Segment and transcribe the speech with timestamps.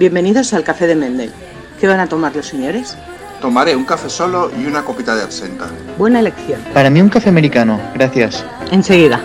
[0.00, 1.30] Bienvenidos al Café de Mendel.
[1.78, 2.96] ¿Qué van a tomar los señores?
[3.42, 5.66] Tomaré un café solo y una copita de absenta.
[5.98, 6.58] Buena elección.
[6.72, 8.42] Para mí un café americano, gracias.
[8.70, 9.20] Enseguida.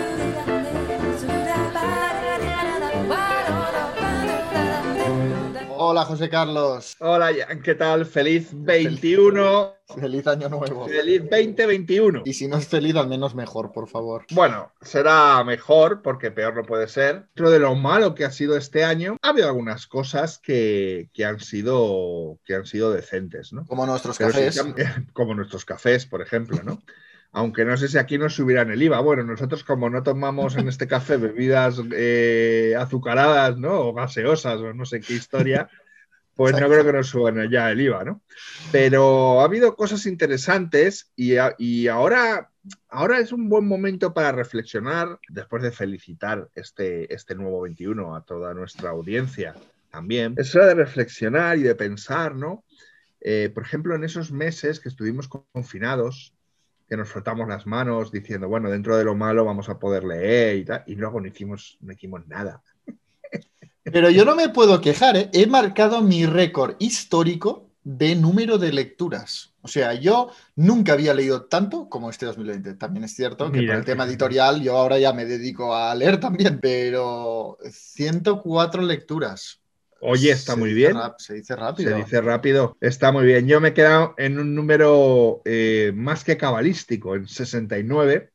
[6.06, 6.96] José Carlos.
[7.00, 8.06] Hola, Jan, ¿qué tal?
[8.06, 9.74] Feliz 21.
[10.00, 10.86] Feliz año nuevo.
[10.86, 12.22] Feliz 2021.
[12.24, 14.24] Y si no es feliz, al menos mejor, por favor.
[14.30, 17.26] Bueno, será mejor porque peor no puede ser.
[17.34, 21.24] Dentro de lo malo que ha sido este año, ha habido algunas cosas que, que
[21.24, 23.66] han, sido, que han sido decentes, ¿no?
[23.66, 24.64] Como nuestros Pero cafés.
[25.12, 26.80] como nuestros cafés, por ejemplo, ¿no?
[27.32, 29.00] Aunque no sé si aquí nos subirán el IVA.
[29.00, 33.80] Bueno, nosotros como no tomamos en este café bebidas eh, azucaradas, ¿no?
[33.80, 35.68] O gaseosas o no sé qué historia,
[36.36, 38.20] pues no creo que nos suban ya el IVA, ¿no?
[38.70, 42.50] Pero ha habido cosas interesantes y, a- y ahora,
[42.88, 48.22] ahora es un buen momento para reflexionar, después de felicitar este, este nuevo 21 a
[48.24, 49.54] toda nuestra audiencia
[49.90, 50.34] también.
[50.36, 52.64] Es hora de reflexionar y de pensar, ¿no?
[53.20, 56.34] Eh, por ejemplo, en esos meses que estuvimos confinados,
[56.88, 60.56] que nos frotamos las manos diciendo, bueno, dentro de lo malo vamos a poder leer
[60.58, 62.62] y tal, y luego no hicimos, no hicimos nada.
[63.84, 65.30] Pero yo no me puedo quejar, ¿eh?
[65.32, 69.54] He marcado mi récord histórico de número de lecturas.
[69.62, 72.74] O sea, yo nunca había leído tanto como este 2020.
[72.74, 73.74] También es cierto que Mira.
[73.74, 79.60] por el tema editorial yo ahora ya me dedico a leer también, pero 104 lecturas.
[80.00, 80.96] Oye, está Se muy bien.
[81.18, 81.90] se dice rápido.
[81.90, 82.76] Se dice rápido.
[82.80, 83.46] Está muy bien.
[83.46, 88.30] Yo me he quedado en un número eh, más que cabalístico, en 69,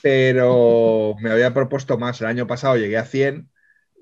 [0.00, 2.20] pero me había propuesto más.
[2.20, 3.50] El año pasado llegué a 100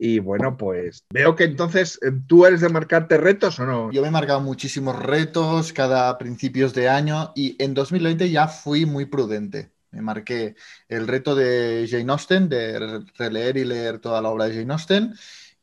[0.01, 3.91] y bueno, pues veo que entonces eh, tú eres de marcarte retos o no.
[3.93, 8.87] Yo me he marcado muchísimos retos cada principios de año y en 2020 ya fui
[8.87, 9.71] muy prudente.
[9.91, 10.55] Me marqué
[10.89, 14.73] el reto de Jane Austen, de re- releer y leer toda la obra de Jane
[14.73, 15.15] Austen,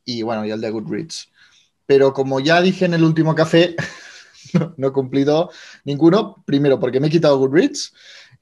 [0.04, 1.30] y bueno, y el de Goodreads.
[1.86, 3.76] Pero como ya dije en el último café,
[4.54, 5.50] no, no he cumplido
[5.84, 6.42] ninguno.
[6.46, 7.94] Primero, porque me he quitado Goodreads,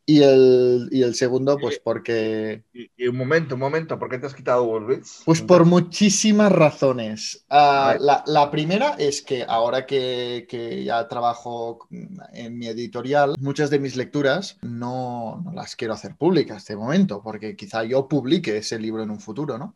[0.06, 4.18] y el, y el segundo, pues porque Y, y un momento, un momento, ¿por qué
[4.18, 5.24] te has quitado Goodreads?
[5.24, 7.44] pues por muchísimas razones.
[7.48, 11.86] Ah, la, la primera es que ahora que, que ya trabajo
[12.32, 17.22] en mi editorial, muchas de mis lecturas no, no las quiero hacer públicas de momento,
[17.22, 19.74] porque quizá yo publique ese libro en un futuro, ¿no?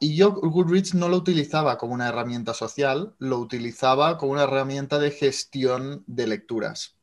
[0.00, 4.98] Y yo Goodreads no lo utilizaba como una herramienta social, lo utilizaba como una herramienta
[4.98, 6.94] de gestión de lecturas.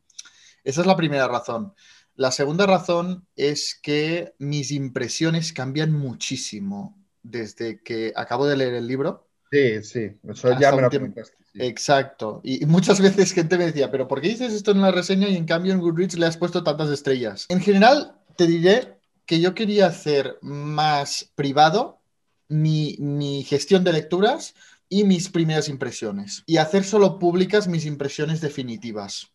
[0.63, 1.73] Esa es la primera razón.
[2.15, 8.87] La segunda razón es que mis impresiones cambian muchísimo desde que acabo de leer el
[8.87, 9.27] libro.
[9.51, 11.13] Sí, sí, eso ya me lo tiempo.
[11.13, 11.37] comentaste.
[11.51, 11.59] sí.
[11.59, 12.41] Exacto.
[12.43, 15.35] Y muchas veces gente me decía, pero ¿por qué dices esto en la reseña y
[15.37, 17.45] en cambio en Goodreads le has puesto tantas estrellas?
[17.49, 22.01] En general, te diré que yo quería hacer más privado
[22.47, 24.53] mi, mi gestión de lecturas
[24.89, 26.43] y mis primeras impresiones.
[26.45, 29.31] Y hacer solo públicas mis impresiones definitivas.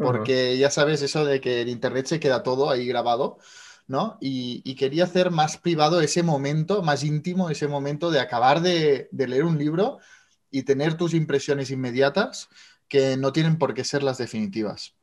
[0.00, 3.38] Porque ya sabes eso de que en internet se queda todo ahí grabado,
[3.86, 4.18] ¿no?
[4.20, 9.44] Y, quería hacer más privado ese momento, más íntimo, ese momento de acabar de, leer
[9.44, 9.98] un libro
[10.50, 12.48] y tener tus impresiones inmediatas
[12.88, 14.94] que no tienen por qué ser las definitivas.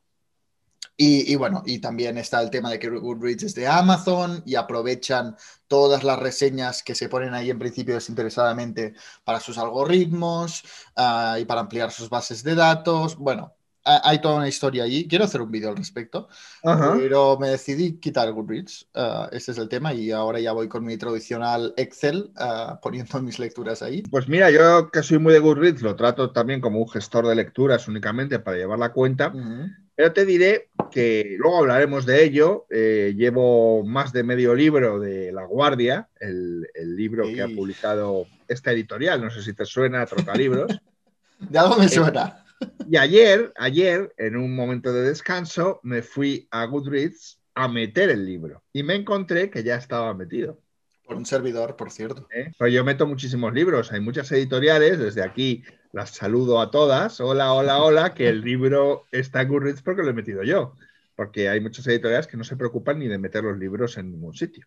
[0.98, 5.36] Y, bueno, y también está el tema de que Goodreads es de Amazon y aprovechan
[5.68, 10.62] todas las reseñas que se ponen ahí en principio desinteresadamente para sus algoritmos
[10.96, 13.16] ah, y para ampliar sus bases de datos.
[13.16, 13.55] Bueno,
[13.86, 15.06] hay toda una historia allí.
[15.06, 16.28] Quiero hacer un vídeo al respecto,
[16.64, 16.94] Ajá.
[16.98, 18.88] pero me decidí quitar Goodreads.
[18.94, 23.20] Ah, este es el tema y ahora ya voy con mi tradicional Excel ah, poniendo
[23.22, 24.02] mis lecturas ahí.
[24.02, 27.34] Pues mira, yo que soy muy de Goodreads, lo trato también como un gestor de
[27.34, 29.28] lecturas únicamente para llevar la cuenta.
[29.28, 29.70] Ujú.
[29.94, 32.66] Pero te diré que luego hablaremos de ello.
[32.68, 38.26] Eh, llevo más de medio libro de La Guardia, el, el libro que ha publicado
[38.46, 39.22] esta editorial.
[39.22, 40.78] No sé si te suena, Trocalibros.
[41.38, 42.45] De algo me suena.
[42.88, 48.24] Y ayer, ayer, en un momento de descanso, me fui a Goodreads a meter el
[48.26, 48.62] libro.
[48.72, 50.60] Y me encontré que ya estaba metido.
[51.04, 52.26] Por un servidor, por cierto.
[52.32, 52.52] ¿eh?
[52.58, 55.62] Pero yo meto muchísimos libros, hay muchas editoriales, desde aquí
[55.92, 60.10] las saludo a todas, hola, hola, hola, que el libro está en Goodreads porque lo
[60.10, 60.74] he metido yo,
[61.14, 64.34] porque hay muchas editoriales que no se preocupan ni de meter los libros en ningún
[64.34, 64.66] sitio.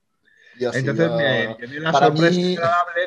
[0.60, 2.58] Entonces me llevé la para sorpresa mí-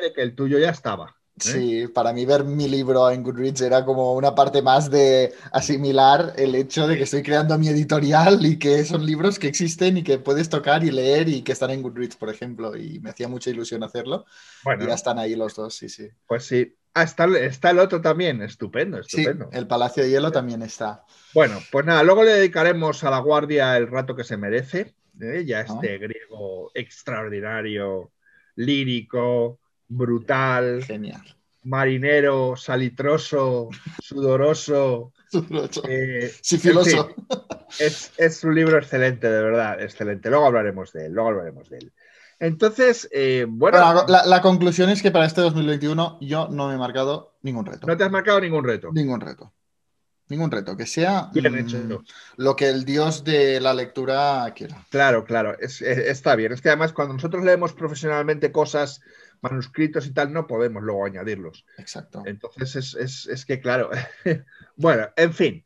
[0.01, 1.15] de que el tuyo ya estaba.
[1.35, 6.33] Sí, para mí ver mi libro en Goodreads era como una parte más de asimilar
[6.37, 10.03] el hecho de que estoy creando mi editorial y que son libros que existen y
[10.03, 13.27] que puedes tocar y leer y que están en Goodreads, por ejemplo, y me hacía
[13.27, 14.25] mucha ilusión hacerlo.
[14.63, 16.07] Bueno, Y ya están ahí los dos, sí, sí.
[16.27, 16.75] pues sí.
[16.93, 19.49] Ah, está, está el otro también, estupendo, Sí, estupendo.
[19.51, 21.03] el Palacio de Hielo también está.
[21.33, 24.93] Bueno, pues nada, luego le dedicaremos a la guardia el rato que se merece.
[25.19, 25.43] ¿eh?
[25.45, 28.11] Ya este griego extraordinario,
[28.55, 29.59] lírico,
[29.97, 31.21] brutal, Genial.
[31.63, 33.69] marinero, salitroso,
[34.01, 35.13] sudoroso.
[35.89, 37.15] Eh, Sifiloso.
[37.79, 40.29] es, es, un libro excelente, de verdad, excelente.
[40.29, 41.93] Luego hablaremos de él, luego hablaremos de él.
[42.37, 44.05] Entonces, eh, bueno.
[44.07, 47.87] La, la, conclusión es que para este 2021 yo no me he marcado ningún reto.
[47.87, 48.91] No te has marcado ningún reto.
[48.93, 49.51] Ningún reto.
[50.29, 51.93] Ningún reto, que sea mm,
[52.37, 54.77] lo que el dios de la lectura quiera.
[54.89, 56.53] Claro, claro, está bien.
[56.53, 59.01] Es que además cuando nosotros leemos profesionalmente cosas,
[59.43, 61.65] manuscritos y tal, no podemos luego añadirlos.
[61.77, 62.23] Exacto.
[62.25, 63.91] Entonces es, que, claro,
[64.75, 65.65] bueno, en fin,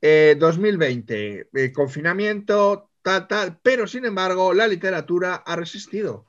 [0.00, 6.26] 2020, eh, eh, confinamiento, tal, tal, pero sin embargo la literatura ha resistido.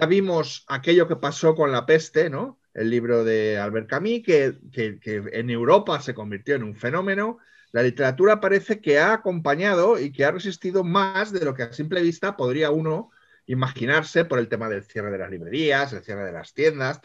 [0.00, 2.58] Ya vimos aquello que pasó con la peste, ¿no?
[2.74, 4.56] el libro de Albert Camus, que,
[5.04, 7.38] en Europa se convirtió en un fenómeno.
[7.72, 11.72] La literatura parece que ha acompañado y que ha resistido más de lo que a
[11.72, 13.10] simple vista podría uno
[13.46, 17.00] imaginarse por el tema del cierre de las librerías, el cierre de las tiendas,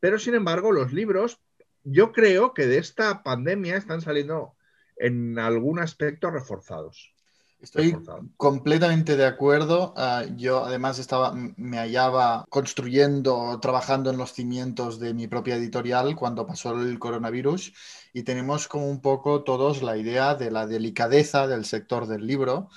[0.00, 1.40] pero sin embargo los libros,
[1.84, 4.54] yo creo que de esta pandemia están saliendo
[4.96, 7.12] en algún aspecto reforzados.
[7.60, 7.96] Estoy
[8.36, 9.94] completamente de acuerdo.
[9.96, 16.16] Ah, yo además estaba, me hallaba construyendo, trabajando en los cimientos de mi propia editorial
[16.16, 17.72] cuando pasó el coronavirus
[18.12, 22.68] y tenemos como un poco todos la idea de la delicadeza del sector del libro,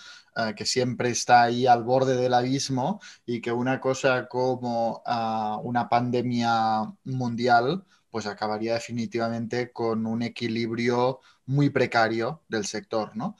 [0.47, 5.59] ah, que siempre está ahí al borde del abismo y que una cosa como ah,
[5.63, 13.35] una pandemia mundial pues acabaría definitivamente con un equilibrio muy precario del sector, ¿no?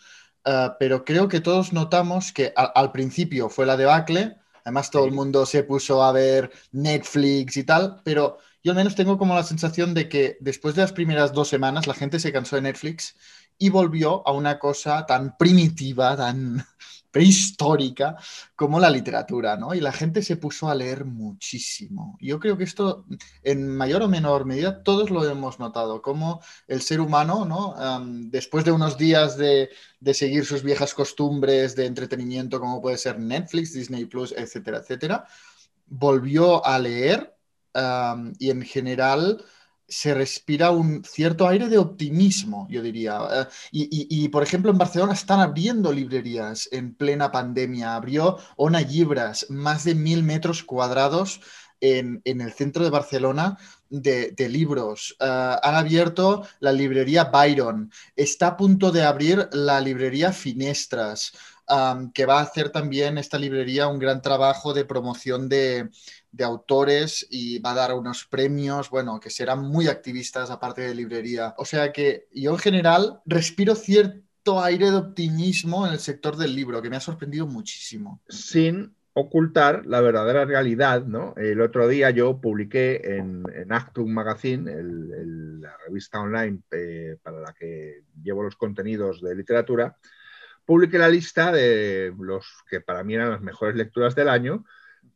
[0.45, 5.11] Eh, pero creo que todos notamos que al, principio fue la debacle, además todo el
[5.11, 9.43] mundo se puso a ver Netflix y tal, pero yo al menos tengo como la
[9.43, 13.15] sensación de que después de las primeras dos semanas la gente se cansó de Netflix
[13.59, 16.65] y volvió a una cosa tan primitiva, tan
[17.11, 18.15] prehistórica
[18.55, 19.73] como la literatura, ¿no?
[19.73, 22.17] Y la gente se puso a leer muchísimo.
[22.21, 23.05] Yo creo que esto,
[23.43, 27.75] en mayor o menor medida, todos lo hemos notado, como el ser humano, ¿no?
[28.29, 29.69] después de unos días de,
[30.13, 35.27] seguir sus viejas costumbres de entretenimiento, como puede ser Netflix, Disney Plus, etcétera, etcétera,
[35.87, 37.35] volvió a leer
[38.39, 39.43] y en general
[39.89, 43.19] se respira un cierto aire de optimismo, yo diría.
[43.31, 47.95] Eh, y, por ejemplo, en Barcelona están abriendo librerías en plena pandemia.
[47.95, 51.41] Abrió Ona Libras, más de mil metros cuadrados
[51.81, 53.57] en, el centro de Barcelona
[53.89, 55.15] de, libros.
[55.19, 57.91] Eh, han abierto la librería Byron.
[58.15, 61.33] Está a punto de abrir la librería Finestras,
[62.13, 65.89] que va a hacer también esta librería un gran trabajo de promoción de,
[66.31, 70.95] de autores y va a dar unos premios, bueno, que serán muy activistas aparte de
[70.95, 71.55] librería.
[71.57, 76.55] O sea que yo en general respiro cierto aire de optimismo en el sector del
[76.55, 78.21] libro, que me ha sorprendido muchísimo.
[78.29, 81.33] Sin ocultar la verdadera realidad, ¿no?
[81.35, 84.71] El otro día yo publiqué en, Actum Magazine,
[85.61, 89.97] la revista online eh, para la que llevo los contenidos de literatura,
[90.65, 94.65] publiqué la lista de los que para mí eran las mejores lecturas del año,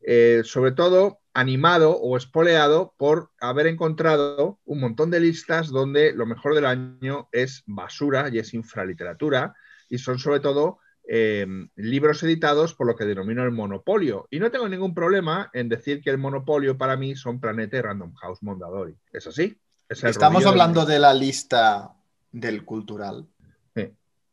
[0.05, 6.25] eh, sobre todo animado o espoleado por haber encontrado un montón de listas donde lo
[6.25, 9.55] mejor del año es basura y es infraliteratura
[9.89, 11.45] y son sobre todo eh,
[11.75, 14.27] libros editados por lo que denomino el monopolio.
[14.29, 17.81] Y no tengo ningún problema en decir que el monopolio para mí son Planeta y
[17.81, 18.95] Random House Mondadori.
[19.11, 19.57] ¿Es así?
[19.89, 21.93] Estamos hablando de la lista
[22.31, 23.27] del cultural.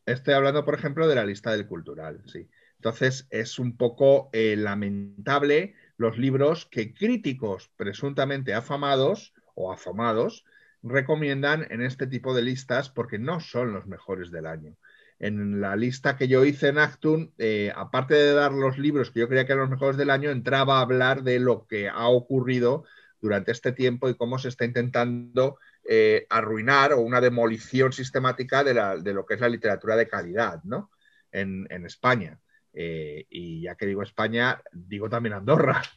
[0.06, 2.48] Estoy hablando, por ejemplo, de la lista del cultural, sí.
[2.80, 10.46] Entonces, es un poco eh, lamentable los libros que críticos presuntamente afamados o afamados
[10.82, 14.78] recomiendan en este tipo de listas porque no son los mejores del año.
[15.18, 19.20] En la lista que yo hice en Actun, eh, aparte de dar los libros que
[19.20, 22.08] yo creía que eran los mejores del año, entraba a hablar de lo que ha
[22.08, 22.84] ocurrido
[23.20, 29.12] durante este tiempo y cómo se está intentando eh, arruinar o una demolición sistemática de,
[29.12, 30.90] lo que es la literatura de calidad ¿no?
[31.30, 32.40] en España.
[32.72, 35.82] Eh, y ya que digo España, digo también Andorra.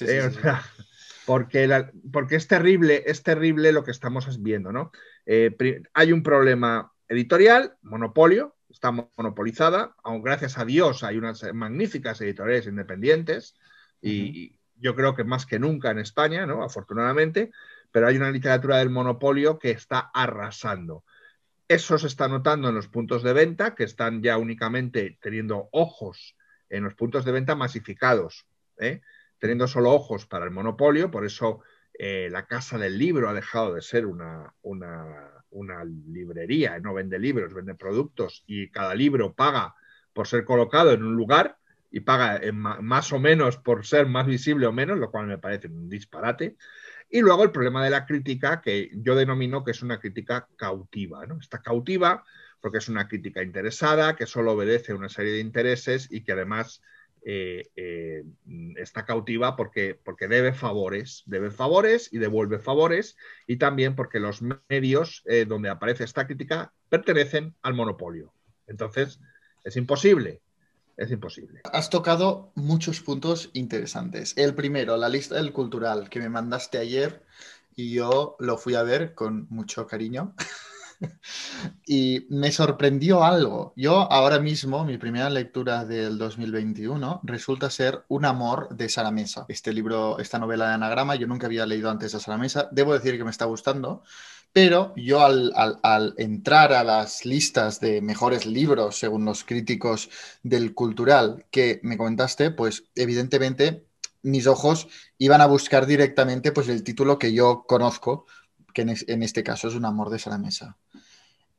[0.00, 0.30] Eh,
[1.24, 4.92] porque, porque es terrible, es terrible lo que estamos viendo, ¿no?
[5.26, 5.56] Eh,
[5.92, 12.66] hay un problema editorial, monopolio, está monopolizada, aún gracias a Dios hay unas magníficas editoriales
[12.66, 13.56] independientes
[14.00, 16.62] y, yo creo que más que nunca en España, ¿no?
[16.62, 17.50] Afortunadamente,
[17.90, 21.04] pero hay una literatura del monopolio que está arrasando.
[21.68, 26.34] Eso se está notando en los puntos de venta, que están ya únicamente teniendo ojos
[26.70, 28.46] en los puntos de venta masificados,
[28.78, 29.02] ¿eh?
[29.38, 31.60] teniendo solo ojos para el monopolio, por eso
[31.92, 37.52] eh, la Casa del Libro ha dejado de ser una, una, librería, no vende libros,
[37.52, 39.74] vende productos y cada libro paga
[40.14, 41.58] por ser colocado en un lugar
[41.90, 45.68] y paga más o menos por ser más visible o menos, lo cual me parece
[45.68, 46.56] un disparate.
[47.10, 51.26] Y luego el problema de la crítica, que yo denomino que es una crítica cautiva.
[51.26, 51.38] ¿no?
[51.38, 52.24] Está cautiva
[52.60, 56.32] porque es una crítica interesada, que solo obedece a una serie de intereses y que
[56.32, 56.82] además
[57.22, 58.24] eh, eh,
[58.76, 64.40] está cautiva porque, porque debe favores, debe favores y devuelve favores, y también porque los
[64.68, 68.32] medios eh, donde aparece esta crítica pertenecen al monopolio.
[68.66, 69.20] Entonces,
[69.64, 70.40] es imposible.
[70.98, 71.60] Es imposible.
[71.72, 74.34] Has tocado muchos puntos interesantes.
[74.36, 77.24] El primero, la lista del cultural que me mandaste ayer
[77.76, 80.34] y yo lo fui a ver con mucho cariño.
[81.86, 83.72] y me sorprendió algo.
[83.76, 89.46] Yo ahora mismo, mi primera lectura del 2021 resulta ser Un amor de Sara Mesa.
[89.48, 92.68] Este libro, esta novela de anagrama, yo nunca había leído antes a Sara Mesa.
[92.72, 94.02] Debo decir que me está gustando.
[94.60, 100.10] Pero yo al, entrar a las listas de mejores libros, según los críticos
[100.42, 103.86] del cultural que me comentaste, pues evidentemente
[104.22, 108.26] mis ojos iban a buscar directamente pues, el título que yo conozco,
[108.74, 110.76] que en, este caso es Un amor de Sara Mesa.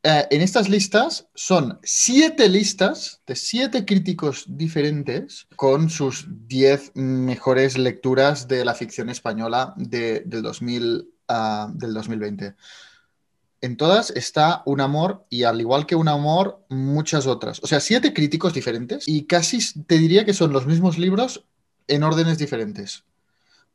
[0.04, 7.78] Eh, en estas listas son siete listas de siete críticos diferentes con sus diez mejores
[7.78, 12.56] lecturas de la ficción española del, 2000, ah, del 2020.
[13.62, 17.60] En todas está un amor y al igual que un amor, muchas otras.
[17.62, 21.46] O sea, siete críticos diferentes y casi te diría que son los mismos libros
[21.88, 23.04] en órdenes diferentes.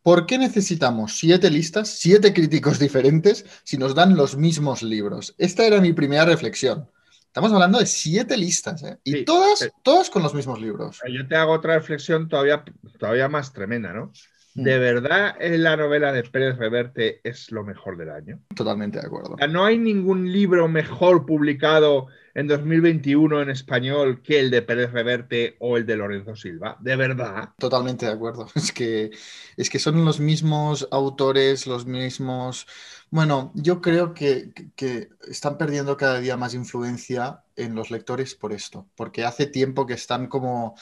[0.02, 5.34] ¿Por qué necesitamos siete listas, siete críticos diferentes si nos dan los mismos libros?
[5.38, 6.88] Esta era mi primera reflexión.
[7.26, 8.98] Estamos hablando de siete listas, ¿eh?
[9.02, 11.00] Y todas, todas con los mismos libros.
[11.10, 12.64] Yo te hago otra reflexión todavía,
[12.98, 14.12] todavía más tremenda, ¿no?
[14.54, 14.80] ¿De mm.
[14.80, 18.40] verdad la novela de Pérez Reverte es lo mejor del año?
[18.54, 19.36] Totalmente de acuerdo.
[19.48, 25.56] no hay ningún libro mejor publicado en 2021 en español que el de Pérez Reverte
[25.58, 26.76] o el de Lorenzo Silva.
[26.80, 27.50] ¿De verdad?
[27.58, 28.46] Totalmente de acuerdo.
[28.54, 29.10] Es que,
[29.56, 32.66] es que son los mismos autores, los mismos...
[33.10, 38.52] Bueno, yo creo que, que están perdiendo cada día más influencia en los lectores por
[38.52, 40.74] esto, porque hace tiempo que están como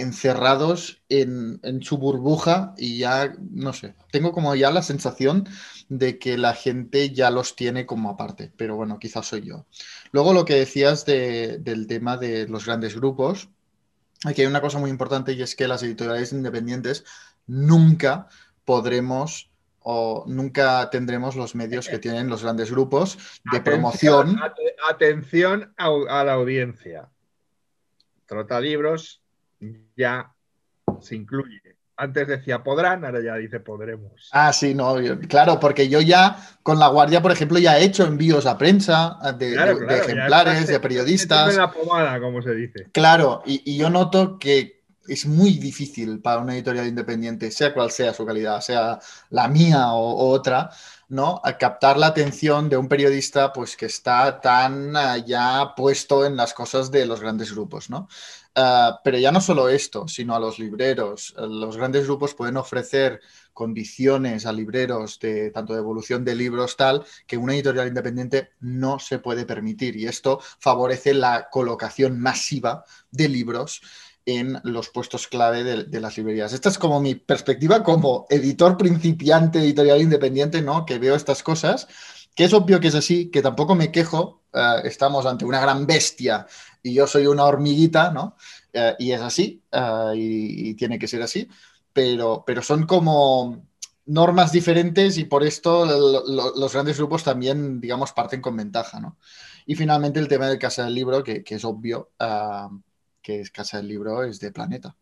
[0.00, 5.48] encerrados en, su burbuja y ya, no sé, tengo como ya la sensación
[5.88, 9.66] de que la gente ya los tiene como aparte, pero bueno, quizás soy yo.
[10.12, 13.48] Luego lo que decías del tema de los grandes grupos,
[14.24, 17.04] aquí hay una cosa muy importante y es que las editoriales independientes
[17.46, 18.28] nunca
[18.64, 19.50] podremos
[19.90, 24.38] o nunca tendremos los medios que tienen los grandes grupos de promoción.
[24.86, 27.08] Atención a, la audiencia.
[28.26, 29.22] Trota libros
[29.96, 30.32] ya
[31.00, 31.60] se incluye.
[32.00, 34.30] Antes decía podrán, ahora ya dice podremos.
[34.30, 34.96] Ah, sí, no,
[35.28, 39.18] claro, porque yo ya con La Guardia, por ejemplo, ya he hecho envíos a prensa
[39.36, 41.56] de, ejemplares, de periodistas.
[41.56, 42.86] la pomada, como se dice.
[42.92, 48.14] Claro, y, yo noto que es muy difícil para una editorial independiente, sea cual sea
[48.14, 49.00] su calidad, sea
[49.30, 50.70] la mía o, otra,
[51.08, 51.40] ¿no?
[51.42, 54.94] A captar la atención de un periodista pues que está tan
[55.26, 58.08] ya puesto en las cosas de los grandes grupos, ¿no?
[58.60, 61.32] Ah, pero ya no solo esto, sino a los libreros.
[61.38, 63.20] Los grandes grupos pueden ofrecer
[63.52, 68.98] condiciones a libreros de tanto de evolución de libros tal que una editorial independiente no
[68.98, 73.80] se puede permitir y esto favorece la colocación masiva de libros
[74.26, 76.52] en los puestos clave de, las librerías.
[76.52, 80.84] Esta es como mi perspectiva como editor principiante editorial independiente, ¿no?
[80.84, 81.86] Que veo estas cosas,
[82.34, 85.86] que es obvio que es así, que tampoco me quejo, ah, estamos ante una gran
[85.86, 86.46] bestia
[86.82, 88.36] y yo soy una hormiguita, ¿no?
[88.72, 91.48] Eh, y es así, eh, y, tiene que ser así,
[91.92, 93.64] pero, pero son como
[94.06, 99.18] normas diferentes y por esto los grandes grupos también, digamos, parten con ventaja, ¿no?
[99.66, 102.68] Y finalmente el tema del Casa del Libro, que, es obvio, eh,
[103.20, 104.96] que es Casa del Libro es de Planeta.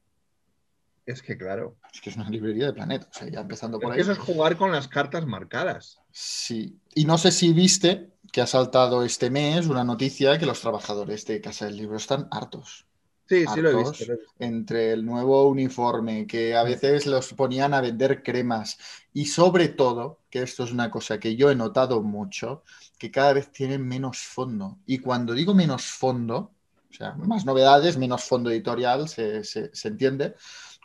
[1.07, 1.77] Es que claro.
[1.95, 4.01] Es que es una librería de Planeta, o sea, ya empezando por ahí.
[4.01, 6.01] Eso es jugar con las cartas marcadas.
[6.11, 10.61] Sí, y no sé si viste que ha saltado este mes una noticia que los
[10.61, 12.87] trabajadores de Casa del Libro están hartos.
[13.29, 14.05] Sí, sí lo he, visto,
[14.39, 18.79] Entre el nuevo uniforme, que a veces los ponían a vender cremas
[19.13, 22.63] y sobre todo, que esto es una cosa que yo he notado mucho,
[22.99, 24.79] que cada vez tienen menos fondo.
[24.87, 26.53] Y cuando digo menos fondo,
[26.89, 29.43] o sea, más novedades, menos fondo editorial, se,
[29.85, 30.35] entiende.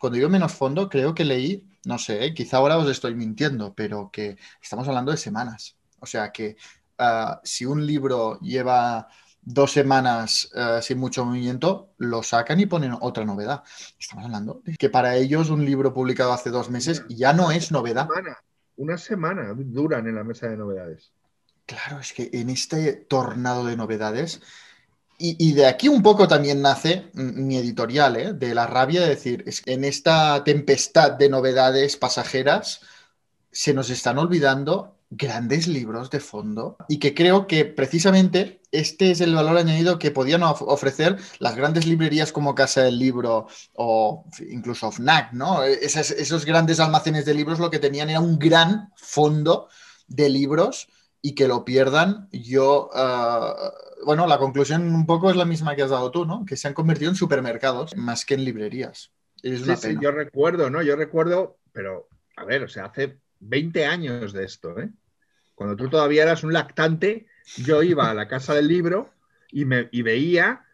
[0.01, 2.33] Cuando digo menos fondo, creo que leí, no sé, ¿eh?
[2.33, 5.77] quizá ahora os estoy mintiendo, pero que estamos hablando de semanas.
[5.99, 6.57] O sea que
[6.97, 9.07] ah, si un libro lleva
[9.43, 13.61] dos semanas eh, sin mucho movimiento, lo sacan y ponen otra novedad.
[13.99, 17.71] Estamos hablando de que para ellos un libro publicado hace dos meses ya no es
[17.71, 18.09] novedad.
[18.77, 21.11] Una semana, duran en la mesa de novedades.
[21.67, 24.41] Claro, es que en este tornado de novedades,
[25.37, 28.33] y, de aquí un poco también nace mi editorial, ¿eh?
[28.33, 32.81] de la rabia de decir, en esta tempestad de novedades pasajeras,
[33.51, 39.19] se nos están olvidando grandes libros de fondo y que creo que precisamente este es
[39.19, 44.23] el valor añadido que podían of- ofrecer las grandes librerías como Casa del Libro o
[44.49, 45.63] incluso FNAC, ¿no?
[45.63, 49.67] Esas- esos grandes almacenes de libros lo que tenían era un gran fondo
[50.07, 50.87] de libros
[51.21, 53.53] y que lo pierdan, yo, ah,
[54.05, 56.45] bueno, la conclusión un poco es la misma que has dado tú, ¿no?
[56.45, 59.11] Que se han convertido en supermercados más que en librerías.
[59.41, 60.01] Es Sí, una sí, pena.
[60.01, 60.81] yo recuerdo, ¿no?
[60.81, 64.89] Yo recuerdo, pero a ver, o sea, hace 20 años de esto, ¿eh?
[65.55, 67.27] Cuando tú todavía eras un lactante,
[67.57, 69.11] yo iba a la casa del libro
[69.51, 70.65] y, me, y veía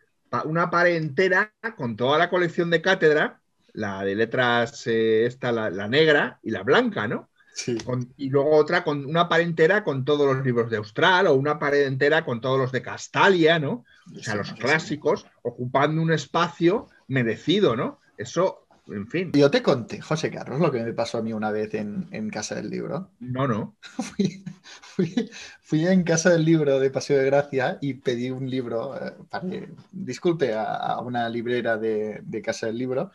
[0.46, 3.41] una pared entera con toda la colección de cátedra,
[3.74, 7.29] la de letras, eh, esta, la, la negra y la blanca, ¿no?
[7.57, 7.75] Sí.
[7.79, 11.33] Con- y luego otra con una pared entera con todos los libros de Austral o
[11.33, 13.83] una pared entera con todos los de Castalia, ¿no?
[14.15, 17.99] O sea, los clásicos, ocupando un espacio merecido, ¿no?
[18.15, 21.49] Eso, en fin, Yo te conté, José Carlos, lo que me pasó a mí una
[21.51, 23.09] vez en, en Casa del Libro.
[23.19, 23.75] no, no.
[23.81, 24.43] Fui,
[24.81, 25.29] fui-
[25.61, 29.47] fui en Casa del Libro de Paseo de Gracia y pedí un libro, eh, para-
[29.91, 33.11] disculpe, a, a una librera de, de Casa del Libro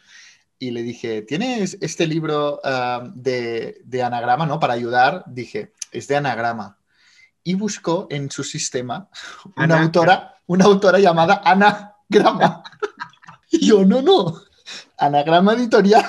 [0.62, 4.60] y le dije, ¿tienes este libro ah, de, de anagrama, no?
[4.60, 6.78] Para ayudar, dije, es de anagrama.
[7.42, 9.08] Y buscó en su sistema
[9.56, 12.62] una Ana- autora, una autora llamada Anagrama.
[13.50, 14.40] Y yo, no, no,
[14.96, 16.06] Anagrama Editorial.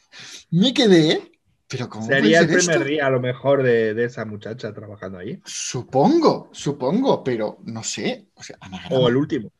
[0.50, 1.30] Me quedé,
[1.68, 2.84] pero ¿cómo puede Sería el primer esto?
[2.84, 5.40] día, a lo mejor, de, de esa muchacha trabajando allí.
[5.44, 8.30] Supongo, supongo, pero no sé.
[8.34, 8.96] O sea, anagrama.
[9.04, 9.52] O el último.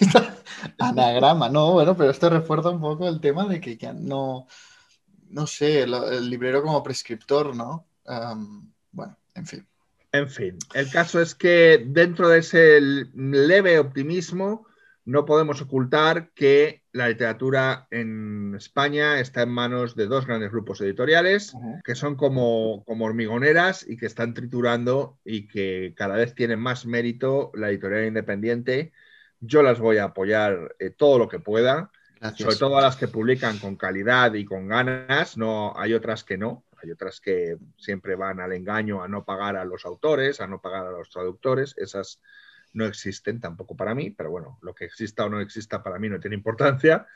[0.78, 4.46] anagrama, no, bueno, pero esto refuerza un poco el tema de que ya no,
[5.30, 7.86] no sé, el, librero como prescriptor, ¿no?
[8.90, 9.66] Bueno, en fin.
[10.12, 14.66] En fin, el caso es que dentro de ese leve optimismo
[15.04, 20.80] no podemos ocultar que la literatura en España está en manos de dos grandes grupos
[20.80, 26.60] editoriales que son como, como hormigoneras y que están triturando y que cada vez tienen
[26.60, 28.92] más mérito la editorial independiente.
[29.44, 32.46] Yo las voy a apoyar eh, todo lo que pueda, Gracias.
[32.46, 35.36] sobre todo a las que publican con calidad y con ganas.
[35.36, 39.56] No, hay otras que no, hay otras que siempre van al engaño a no pagar
[39.56, 41.74] a los autores, a no pagar a los traductores.
[41.76, 42.20] Esas
[42.72, 46.08] no existen tampoco para mí, pero bueno, lo que exista o no exista para mí
[46.08, 47.06] no tiene importancia,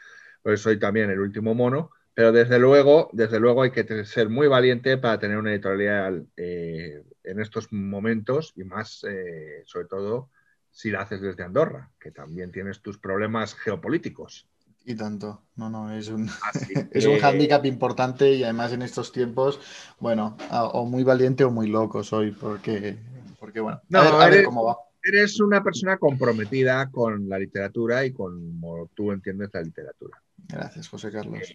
[0.43, 1.91] pues soy también el último mono.
[2.12, 7.05] Pero desde luego, desde luego hay que ser muy valiente para tener una editorial eh,
[7.23, 10.31] en estos momentos y más, eh, sobre todo,
[10.77, 14.47] si la haces desde Andorra, que también tienes tus problemas geopolíticos.
[14.85, 15.43] Y tanto.
[15.57, 16.29] No, no, es un,
[16.91, 19.59] es un hándicap importante y además en estos tiempos,
[20.01, 22.99] bueno, o muy valiente o muy loco soy, porque,
[23.41, 24.77] porque bueno, No, a ver, a ver eres- cómo va.
[25.03, 30.21] Eres una persona comprometida con la literatura y con como tú entiendes la literatura.
[30.49, 31.55] Gracias, José Carlos.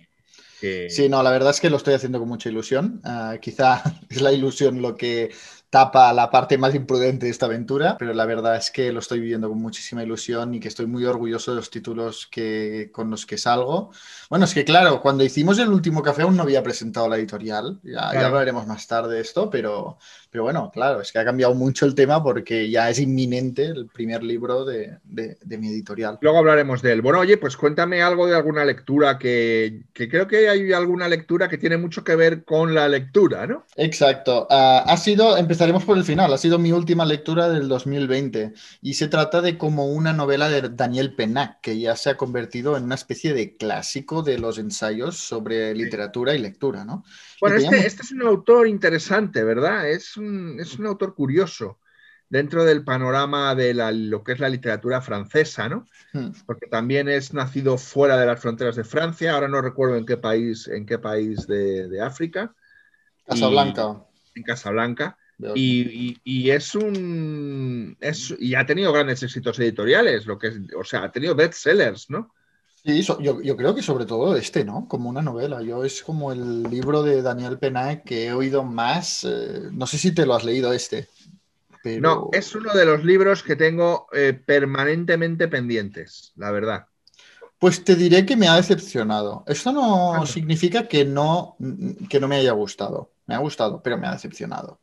[0.60, 3.02] Que- Sí, no, la verdad es que lo estoy haciendo con mucha ilusión.
[3.04, 5.32] Ah, quizá es la ilusión lo que
[5.70, 9.22] tapa la parte más imprudente de esta aventura, pero la verdad es que lo estoy
[9.22, 13.26] viviendo con muchísima ilusión y que estoy muy orgulloso de los títulos que, con los
[13.26, 13.92] que salgo.
[14.30, 17.80] Bueno, es que claro, cuando hicimos el último café aún no había presentado la editorial,
[17.84, 18.28] ya, ya Claro.
[18.28, 19.98] hablaremos más tarde de esto, pero,
[20.30, 23.88] pero bueno, claro, es que ha cambiado mucho el tema porque ya es inminente el
[23.88, 26.18] primer libro de, de- de mi editorial.
[26.22, 27.02] Luego hablaremos de él.
[27.02, 31.48] Bueno, oye, pues cuéntame algo de alguna lectura que, que creo que hay alguna lectura
[31.50, 33.66] que tiene mucho que ver con la lectura, ¿no?
[33.76, 34.48] Exacto.
[34.50, 38.94] Ah, ha sido, empezaremos por el final, ha sido mi última lectura del 2020 y
[38.94, 42.84] se trata de como una novela de Daniel Pennac, que ya se ha convertido en
[42.84, 47.04] una especie de clásico de los ensayos sobre literatura y lectura, ¿no?
[47.40, 49.90] Bueno, este, este es un autor interesante, ¿verdad?
[49.90, 51.80] Es un, es un autor curioso
[52.32, 55.86] dentro del panorama de la- lo que es la literatura francesa, ¿no?
[56.14, 56.32] Hmm.
[56.48, 60.18] Porque también es nacido fuera de las fronteras de Francia, ahora no recuerdo en qué
[60.18, 62.56] país, en qué país de, de África,
[63.26, 64.04] Casablanca.
[64.36, 65.18] en Casablanca.
[65.56, 67.98] Y, y- y es un.
[68.00, 72.10] Es, y ha tenido grandes éxitos editoriales, lo que es, o sea, ha tenido bestsellers,
[72.12, 72.32] ¿no?
[72.84, 74.88] Sí, so- yo, yo creo que sobre todo este, ¿no?
[74.88, 75.62] Como una novela.
[75.62, 79.24] Yo es como el libro de Daniel Pennac que he oído más.
[79.24, 81.08] eh, no sé si te lo has leído este.
[81.84, 82.02] Pero...
[82.02, 86.88] No, es uno de los libros que tengo eh, permanentemente pendientes, la verdad.
[87.60, 89.44] Pues te diré que me ha decepcionado.
[89.46, 91.58] Esto no significa que no,
[92.10, 93.12] que no me haya gustado.
[93.28, 94.80] Me ha gustado, pero me ha decepcionado.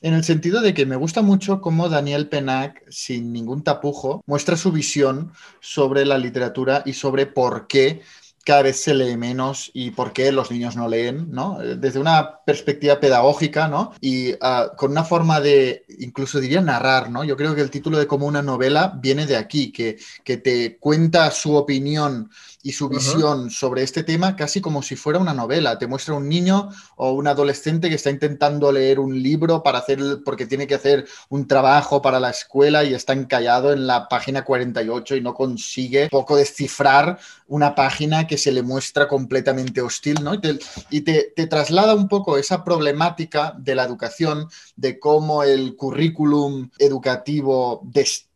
[0.00, 4.56] En el sentido de que me gusta mucho cómo Daniel Pennac, sin ningún tapujo, muestra
[4.56, 8.02] su visión sobre la literatura y sobre por qué
[8.48, 11.58] cada vez se lee menos y por qué los niños no leen, ¿no?
[11.58, 13.92] Desde una perspectiva pedagógica, ¿no?
[14.00, 17.24] Y uh, con una forma de, incluso diría narrar, ¿no?
[17.24, 20.78] Yo creo que el título de como una novela viene de aquí, que, que te
[20.78, 22.30] cuenta su opinión
[22.62, 23.50] y su visión uh -huh.
[23.50, 25.78] sobre este tema casi como si fuera una novela.
[25.78, 29.98] Te muestra un niño o un adolescente que está intentando leer un libro para hacer,
[30.24, 34.44] porque tiene que hacer un trabajo para la escuela y está encallado en la página
[34.44, 40.34] 48 y no consigue poco descifrar una página que se le muestra completamente hostil, ¿no?
[40.34, 40.58] Y, te,
[40.90, 46.70] y te, te traslada un poco esa problemática de la educación, de cómo el currículum
[46.78, 47.80] educativo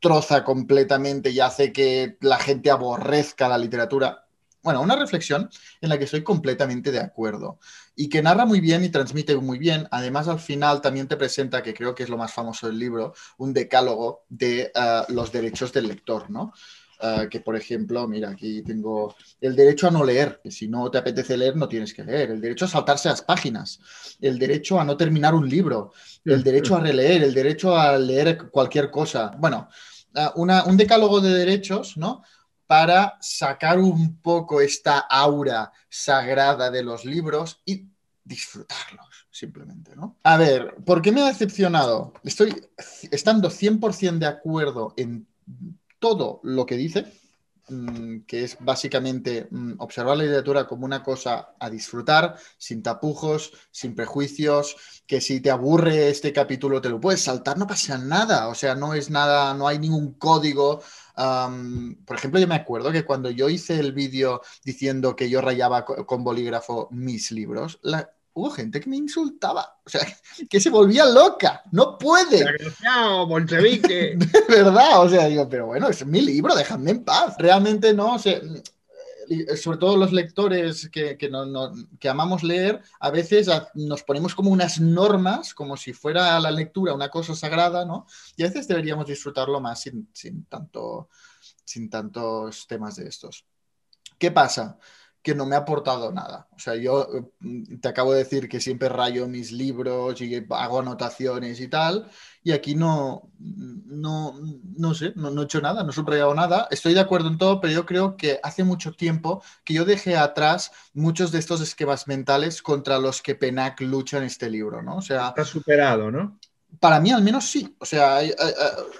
[0.02, 4.26] destroza completamente y hace que la gente aborrezca la literatura.
[4.60, 5.48] Bueno, una reflexión
[5.80, 7.60] en la que estoy completamente de acuerdo
[7.94, 9.86] y que narra muy bien y transmite muy bien.
[9.92, 13.14] Además, al final también te presenta, que creo que es lo más famoso del libro,
[13.38, 16.52] un decálogo de uh, los derechos del lector, ¿no?
[17.00, 20.88] Uh, que por ejemplo, mira, aquí tengo el derecho a no leer, que si no
[20.88, 23.80] te apetece leer no tienes que leer, el derecho a saltarse las páginas,
[24.20, 25.92] el derecho a no terminar un libro,
[26.24, 29.32] el derecho a releer, el derecho a leer cualquier cosa.
[29.36, 29.68] Bueno,
[30.34, 32.22] una, un decálogo de derechos, ¿no?
[32.66, 37.86] Para sacar un poco esta aura sagrada de los libros y
[38.24, 40.16] disfrutarlos, simplemente, ¿no?
[40.22, 42.14] A ver, ¿por qué me ha decepcionado?
[42.24, 42.54] Estoy
[43.10, 45.26] estando 100% de acuerdo en
[45.98, 47.06] todo lo que dice,
[48.26, 53.94] que es básicamente mm, observar la literatura como una cosa a disfrutar, sin tapujos, sin
[53.94, 58.54] prejuicios, que si te aburre este capítulo te lo puedes saltar, no pasa nada, o
[58.54, 60.82] sea, no es nada, no hay ningún código.
[61.14, 65.84] Por ejemplo, yo me acuerdo que cuando yo hice el vídeo diciendo que yo rayaba
[65.84, 70.00] con bolígrafo mis libros, la, hubo gente que me insultaba, o sea,
[70.50, 72.44] que se volvía loca, no puede.
[73.26, 74.16] Bolchevique.
[74.16, 77.34] De verdad, o sea, digo, pero bueno, es mi libro, déjame en paz.
[77.38, 78.40] Realmente no, o sea,
[79.56, 84.34] sobre todo los lectores que, que, no, no, que, amamos leer, a veces nos ponemos
[84.34, 88.06] como unas normas, como si fuera la lectura una cosa sagrada, ¿no?
[88.36, 91.08] Y a veces deberíamos disfrutarlo más sin, sin, tanto,
[91.64, 93.46] sin tantos temas de estos.
[94.18, 94.78] ¿Qué pasa?
[95.22, 96.48] Que no me ha aportado nada.
[96.50, 97.08] O sea, yo
[97.80, 102.10] te acabo de decir que siempre rayo mis libros y hago anotaciones y tal,
[102.42, 104.34] y aquí no, no,
[104.76, 106.66] no sé, no, no he hecho nada, no he subrayado nada.
[106.70, 110.16] Estoy de acuerdo en todo, pero yo creo que hace mucho tiempo que yo dejé
[110.16, 114.96] atrás muchos de estos esquemas mentales contra los que Penac lucha en este libro, ¿no?
[114.96, 115.28] O sea...
[115.28, 116.38] Está superado, ¿no?
[116.80, 118.20] Para mí al menos sí, o sea,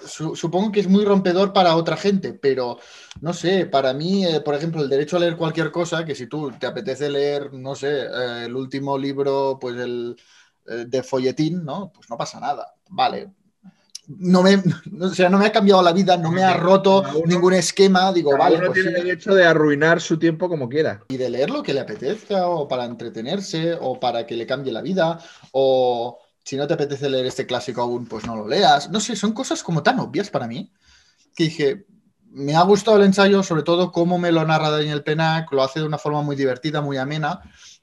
[0.05, 2.77] su, supongo que es muy rompedor para otra gente, pero
[3.21, 6.27] no sé, para mí, eh, por ejemplo, el derecho a leer cualquier cosa, que si
[6.27, 10.15] tú te apetece leer, no sé, eh, el último libro, pues el
[10.67, 11.91] eh, de folletín, ¿no?
[11.93, 13.31] Pues no pasa nada, vale.
[14.07, 14.55] No me,
[15.01, 18.13] o sea, no me ha cambiado la vida, no me ha roto uno, ningún esquema,
[18.13, 18.57] digo, vale.
[18.57, 19.03] Uno pues tiene sí.
[19.03, 21.01] derecho de arruinar su tiempo como quiera.
[21.09, 24.71] Y de leer lo que le apetezca, o para entretenerse, o para que le cambie
[24.71, 25.19] la vida,
[25.51, 28.89] o si no te apetece leer este clásico aún, pues no lo leas.
[28.89, 30.71] No sé, son cosas como tan obvias para mí
[31.35, 31.85] que dije,
[32.31, 35.79] me ha gustado el ensayo, sobre todo cómo me lo narra Daniel Penac, lo hace
[35.79, 37.41] de una forma muy divertida, muy amena,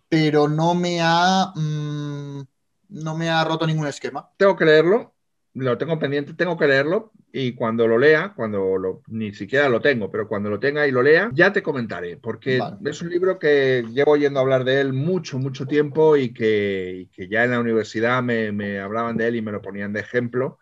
[0.09, 2.43] pero no me ha, mmm,
[2.89, 4.31] no me ha roto ningún esquema.
[4.37, 5.15] Tengo que leerlo,
[5.55, 9.81] lo tengo pendiente, tengo que leerlo y cuando lo lea, cuando lo, ni siquiera lo
[9.81, 12.77] tengo, pero cuando lo tenga y lo lea, ya te comentaré, porque vale.
[12.91, 17.07] es un libro que llevo oyendo hablar de él mucho, mucho tiempo y que, y
[17.07, 20.01] que ya en la universidad me, me, hablaban de él y me lo ponían de
[20.01, 20.59] ejemplo.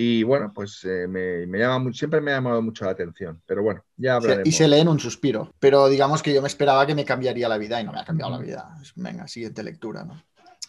[0.00, 3.62] Y bueno, pues eh, me, me, llama, siempre me ha llamado mucho la atención, pero
[3.62, 4.46] bueno, ya hablaremos.
[4.46, 7.48] Y se lee en un suspiro, pero digamos que yo me esperaba que me cambiaría
[7.48, 8.76] la vida y no me ha cambiado la vida.
[8.94, 10.22] Venga, siguiente lectura, ¿no?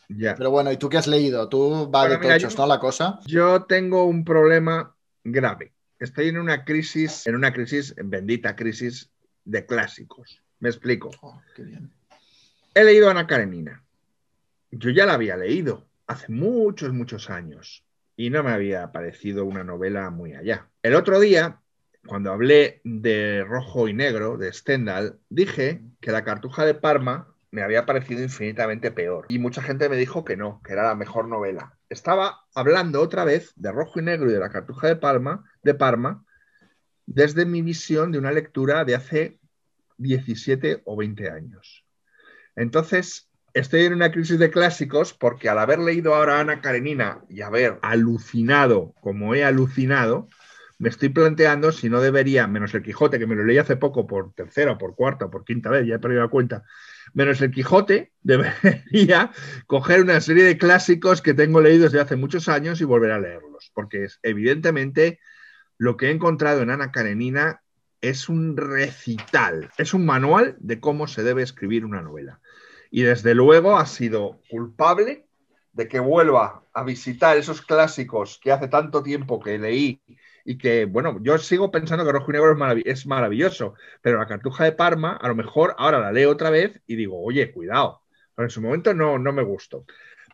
[0.09, 1.47] Pero bueno, ¿y tú qué has leído?
[1.49, 2.65] ¿Tú va bueno, de tochos, ¿no?
[2.65, 3.19] La cosa.
[3.27, 5.73] Yo tengo un problema grave.
[5.99, 9.11] Estoy en una crisis, en una crisis, bendita crisis
[9.45, 10.41] de clásicos.
[10.59, 11.11] Me explico.
[11.21, 11.91] Oh, qué bien.
[12.73, 13.83] He leído Ana Karenina.
[14.71, 17.83] Yo ya la había leído hace muchos, muchos años
[18.15, 20.67] y no me había parecido una novela muy allá.
[20.83, 21.61] El otro día,
[22.05, 27.63] cuando hablé de Rojo y Negro, de Stendhal, dije que La Cartuja de Parma me
[27.63, 29.25] había parecido infinitamente peor.
[29.29, 31.77] Y mucha gente me dijo que no, que era la mejor novela.
[31.89, 35.73] Estaba hablando otra vez de Rojo y Negro y de La Cartuja de Parma, de
[35.73, 36.25] Parma
[37.09, 39.39] desde mi visión de una lectura de hace
[39.97, 41.83] 17 o 20 años.
[42.55, 47.41] Entonces, estoy en una crisis de clásicos porque al haber leído ahora Ana Karenina y
[47.41, 50.27] haber alucinado como he alucinado,
[50.77, 54.05] me estoy planteando si no debería, menos el Quijote, que me lo leí hace poco
[54.05, 56.63] por tercera, por cuarta, por quinta vez, ya he perdido la cuenta,
[57.13, 59.31] menos el Quijote, debería
[59.67, 63.19] coger una serie de clásicos que tengo leídos desde hace muchos años y volver a
[63.19, 65.19] leerlos, porque evidentemente
[65.77, 67.61] lo que he encontrado en Ana Karenina
[68.01, 72.39] es un recital, es un manual de cómo se debe escribir una novela.
[72.91, 75.27] Y desde luego ha sido culpable
[75.73, 80.01] de que vuelva a visitar esos clásicos que hace tanto tiempo que leí
[80.45, 84.63] y que, bueno, yo sigo pensando que Rojo y Negro es, maravilloso, pero la Cartuja
[84.63, 88.01] de Parma, a lo mejor ahora la leo otra vez y digo, oye, cuidado,
[88.37, 89.85] en su momento no, no me gustó.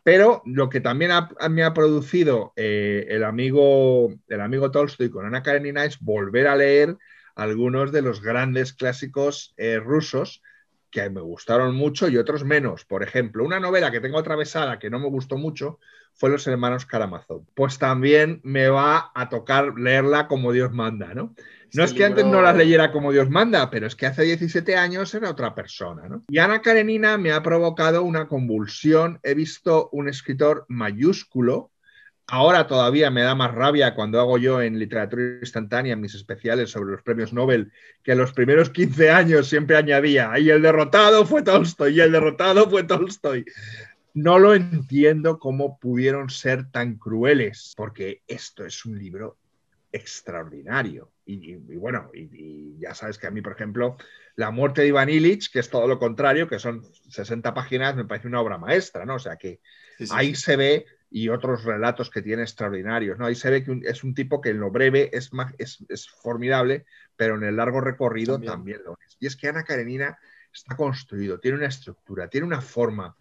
[0.06, 1.10] Pero lo que también
[1.50, 6.54] me ha producido eh, el, amigo, el amigo Tolstoy con Ana Karenina es volver a
[6.54, 6.96] leer
[7.34, 10.42] algunos de los grandes clásicos eh, rusos
[10.90, 12.84] que me gustaron mucho y otros menos.
[12.84, 15.80] Por ejemplo, una novela que tengo atravesada que no me gustó mucho
[16.16, 17.44] fue Los Hermanos Karamazov.
[17.54, 21.34] Pues también me va a tocar leerla como Dios manda, ¿no?
[21.74, 24.76] No es que antes no las leyera como Dios manda, pero es que hace 17
[24.76, 26.24] años era otra persona, ¿no?
[26.28, 29.20] Y Ana Karenina me ha provocado una convulsión.
[29.22, 31.70] He visto un escritor mayúsculo
[32.28, 36.90] Ahora todavía me da más rabia cuando hago yo en literatura instantánea mis especiales sobre
[36.90, 37.70] los premios Nobel,
[38.02, 42.10] que en los primeros 15 años siempre añadía, y el derrotado fue Tolstoy, y el
[42.10, 43.44] derrotado fue Tolstoy.
[44.16, 49.36] No lo entiendo cómo pudieron ser tan crueles, porque esto es un libro
[49.92, 51.12] extraordinario.
[51.26, 53.98] Y, bueno, y, ya sabes que a mí, por ejemplo,
[54.34, 58.06] La muerte de Iván Illich, que es todo lo contrario, que son 60 páginas, me
[58.06, 59.16] parece una obra maestra, ¿no?
[59.16, 59.60] O sea que
[60.10, 63.18] ahí se ve y otros relatos que tiene extraordinarios.
[63.18, 63.26] ¿no?
[63.26, 67.36] Ahí se ve que es un tipo que en lo breve es, es, formidable, pero
[67.36, 68.80] en el largo recorrido también.
[68.82, 69.18] lo es.
[69.20, 70.18] Y es que Ana Karenina
[70.54, 73.14] está construido, tiene una estructura, tiene una forma.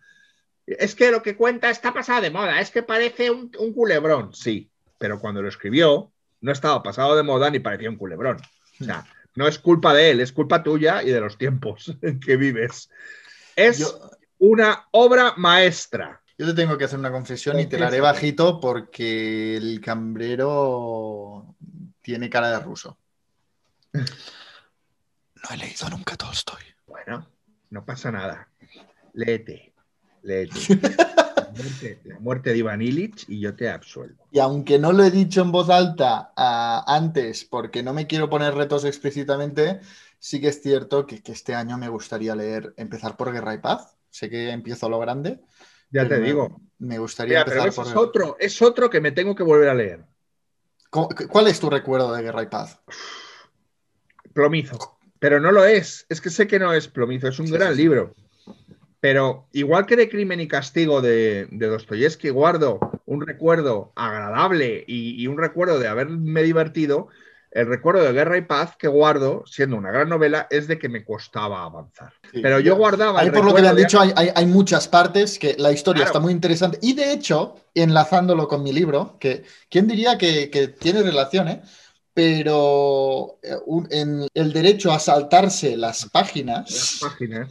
[0.68, 4.70] Es que lo que cuenta está pasado de moda, es que parece un, culebrón, sí,
[4.98, 8.38] pero cuando lo escribió no estaba pasado de moda ni parecía un culebrón.
[8.80, 12.20] O sea, no es culpa de él, es culpa tuya y de los tiempos en
[12.20, 12.90] que vives.
[13.56, 13.96] Es
[14.38, 16.22] una obra maestra.
[16.38, 21.56] Yo te tengo que hacer una confesión y te la haré bajito porque el cambrero
[22.02, 22.98] tiene cara de ruso.
[25.48, 26.64] No he leído nunca Tolstoy.
[26.88, 27.30] Bueno,
[27.70, 28.50] no pasa nada.
[29.14, 29.75] Léete,
[32.04, 34.28] La muerte, de Iván Illich y yo te absuelvo.
[34.32, 38.30] Y aunque no lo he dicho en voz alta ah, antes porque no me quiero
[38.30, 39.80] poner retos explícitamente,
[40.20, 43.60] sí que es cierto que, que, este año me gustaría leer, empezar por Guerra y
[43.60, 43.96] Paz.
[44.10, 45.40] Sé que empiezo a lo grande,
[45.92, 46.60] ya te digo.
[46.80, 50.06] Me gustaría empezar por es otro, es otro que me tengo que volver a leer.
[50.90, 52.80] ¿Cuál es tu recuerdo de Guerra y Paz?
[54.34, 54.98] Plomizo.
[55.20, 56.06] Pero no lo es.
[56.10, 57.28] Es que sé que no es Plomizo.
[57.28, 58.14] Es un gran libro.
[59.06, 65.28] Pero igual que de Crimen y Castigo de, de Dostoyevsky, guardo un recuerdo agradable y,
[65.28, 67.10] un recuerdo de haberme divertido,
[67.52, 70.90] el recuerdo de Guerra y Paz que guardo, siendo una gran novela, es de que
[70.90, 72.14] me costaba avanzar.
[72.34, 73.20] Pero yo guardaba.
[73.20, 76.34] Ahí, por lo que me han dicho, hay, muchas partes que la historia está muy
[76.34, 76.80] interesante.
[76.82, 81.62] Y de hecho, enlazándolo con mi libro, que quién diría que, tiene relación, ¿eh?
[82.12, 83.56] pero eh,
[83.92, 86.72] en el derecho a saltarse las páginas.
[86.72, 87.48] Las páginas.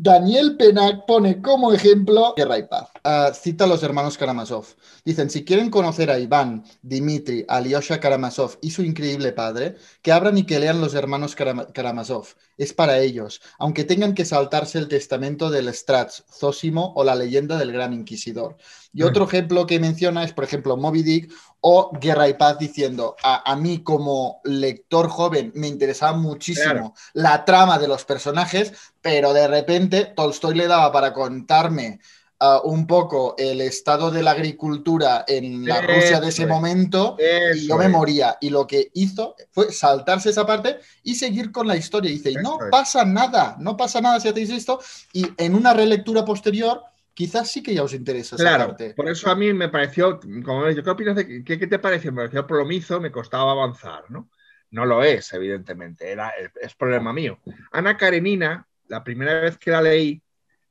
[0.00, 2.88] Daniel Penac pone como ejemplo Guerra y Paz.
[3.02, 4.64] Ah, cita a los hermanos Karamazov.
[5.04, 10.38] Dicen, si quieren conocer a Iván, Dimitri, Alyosha Karamazov y su increíble padre, que abran
[10.38, 12.28] y que lean los hermanos Karamazov.
[12.56, 17.58] Es para ellos, aunque tengan que saltarse el testamento del Strats, Zósimo o la leyenda
[17.58, 18.56] del Gran Inquisidor.
[18.92, 23.16] Y otro ejemplo que menciona es, por ejemplo, Moby Dick o Guerra y Paz diciendo,
[23.22, 28.72] a, mí como lector joven me interesaba muchísimo la trama de los personajes,
[29.02, 32.00] pero de repente Tolstoy le daba para contarme
[32.40, 37.16] uh, un poco el estado de la agricultura en la Rusia de ese momento
[37.54, 38.38] y yo me moría.
[38.40, 42.10] Y lo que hizo fue saltarse esa parte y seguir con la historia.
[42.10, 44.80] Y dice, no pasa nada, no pasa nada si hacéis esto.
[45.12, 46.84] Y en una relectura posterior
[47.18, 50.66] quizás sí que ya os interesa esa claro, Por eso a mí me pareció, como
[50.66, 52.12] ¿qué opinas de qué, te pareció?
[52.12, 54.30] Me pareció plomizo, me costaba avanzar, ¿no?
[54.70, 57.40] No lo es, evidentemente, era, es problema mío.
[57.72, 60.22] Ana Karenina, la primera vez que la leí,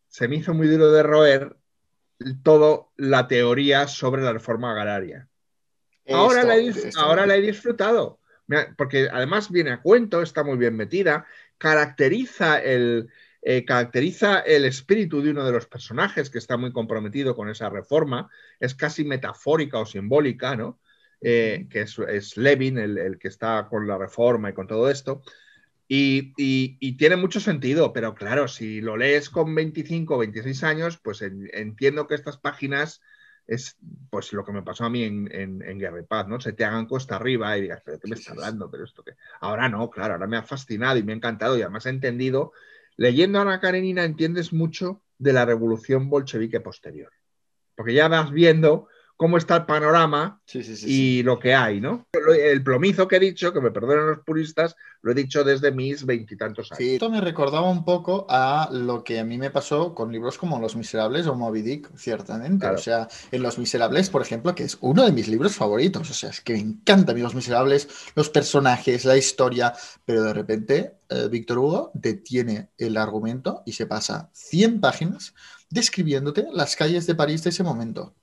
[0.07, 1.57] se me hizo muy duro de roer
[2.43, 5.27] todo la teoría sobre la reforma agraria.
[6.09, 8.21] ahora, la he, ahora la he disfrutado,
[8.77, 11.25] porque además viene a cuento, está muy bien metida,
[11.57, 13.09] caracteriza el,
[13.49, 17.69] eh, caracteriza el espíritu de uno de los personajes que está muy comprometido con esa
[17.69, 18.29] reforma,
[18.59, 20.81] es casi metafórica o simbólica, ¿no?
[21.21, 25.21] Eh, que es, Levin el, que está con la reforma y con todo esto.
[25.87, 26.33] Y,
[26.97, 32.05] tiene mucho sentido, pero claro, si lo lees con 25 o 26 años, pues entiendo
[32.05, 32.99] que estas páginas
[33.47, 33.77] es
[34.09, 36.41] pues lo que me pasó a mí en, en, Guerra y Paz, ¿no?
[36.41, 38.69] Se te hagan costa arriba y digas, ¿pero qué me está hablando?
[38.69, 39.13] Pero esto que.
[39.39, 42.51] Ahora no, claro, ahora me ha fascinado y me ha encantado y además he entendido
[42.97, 47.11] Leyendo a Ana Karenina entiendes mucho de la revolución bolchevique posterior,
[47.75, 50.85] porque ya vas viendo cómo está el panorama Sí, sí, sí.
[50.85, 51.23] y sí.
[51.23, 52.05] lo que hay, ¿no?
[52.39, 56.05] El plomizo que he dicho, que me perdonen los puristas, lo he dicho desde mis
[56.05, 56.77] veintitantos años.
[56.77, 60.37] Sí, esto me recordaba un poco a lo que a mí me pasó con libros
[60.37, 62.59] como Los Miserables o Moby Dick, ciertamente.
[62.59, 62.75] Claro.
[62.75, 66.09] O sea, en Los Miserables, por ejemplo, que es uno de mis libros favoritos.
[66.09, 69.73] O sea, es que me encanta a mí Los Miserables, los personajes, la historia,
[70.05, 75.33] pero de repente eh, Víctor Hugo detiene el argumento y se pasa 100 páginas
[75.69, 78.13] describiéndote las calles de París de ese momento.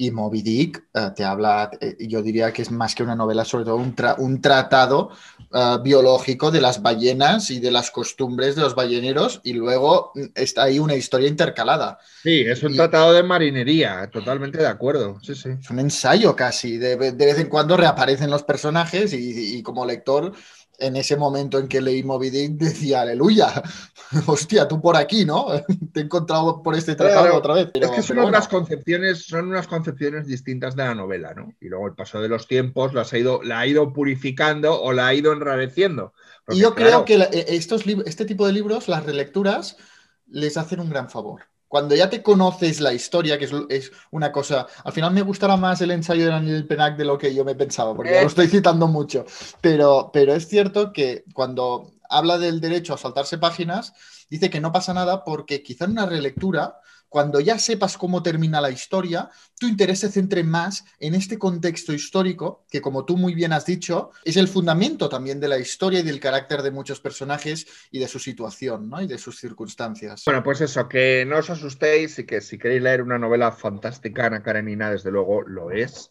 [0.00, 3.44] Y Moby Dick eh, te habla, eh, yo diría que es más que una novela,
[3.44, 5.10] sobre todo un, tra- un tratado
[5.50, 10.20] uh, biológico de las ballenas y de las costumbres de los balleneros y luego mm,
[10.36, 11.98] está ahí una historia intercalada.
[12.22, 15.18] Sí, es un Y- tratado de marinería, totalmente de acuerdo.
[15.22, 15.50] Sí, sí.
[15.60, 19.84] Es un ensayo casi, de, de vez en cuando reaparecen los personajes y, y como
[19.86, 20.32] lector,
[20.78, 23.62] en ese momento en que leí Moby Dick decía, aleluya,
[24.26, 25.46] hostia, tú por aquí, ¿no?
[25.92, 27.68] Te he encontrado por este tratado Claro, otra vez.
[27.72, 28.28] Pero, es que son bueno.
[28.28, 31.52] otras concepciones, son unas concepciones distintas de la novela, ¿no?
[31.60, 34.92] Y luego el paso de los tiempos las ha ido, la ha ido purificando o
[34.92, 36.12] la ha ido enrareciendo.
[36.44, 39.76] Porque, Y yo claro, creo que la- eh, estos este tipo de libros, las relecturas,
[40.26, 41.42] les hacen un gran favor.
[41.68, 45.56] Cuando ya te conoces la historia, que es, es una cosa, al final me gustará
[45.56, 48.22] más el ensayo de Daniel Penac de lo que yo me pensaba, porque ya Eh.
[48.22, 49.24] lo estoy citando mucho,
[49.60, 53.92] pero, pero es cierto que cuando habla del derecho a saltarse páginas,
[54.28, 58.60] dice que no pasa nada porque quizá en una relectura, cuando ya sepas cómo termina
[58.60, 63.34] la historia, tu interés se centre más en este contexto histórico, que como tú muy
[63.34, 67.00] bien has dicho, es el fundamento también de la historia y del carácter de muchos
[67.00, 69.00] personajes y de su situación, ¿no?
[69.00, 70.22] Y de sus circunstancias.
[70.26, 74.26] Bueno, pues eso, que no os asustéis y que si queréis leer una novela fantástica,
[74.26, 76.10] Ana Karenina, desde luego lo es.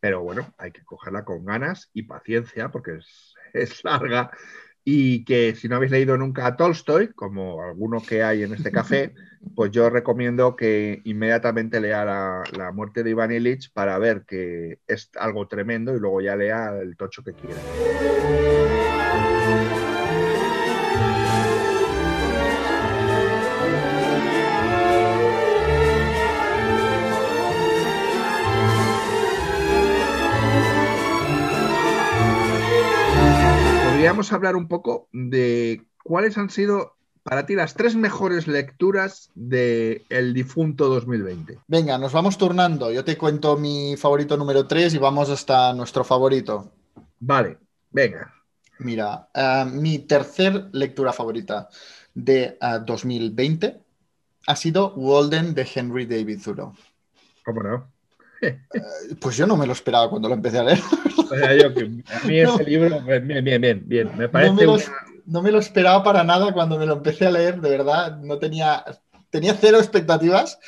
[0.00, 4.30] Pero bueno, hay que cogerla con ganas y paciencia porque es, es larga.
[4.84, 8.70] Y que si no habéis leído nunca a Tolstoy, como alguno que hay en este
[8.70, 9.14] café,
[9.54, 14.78] pues yo recomiendo que inmediatamente lea la, la muerte de Iván Illich para ver que
[14.86, 18.63] es algo tremendo y luego ya lea el tocho que quiera.
[34.04, 40.04] Podríamos hablar un poco de cuáles han sido para ti las tres mejores lecturas de
[40.10, 41.60] El difunto 2020.
[41.68, 42.92] Venga, nos vamos turnando.
[42.92, 46.70] Yo te cuento mi favorito número 3 y vamos hasta nuestro favorito.
[47.18, 47.56] Vale,
[47.92, 48.30] venga.
[48.80, 51.70] Mira, eh, mi tercer lectura favorita
[52.12, 53.80] de eh, 2020
[54.46, 56.74] ha sido Walden de Henry David Thoreau.
[57.42, 57.93] ¿Cómo no?
[59.20, 60.78] Pues yo no me lo esperaba cuando lo empecé a leer.
[61.16, 62.54] O sea, yo que a mí No.
[62.54, 64.10] ese libro, bien, bien, bien, bien, bien.
[64.16, 64.84] Me parece No me, lo, una-
[65.26, 68.18] no me lo esperaba para nada cuando me lo empecé a leer, de verdad.
[68.18, 68.84] No tenía,
[69.30, 70.58] tenía cero expectativas.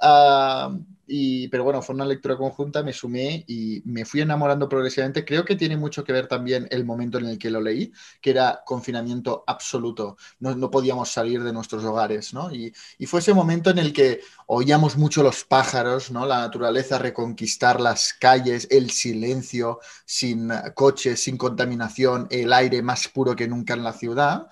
[0.00, 0.76] ah,
[1.14, 5.26] y, pero bueno, fue una lectura conjunta, me sumé y me fui enamorando progresivamente.
[5.26, 8.30] Creo que tiene mucho que ver también el momento en el que lo leí, que
[8.30, 10.16] era confinamiento absoluto.
[10.40, 12.50] No, no podíamos salir de nuestros hogares, ¿no?
[12.50, 16.24] Y, y fue ese momento en el que oíamos mucho los pájaros, ¿no?
[16.24, 23.36] La naturaleza reconquistar las calles, el silencio, sin coches, sin contaminación, el aire más puro
[23.36, 24.46] que nunca en la ciudad.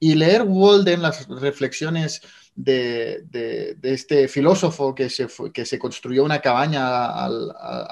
[0.00, 2.22] Y leer Walden, las reflexiones
[2.58, 7.28] de, este filósofo que se, que se construyó una cabaña a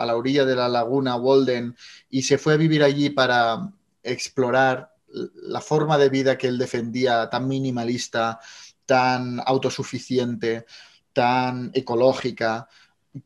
[0.07, 1.77] la orilla de la laguna Walden
[2.11, 7.31] y se fue a vivir allí para explorar la forma de vida que él defendía,
[7.31, 8.41] tan minimalista,
[8.85, 10.67] tan autosuficiente,
[11.13, 12.69] tan ecológica,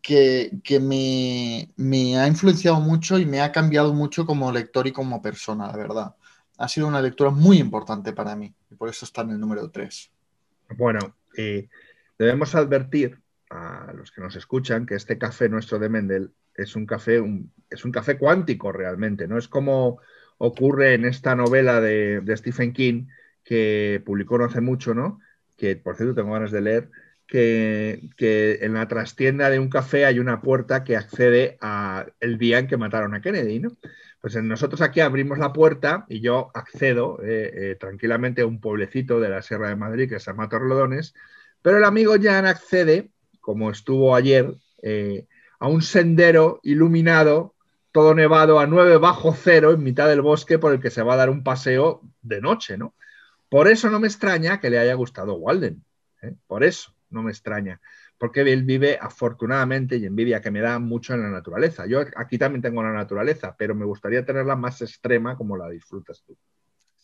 [0.03, 4.93] que, que me, me ha influenciado mucho y me ha cambiado mucho como lector y
[4.93, 6.15] como persona, la verdad.
[6.59, 9.69] Ha sido una lectura muy importante para mí y por eso está en el número
[9.71, 10.11] 3.
[10.77, 11.69] Bueno, eh,
[12.19, 13.19] debemos advertir
[13.51, 17.53] a los que nos escuchan que este café nuestro de Mendel es un café, un-
[17.69, 19.39] es un café cuántico realmente, ¿no?
[19.39, 20.01] Es como
[20.39, 23.07] ocurre en esta novela de, Stephen King
[23.45, 25.21] que publicó no hace mucho, ¿no?
[25.57, 26.91] Que por cierto tengo ganas de leer,
[27.27, 32.39] que, que en la trastienda de un café hay una puerta que accede a el
[32.39, 33.77] día en que mataron a Kennedy, ¿no?
[34.21, 39.19] Pues nosotros aquí abrimos la puerta y yo accedo eh, eh, tranquilamente a un pueblecito
[39.19, 41.15] de la Sierra de Madrid que se llama Torrelodones,
[41.63, 45.27] pero el amigo Jan accede, como estuvo ayer, eh,
[45.59, 47.55] a un sendero iluminado,
[47.93, 51.15] todo nevado a 9 bajo cero en mitad del bosque por el que se va
[51.15, 52.95] a dar un paseo de noche, ¿no?
[53.49, 55.83] Por eso no me extraña que le haya gustado Walden,
[56.47, 57.81] por eso no me extraña,
[58.21, 61.87] porque él vive afortunadamente y envidia que me da mucho en la naturaleza.
[61.87, 66.23] Yo aquí también tengo la naturaleza, pero me gustaría tenerla más extrema como la disfrutas
[66.27, 66.37] tú.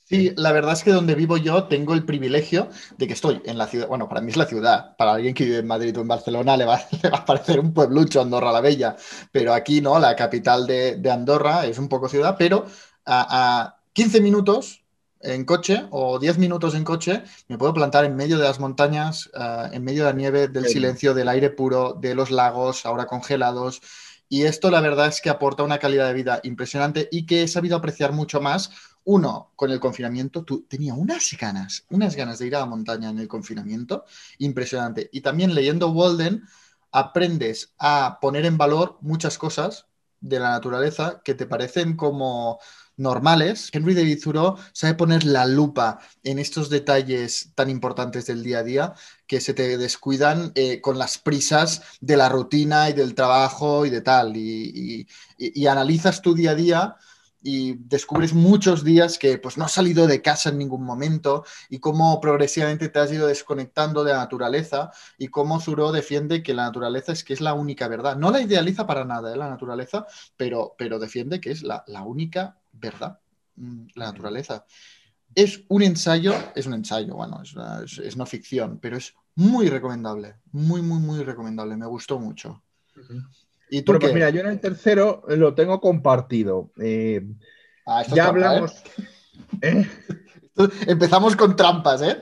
[0.05, 3.57] Sí, la verdad es que donde vivo yo tengo el privilegio de que estoy en
[3.57, 6.03] la ciudad, bueno, para mí es la ciudad, para alguien que vive en Madrid o
[6.03, 6.79] en Barcelona le va,
[7.13, 8.95] a parecer un pueblucho Andorra la Bella,
[9.33, 12.67] pero aquí no, la capital de, de Andorra es un poco ciudad, pero
[13.07, 14.86] a, a 15 minutos
[15.27, 19.31] en coche o 10 minutos en coche me puedo plantar en medio de las montañas,
[19.35, 23.07] uh, en medio de la nieve, del silencio, del aire puro, de los lagos ahora
[23.07, 23.83] congelados.
[24.29, 27.49] Y esto la verdad es que aporta una calidad de vida impresionante y que he
[27.49, 28.71] sabido apreciar mucho más
[29.05, 33.09] uno, con el confinamiento, tú tenía unas ganas, unas ganas de ir a la montaña
[33.09, 34.05] en el confinamiento,
[34.39, 35.09] impresionante.
[35.13, 36.43] Y también leyendo Walden,
[36.91, 39.87] aprendes a poner en valor muchas cosas
[40.21, 42.59] de la naturaleza que te parecen como
[42.97, 43.71] normales.
[43.73, 48.63] Henry David Thoreau sabe poner la lupa en estos detalles tan importantes del día a
[48.63, 48.95] día
[49.27, 53.91] que se te descuidan eh, con las prisas de la rutina y del trabajo y
[53.91, 54.37] de tal.
[54.37, 55.07] Y,
[55.39, 56.97] y, analizas tu día a día
[57.43, 61.79] y descubres muchos días que pues no has salido de casa en ningún momento y
[61.79, 66.65] cómo progresivamente te has ido desconectando de la naturaleza y cómo Thoreau defiende que la
[66.65, 68.17] naturaleza es que es la única verdad.
[68.17, 69.37] No la idealiza para nada ¿eh?
[69.37, 73.19] la naturaleza, pero, pero defiende que es la, la única verdad,
[73.57, 74.65] mm, la naturaleza.
[75.35, 79.15] Es un ensayo, es un ensayo, bueno, es, una, es, es no ficción, pero es
[79.35, 82.63] muy recomendable, muy, muy, muy recomendable, me gustó mucho.
[82.97, 83.29] Uh -huh.
[83.69, 86.71] ¿Y tú bueno, pues mira, yo en el tercero lo tengo compartido.
[86.81, 87.27] Eh,
[87.87, 88.73] ah, ya trampa, hablamos.
[89.61, 89.87] ¿eh?
[90.57, 90.69] ¿Eh?
[90.87, 92.21] Empezamos con trampas, ¿eh?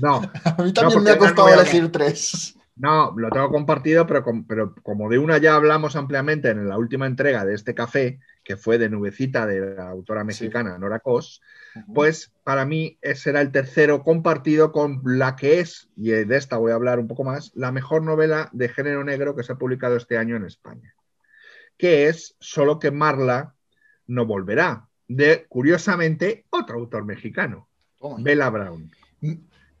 [0.00, 0.16] No.
[0.44, 2.55] A mí también no, me ha costado no elegir tres.
[2.76, 7.06] No, lo tengo compartido, pero, pero, como de una ya hablamos ampliamente en la última
[7.06, 10.80] entrega de este café, que fue de Nubecita de la autora mexicana sí.
[10.80, 11.40] Nora Cos,
[11.74, 11.94] uh -huh.
[11.94, 16.58] pues para mí ese era el tercero compartido con la que es, y de esta
[16.58, 19.56] voy a hablar un poco más, la mejor novela de género negro que se ha
[19.56, 20.94] publicado este año en España,
[21.78, 23.54] que es Solo que Marla
[24.06, 27.68] no volverá, de, curiosamente, otro autor mexicano,
[28.00, 28.90] oh, Bella Brown.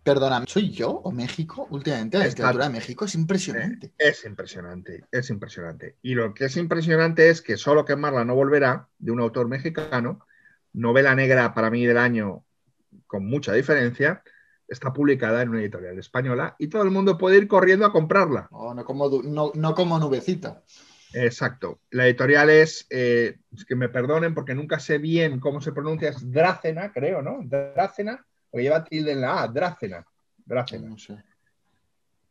[0.06, 1.66] Perdona, ¿soy yo o México?
[1.68, 3.92] Últimamente la literatura de México es impresionante.
[3.98, 5.96] Es impresionante, es impresionante.
[6.00, 9.48] Y lo que es impresionante es que Solo que Marla no volverá, de un autor
[9.48, 10.24] mexicano,
[10.72, 12.44] novela negra para mí del año
[13.08, 14.22] con mucha diferencia,
[14.68, 18.46] está publicada en una editorial española y todo el mundo puede ir corriendo a comprarla.
[18.52, 20.62] Oh, no, como, no, no como nubecita.
[21.14, 21.80] Exacto.
[21.90, 26.30] La editorial es, eh, que me perdonen porque nunca sé bien cómo se pronuncia, es
[26.30, 27.40] Drácena, creo, ¿no?
[27.42, 28.24] Drácena
[28.56, 30.06] porque lleva tilde en la A, Drácena.
[30.46, 30.88] Drácena.
[30.88, 31.22] No sé.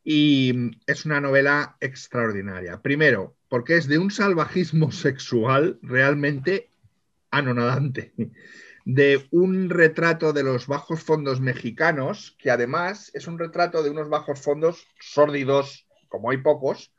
[0.03, 2.81] Y es una novela extraordinaria.
[2.81, 6.71] Primero, porque es de un salvajismo sexual realmente
[7.29, 8.11] anonadante.
[8.85, 14.09] De un retrato de los bajos fondos mexicanos, que además es un retrato de unos
[14.09, 16.91] bajos fondos sórdidos, como hay pocos,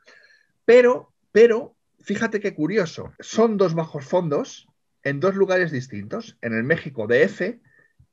[0.63, 4.69] pero, pero, fíjate qué curioso, son dos bajos fondos
[5.03, 7.59] en dos lugares distintos, en el México DF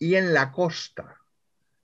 [0.04, 1.16] y en la costa,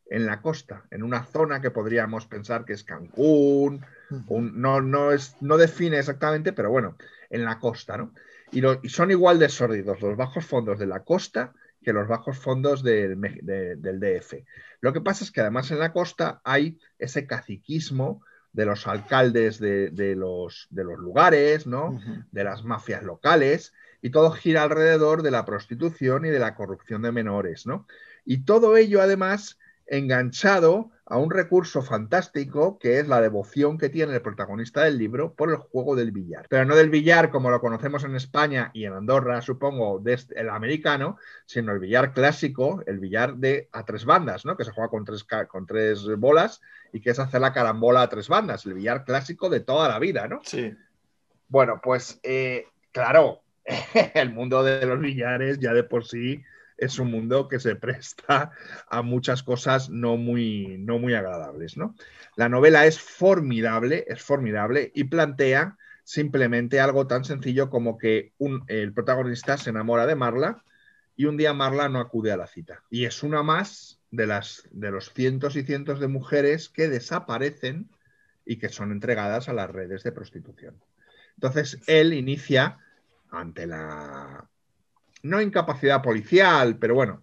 [0.05, 3.83] en la costa, en una zona que podríamos pensar que es Cancún,
[4.27, 6.99] un, no, no, es, no define exactamente, pero bueno,
[7.31, 8.12] en la costa, ¿no?
[8.53, 12.09] Y, lo, y, son igual de sórdidos los bajos fondos de la costa que los
[12.09, 14.35] bajos fondos del, de, del DF.
[14.83, 19.59] Lo que pasa es que además en la costa hay ese caciquismo de los alcaldes
[19.59, 21.93] de, de los, de los lugares, ¿no?
[21.93, 22.27] Uh -huh.
[22.31, 27.01] De las mafias locales, y todo gira alrededor de la prostitución y de la corrupción
[27.01, 27.87] de menores, ¿no?
[28.25, 29.59] Y todo ello, además,
[29.91, 35.35] enganchado a un recurso fantástico que es la devoción que tiene el protagonista del libro
[35.35, 36.47] por el juego del billar.
[36.49, 40.49] Pero no del billar como lo conocemos en España y en Andorra, supongo, del el
[40.49, 44.57] americano, sino el billar clásico, el billar de a tres bandas, ¿no?
[44.57, 46.61] Que se juega con tres, con tres bolas
[46.93, 49.99] y que es hacer la carambola a tres bandas, el billar clásico de toda la
[49.99, 50.41] vida, ¿no?
[50.45, 50.73] Sí.
[51.49, 53.43] Bueno, pues eh, claro,
[54.14, 56.45] el mundo de los billares ya de por sí
[56.81, 58.53] es un mundo que se presta
[58.89, 61.76] a muchas cosas no muy, no muy agradables.
[61.76, 61.95] ¿no?
[62.37, 68.64] La novela es formidable, es formidable y plantea simplemente algo tan sencillo como que un,
[68.66, 70.64] el protagonista se enamora de Marla
[71.14, 72.83] y un día Marla no acude a la cita.
[72.91, 77.91] Y es una más de, las, de los cientos y cientos de mujeres que desaparecen
[78.45, 80.83] y que son entregadas a las redes de prostitución.
[81.37, 82.78] Entonces él inicia
[83.31, 84.49] ante la
[85.23, 87.23] no incapacidad policial, pero bueno,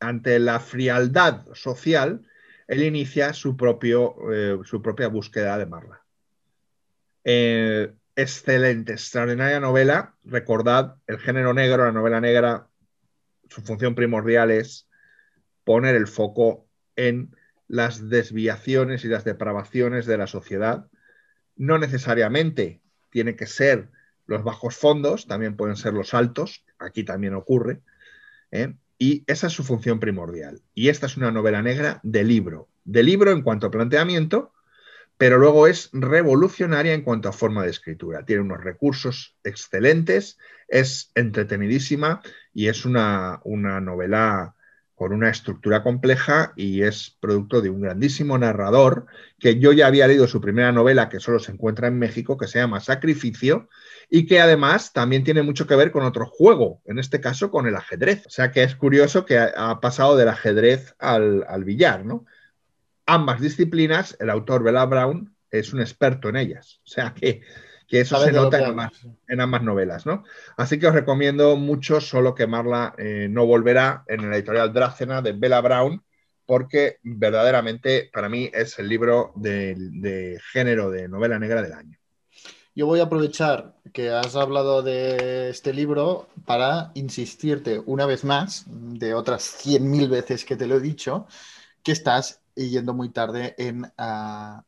[0.00, 2.26] ante la frialdad social,
[2.66, 6.02] él inicia su, propio, eh, su propia búsqueda de Marla.
[7.24, 10.14] Eh, excelente, extraordinaria novela.
[10.24, 12.68] Recordad, el género negro, la novela negra,
[13.48, 14.88] su función primordial es
[15.64, 16.66] poner el foco
[16.96, 17.34] en
[17.66, 20.86] las desviaciones y las depravaciones de la sociedad.
[21.56, 23.90] No necesariamente tiene que ser
[24.26, 27.82] los bajos fondos, también pueden ser los altos, aquí también ocurre,
[28.50, 28.74] ¿eh?
[28.98, 30.62] Y esa es su función primordial.
[30.72, 32.68] Y esta es una novela negra de libro.
[32.84, 34.52] De libro en cuanto a planteamiento,
[35.16, 38.24] pero luego es revolucionaria en cuanto a forma de escritura.
[38.24, 42.22] Tiene unos recursos excelentes, es entretenidísima
[42.52, 44.54] y es una, una novela
[44.94, 49.06] con una estructura compleja y es producto de un grandísimo narrador
[49.38, 52.46] que yo ya había leído su primera novela que solo se encuentra en México, que
[52.46, 53.68] se llama Sacrificio,
[54.08, 57.66] y que además también tiene mucho que ver con otro juego, en este caso con
[57.66, 58.26] el ajedrez.
[58.26, 62.24] O sea que es curioso que ha pasado del ajedrez al, al billar, ¿no?
[63.06, 66.80] Ambas disciplinas, el autor Bella Brown es un experto en ellas.
[66.84, 67.42] O sea que
[67.94, 68.58] que eso se nota
[69.28, 70.24] en ambas, novelas, ¿no?
[70.56, 75.22] Así que os recomiendo mucho Solo que Marla eh, no volverá en la editorial Drácena
[75.22, 76.02] de Bella Brown,
[76.44, 81.96] porque verdaderamente para mí es el libro de, género de novela negra del año.
[82.74, 88.64] Yo voy a aprovechar que has hablado de este libro para insistirte una vez más,
[88.66, 91.28] de otras 100.000 veces que te lo he dicho,
[91.84, 93.92] que estás y yendo muy tarde en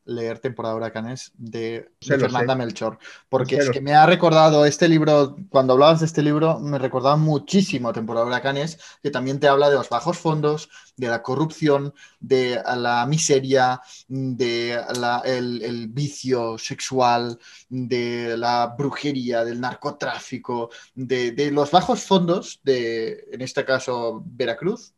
[0.05, 2.97] leer Temporada de Huracanes de, Fernanda Melchor.
[3.29, 7.15] Porque es que me ha recordado este libro, cuando hablabas de este libro, me recordaba
[7.15, 11.93] muchísimo Temporada de Huracanes, que también te habla de los bajos fondos, de la corrupción,
[12.19, 14.79] de la miseria, de
[15.25, 23.63] el, vicio sexual, de la brujería, del narcotráfico, de, los bajos fondos de, en este
[23.63, 24.93] caso, Veracruz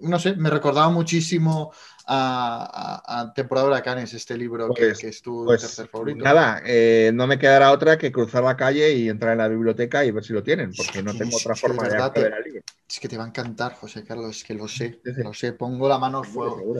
[0.00, 1.72] no sé, me recordaba muchísimo
[2.06, 6.24] a, Temporada de Huracanes, este libro que, pues, es tu pues, tercer favorito.
[6.24, 10.04] Nada, eh, no me quedará otra que cruzar la calle y entrar en la biblioteca
[10.04, 12.62] y ver si lo tienen, porque no tengo otra forma de, acceder al libro.
[12.88, 15.88] Es que te va a encantar, José Carlos, es que lo sé, lo sé, pongo
[15.88, 16.76] la mano al fuego.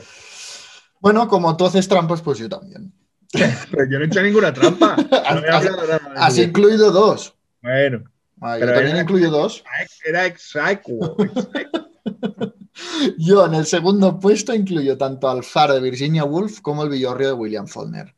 [1.00, 2.92] Bueno, como tú haces trampas, pues yo también.
[3.32, 4.94] Pero yo no he hecho ninguna trampa.
[6.16, 7.34] has, incluido dos.
[7.62, 8.04] Bueno.
[8.40, 9.62] Ah, yo también he incluido dos.
[10.04, 11.16] Era exacto.
[13.18, 17.28] Yo en el segundo puesto incluyo tanto al Faro de Virginia Woolf como el Villorrio
[17.28, 18.14] de William Faulkner.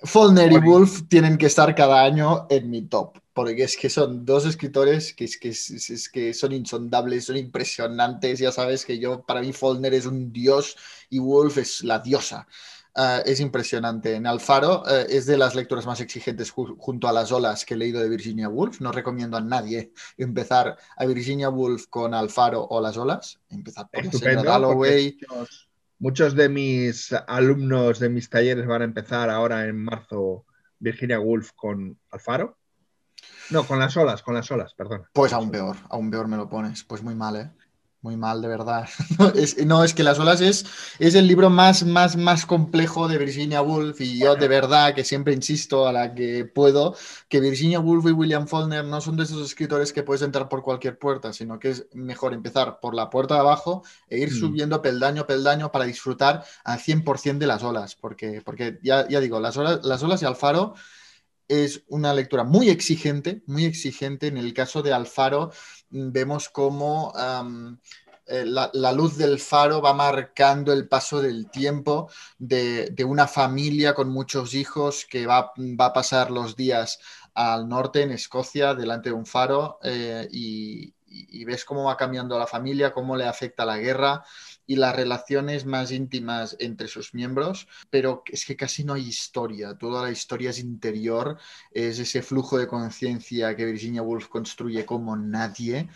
[0.00, 4.24] Faulkner y Woolf tienen que estar cada año en mi top, porque es que son
[4.24, 8.38] dos escritores que, es que, es, que son insondables, son impresionantes.
[8.38, 10.76] Ya sabes que yo, para mí, Faulkner es un dios
[11.10, 12.46] y Woolf es la diosa.
[13.00, 14.16] Ah, es impresionante.
[14.16, 17.76] En Alfaro eh, es de las lecturas más exigentes junto a las olas que he
[17.76, 18.80] leído de Virginia Woolf.
[18.80, 23.38] No recomiendo a nadie empezar a Virginia Woolf con Alfaro o las olas.
[23.50, 25.70] Empezar por Estupendo, Muchos,
[26.00, 30.44] muchos, de mis alumnos de mis talleres van a empezar ahora en marzo
[30.80, 32.58] Virginia Woolf con Alfaro.
[33.50, 35.04] No, con las olas, con las olas, perdón.
[35.12, 36.82] Pues aún peor, aún peor me lo pones.
[36.82, 37.50] Pues muy mal, ¿eh?
[38.08, 38.88] Muy mal, de verdad.
[39.66, 40.64] No, es, que Las olas es,
[40.98, 45.04] es el libro más, más, más complejo de Virginia Woolf y yo de verdad que
[45.04, 46.96] siempre insisto a la que puedo
[47.28, 50.62] que Virginia Woolf y William Faulkner no son de esos escritores que puedes entrar por
[50.62, 54.36] cualquier puerta, sino que es mejor empezar por la puerta de abajo e ir mm.
[54.36, 59.20] subiendo peldaño a peldaño para disfrutar al 100% de las olas, porque, porque ya, ya
[59.20, 60.72] digo, las olas, las olas y Alfaro
[61.48, 64.26] es una lectura muy exigente, muy exigente.
[64.26, 65.50] En el caso de Alfaro
[65.90, 67.12] vemos cómo
[68.26, 74.10] eh, la, luz del faro va marcando el paso del tiempo de, una familia con
[74.10, 76.98] muchos hijos que va, a pasar los días
[77.32, 82.38] al norte, en Escocia, delante de un faro, eh, y, y, ves cómo va cambiando
[82.38, 84.24] la familia, cómo le afecta la guerra
[84.66, 89.76] y las relaciones más íntimas entre sus miembros, pero es que casi no hay historia,
[89.76, 91.38] toda la historia es interior,
[91.72, 95.88] es ese flujo de conciencia que Virginia Woolf construye como nadie.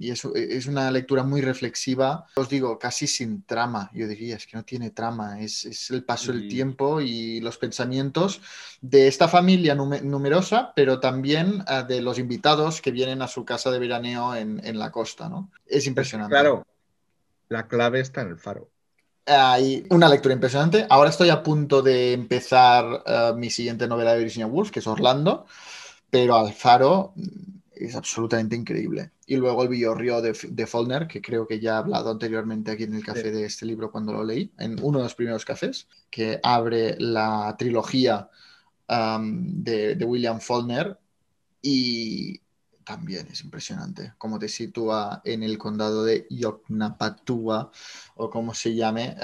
[0.00, 4.46] Y es, es, una lectura muy reflexiva, os digo, casi sin trama, yo diría, es
[4.46, 8.40] que no tiene trama, es, es el paso del tiempo y los pensamientos
[8.80, 13.70] de esta familia numerosa, pero también ah, de los invitados que vienen a su casa
[13.70, 15.50] de veraneo en, en la costa, ¿no?
[15.66, 16.32] Es impresionante.
[16.32, 16.66] Claro,
[17.48, 18.70] la clave está en el faro.
[19.26, 20.86] Hay una lectura impresionante.
[20.88, 24.86] Ahora estoy a punto de empezar eh, mi siguiente novela de Virginia Woolf, que es
[24.86, 25.44] Orlando,
[26.10, 27.12] pero al faro
[27.80, 29.10] es absolutamente increíble.
[29.26, 32.84] Y luego el Villorrio de, de Follner, que creo que ya he hablado anteriormente aquí
[32.84, 35.88] en el café de este libro cuando lo leí, en uno de los primeros cafés,
[36.10, 38.28] que abre la trilogía
[38.88, 40.98] um, de, de William Faulkner
[41.62, 42.40] y
[42.88, 47.70] también es impresionante cómo te sitúa en el condado de Yoknapatua
[48.14, 49.14] o como se llame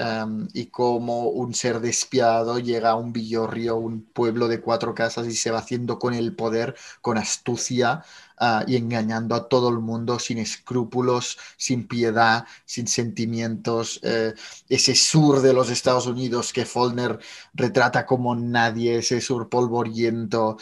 [0.53, 5.33] y cómo un ser despiado llega a un villorrio, un pueblo de cuatro casas y
[5.33, 8.03] se va haciendo con el poder, con astucia
[8.39, 13.99] ah, y engañando a todo el mundo sin escrúpulos, sin piedad, sin sentimientos.
[14.03, 14.33] eh,
[14.69, 17.19] ese sur de los Estados Unidos que Follner
[17.53, 20.57] retrata como nadie, ese sur polvoriento,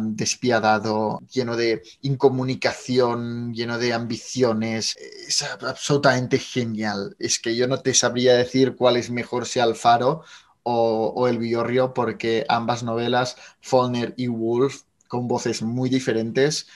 [0.00, 4.96] despiadado, lleno de incomunicación, lleno de ambiciones.
[4.96, 7.16] Es ab- absolutamente genial.
[7.18, 10.22] Es que yo no te sabría decir cuál es mejor, si Alfaro
[10.62, 16.66] o, o El Biorrio, porque ambas novelas, Follner y Wolf, con voces muy diferentes,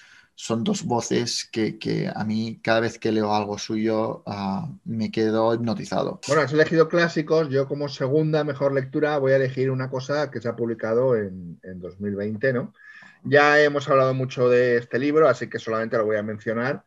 [0.41, 5.53] son dos voces que, a mí cada vez que leo algo suyo ah, me quedo
[5.53, 6.21] hipnotizado.
[6.29, 7.49] Bueno, has elegido clásicos.
[7.49, 11.59] Yo, como segunda mejor lectura, voy a elegir una cosa que se ha publicado en,
[11.65, 12.73] en 2020, ¿no?
[13.25, 16.85] Ya hemos hablado mucho de este libro, así que solamente lo voy a mencionar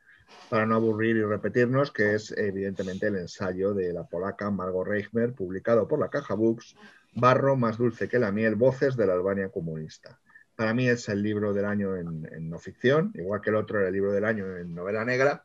[0.49, 5.33] para no aburrir y repetirnos, que es evidentemente el ensayo de la polaca Margot Reichmer,
[5.33, 6.77] publicado por la Caja Books,
[7.15, 10.21] Barro más dulce que la miel, voces de la Albania comunista.
[10.61, 13.87] Para mí es el libro del año en, no ficción, igual que el otro era
[13.87, 15.43] el libro del año en novela negra.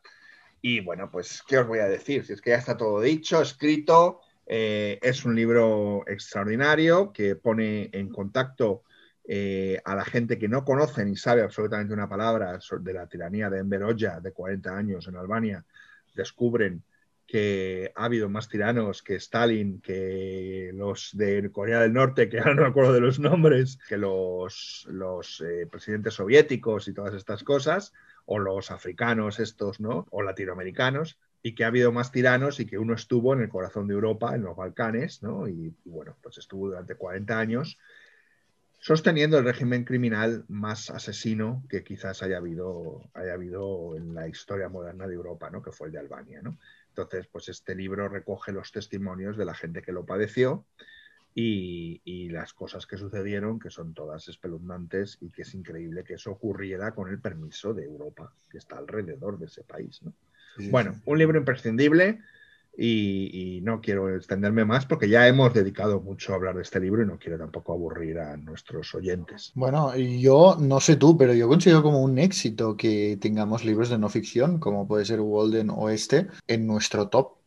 [0.61, 2.23] Y bueno, pues, ¿qué os voy a decir?
[2.23, 7.89] Si es que ya está todo dicho, escrito, eh, es un libro extraordinario que pone
[7.93, 8.83] en contacto
[9.27, 13.49] eh, a la gente que no conoce ni sabe absolutamente una palabra de la tiranía
[13.49, 15.65] de Enver de 40 años en Albania,
[16.13, 16.83] descubren
[17.27, 22.55] que ha habido más tiranos que Stalin, que los de Corea del Norte, que ahora
[22.55, 27.43] no me acuerdo de los nombres, que los, los eh, presidentes soviéticos y todas estas
[27.43, 27.93] cosas,
[28.25, 30.07] o los africanos estos, ¿no?
[30.09, 33.87] O latinoamericanos, y que ha habido más tiranos y que uno estuvo en el corazón
[33.87, 35.49] de Europa, en los Balcanes, ¿no?
[35.49, 37.77] Y, y bueno, pues estuvo durante 40 años
[38.79, 44.69] sosteniendo el régimen criminal más asesino que quizás haya habido, haya habido en la historia
[44.69, 45.61] moderna de Europa, ¿no?
[45.61, 46.41] que fue el de Albania.
[46.41, 46.57] ¿no?
[46.97, 50.65] Entonces, pues este libro recoge los testimonios de la gente que lo padeció
[51.35, 56.15] y, y las cosas que sucedieron, que son todas espeluznantes y que es increíble que
[56.15, 60.01] eso ocurriera con el permiso de Europa, que está alrededor de ese país.
[60.01, 60.11] ¿no?
[60.71, 62.19] Bueno, un libro imprescindible
[62.77, 66.79] y, y no quiero extenderme más porque ya hemos dedicado mucho a hablar de este
[66.79, 69.51] libro y no quiero tampoco aburrir a nuestros oyentes.
[69.55, 73.97] Bueno, yo no sé tú, pero yo considero como un éxito que tengamos libros de
[73.97, 77.37] no ficción, como puede ser Walden o este, en nuestro top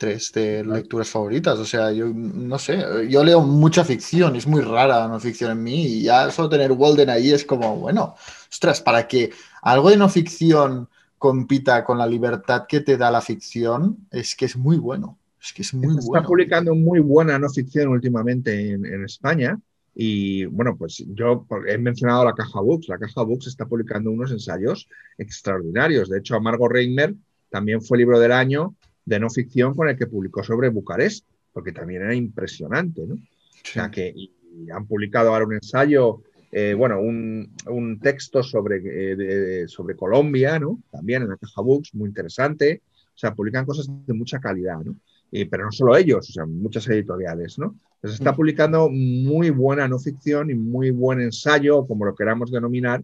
[0.00, 1.58] 3 de lecturas favoritas.
[1.58, 5.52] O sea, yo no sé, yo leo mucha ficción, es muy rara la no ficción
[5.52, 8.16] en mí, y ya solo tener Walden ahí es como, bueno,
[8.50, 9.30] ostras, para que
[9.62, 10.88] algo de no ficción
[11.20, 15.18] compita con la libertad que te da la ficción, es que es muy bueno.
[15.38, 16.26] Es que es muy Está bueno.
[16.26, 19.60] publicando muy buena no ficción últimamente en, en España.
[19.94, 22.88] Y bueno, pues yo he mencionado la Caja Books.
[22.88, 26.08] La Caja Books está publicando unos ensayos extraordinarios.
[26.08, 27.14] De hecho, a Margot Reimer
[27.50, 31.72] también fue libro del año de no ficción con el que publicó sobre Bucarest, porque
[31.72, 33.16] también era impresionante, ¿no?
[33.16, 33.18] O
[33.62, 36.22] sea que y han publicado ahora un ensayo,
[36.52, 40.80] eh, bueno, un, un texto sobre, eh, de- sobre Colombia, ¿no?
[40.90, 42.82] También en la Caja Books, muy interesante.
[43.14, 44.96] O sea, publican cosas de mucha calidad, ¿no?
[45.30, 47.74] Y- pero no solo ellos, o sea, muchas editoriales, ¿no?
[47.96, 48.36] Entonces está Mm.
[48.36, 53.02] publicando muy buena no ficción y muy buen ensayo, como lo queramos denominar,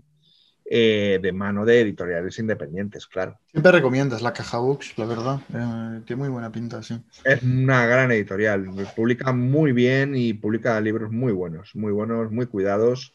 [0.69, 3.39] eh, de mano de editoriales independientes, claro.
[3.53, 5.41] Siempre recomiendas la Caja Books, la verdad.
[5.55, 7.01] Eh, tiene muy buena pinta, sí.
[7.25, 8.67] Es una gran editorial,
[8.97, 13.15] publica muy bien y publica libros muy buenos, muy buenos, muy cuidados.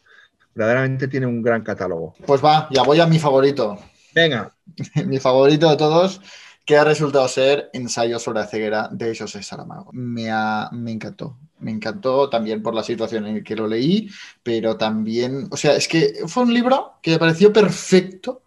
[0.54, 2.14] Verdaderamente tiene un gran catálogo.
[2.26, 3.78] Pues va, ya voy a mi favorito.
[4.14, 4.54] Venga,
[5.06, 6.20] mi favorito de todos,
[6.64, 9.90] que ha resultado ser Ensayo sobre la ceguera de José Saramago.
[9.92, 11.38] Me, ha- me encantó.
[11.58, 14.08] Me encantó también por la situación en la que lo leí,
[14.42, 18.42] pero también, o sea, es que fue un libro que me pareció perfecto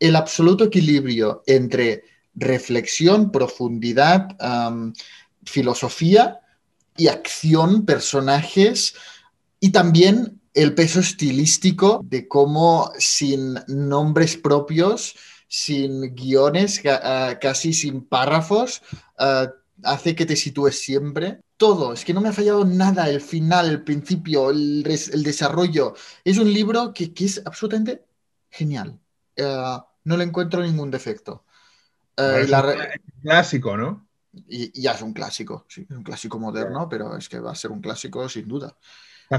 [0.00, 4.28] el absoluto equilibrio entre reflexión, profundidad,
[5.44, 6.40] filosofía
[6.96, 8.94] y acción, personajes
[9.60, 15.16] y también el peso estilístico de cómo sin nombres propios,
[15.48, 18.82] sin guiones, ah, casi sin párrafos,
[19.18, 19.52] ah,
[19.82, 21.40] hace que te sitúes siempre.
[21.56, 25.94] Todo, es que no me ha fallado nada, el final, el principio, el, desarrollo.
[26.24, 28.04] Es un libro que, que es absolutamente
[28.50, 28.98] genial.
[29.40, 31.44] Ah, no le encuentro ningún defecto.
[32.16, 34.06] Es la un cla- clásico, ¿no?
[34.48, 37.52] y, y ya es un clásico, sí, es un clásico moderno, pero es que va
[37.52, 38.76] a ser un clásico sin duda.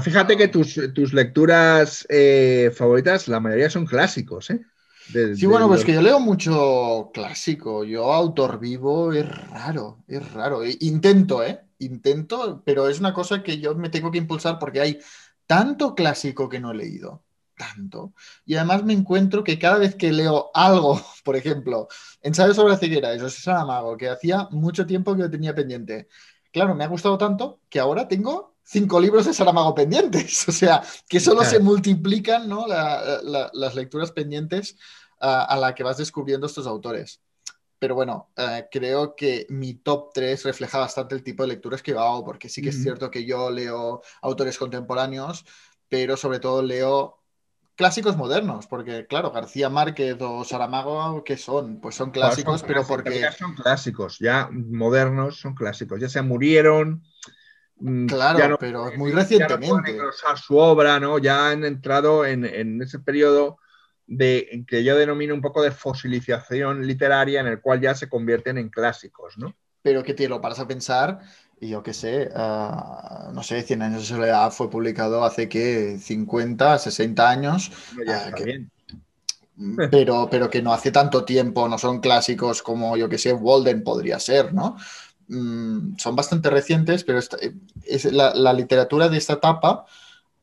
[0.00, 4.60] Fíjate que tus, tus lecturas eh, favoritas, la mayoría son clásicos, ¿eh?
[5.06, 7.84] De- Sí, de bueno, pues que yo leo mucho clásico.
[7.84, 10.62] Yo, autor vivo, es raro, es raro.
[10.64, 11.60] E- Intento, ¿eh?
[11.78, 14.98] Intento, pero es una cosa que yo me tengo que impulsar porque hay
[15.46, 17.24] tanto clásico que no he leído,
[17.56, 18.14] tanto.
[18.46, 21.88] Y además me encuentro que cada vez que leo algo, por ejemplo,
[22.22, 26.08] ensayo sobre la ceguera de José Saramago, que hacía mucho tiempo que lo tenía pendiente.
[26.52, 30.46] Claro, me ha gustado tanto que ahora tengo cinco libros de Saramago pendientes.
[30.48, 31.50] O sea, que solo Claro.
[31.50, 32.66] se multiplican, ¿no?
[32.66, 34.76] la- la- las lecturas pendientes
[35.20, 37.20] a, a la que vas descubriendo estos autores.
[37.78, 41.92] Pero bueno, eh, creo que mi top 3 refleja bastante el tipo de lecturas que
[41.92, 45.44] hago, porque sí que es cierto que yo leo autores contemporáneos,
[45.88, 47.18] pero sobre todo leo
[47.76, 51.80] clásicos modernos, porque claro, García Márquez o Saramago, ¿qué son?
[51.80, 53.20] Pues son clásicos, Son pero clásicos, porque...
[53.20, 57.02] ya son clásicos, ya modernos, son clásicos, ya se murieron.
[57.80, 59.68] Mm, Claro, ya no- pero muy ya no recientemente.
[59.68, 61.18] pueden engrosar su obra, ¿no?
[61.18, 63.58] Ya han entrado en, en ese periodo
[64.06, 68.08] de en que yo denomino un poco de fosilización literaria, en el cual ya se
[68.08, 69.54] convierten en clásicos, ¿no?
[69.82, 71.20] pero que te lo paras a pensar
[71.60, 75.98] y yo qué sé, ah, no sé, 100 años de soledad fue publicado hace que
[75.98, 77.70] 50, 60 años,
[78.06, 78.70] ya Ah, que- bien.
[79.90, 83.82] pero, pero que no hace tanto tiempo, no son clásicos como yo que sé, Walden
[83.84, 84.76] podría ser, ¿no?
[85.28, 87.38] Mm, son bastante recientes, pero esta-
[87.84, 89.86] es la, la literatura de esta etapa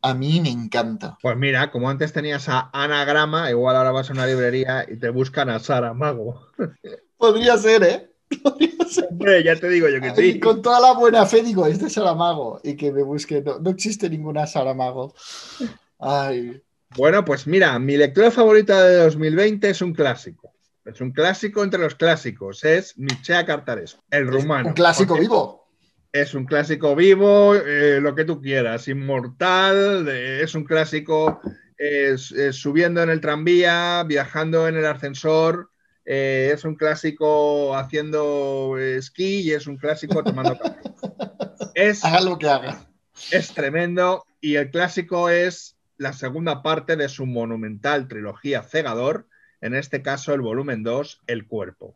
[0.02, 1.18] a mí me encanta.
[1.22, 5.10] Pues mira, como antes tenías a Anagrama, igual ahora vas a una librería y te
[5.10, 6.48] buscan a Sara Mago.
[7.18, 8.12] Podría ser, ¿eh?
[8.44, 9.08] Podría ser.
[9.12, 10.40] Hombre, ya te digo yo que Y sí.
[10.42, 13.70] con toda la buena fe digo, este es Saramago, y que me busque, no, no
[13.70, 15.14] existe ninguna Saramago.
[16.00, 16.62] Ay,
[16.98, 20.53] Bueno, pues mira, mi lectura favorita de 2020 es un clásico.
[20.86, 22.64] Es un clásico entre los clásicos.
[22.64, 24.70] Es Mircea Cartarescu, el rumano.
[24.70, 25.70] un clásico vivo.
[26.12, 30.08] Es un clásico vivo, eh, lo que tú quieras, inmortal.
[30.10, 31.40] eh, es un clásico
[31.78, 32.16] eh,
[32.52, 35.70] subiendo en el tranvía, viajando en el ascensor.
[36.06, 40.82] eh, es un clásico haciendo esquí y es un clásico tomando café.
[41.76, 42.86] Es Haga lo que haga.
[43.32, 49.28] es tremendo y el clásico es la segunda parte de su monumental trilogía Cegador,
[49.66, 51.96] en este caso el volumen 2, El cuerpo.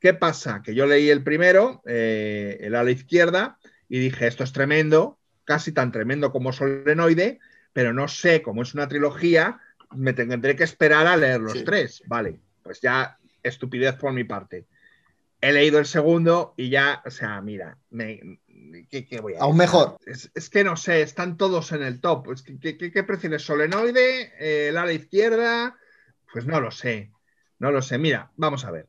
[0.00, 0.62] ¿Qué pasa?
[0.62, 5.72] Que yo leí el primero, eh, el ala izquierda, y dije, esto es tremendo, casi
[5.72, 7.38] tan tremendo como Solenoide,
[7.72, 9.60] pero no sé, cómo es una trilogía,
[9.94, 11.64] me tendré que esperar a leer los Sí.
[11.64, 12.02] tres.
[12.06, 14.66] Vale, pues ya estupidez por mi parte.
[15.40, 18.40] He leído el segundo y ya, o sea, mira, me,
[18.90, 19.98] ¿qué, qué voy a Aún mejor.
[20.06, 22.32] Es, es que no sé, están todos en el top.
[22.32, 23.42] Es que- ¿Qué, qué- qué prefieres?
[23.42, 24.32] ¿Solenoide?
[24.40, 25.76] Eh, ¿El ala izquierda?
[26.34, 27.12] Pues no lo sé.
[27.60, 27.96] No lo sé.
[27.96, 28.88] Mira, vamos a ver.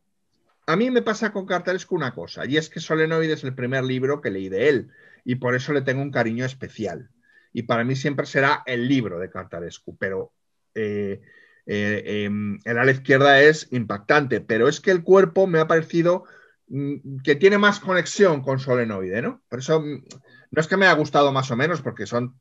[0.66, 3.84] A mí me pasa con Cartarescu una cosa, y es que Solenoide es el primer
[3.84, 4.90] libro que leí de él,
[5.24, 7.12] y por eso le tengo un cariño especial.
[7.54, 10.34] Y para mí siempre será el libro de Cartarescu, pero
[10.74, 11.22] eh,
[11.68, 16.24] eh, em, el ala izquierda es impactante, pero es que el cuerpo me ha parecido
[16.68, 19.44] mm, que tiene más conexión con Solenoide, ¿no?
[19.50, 20.04] Por eso mm,
[20.50, 22.40] no es que me haya gustado más o menos, porque son.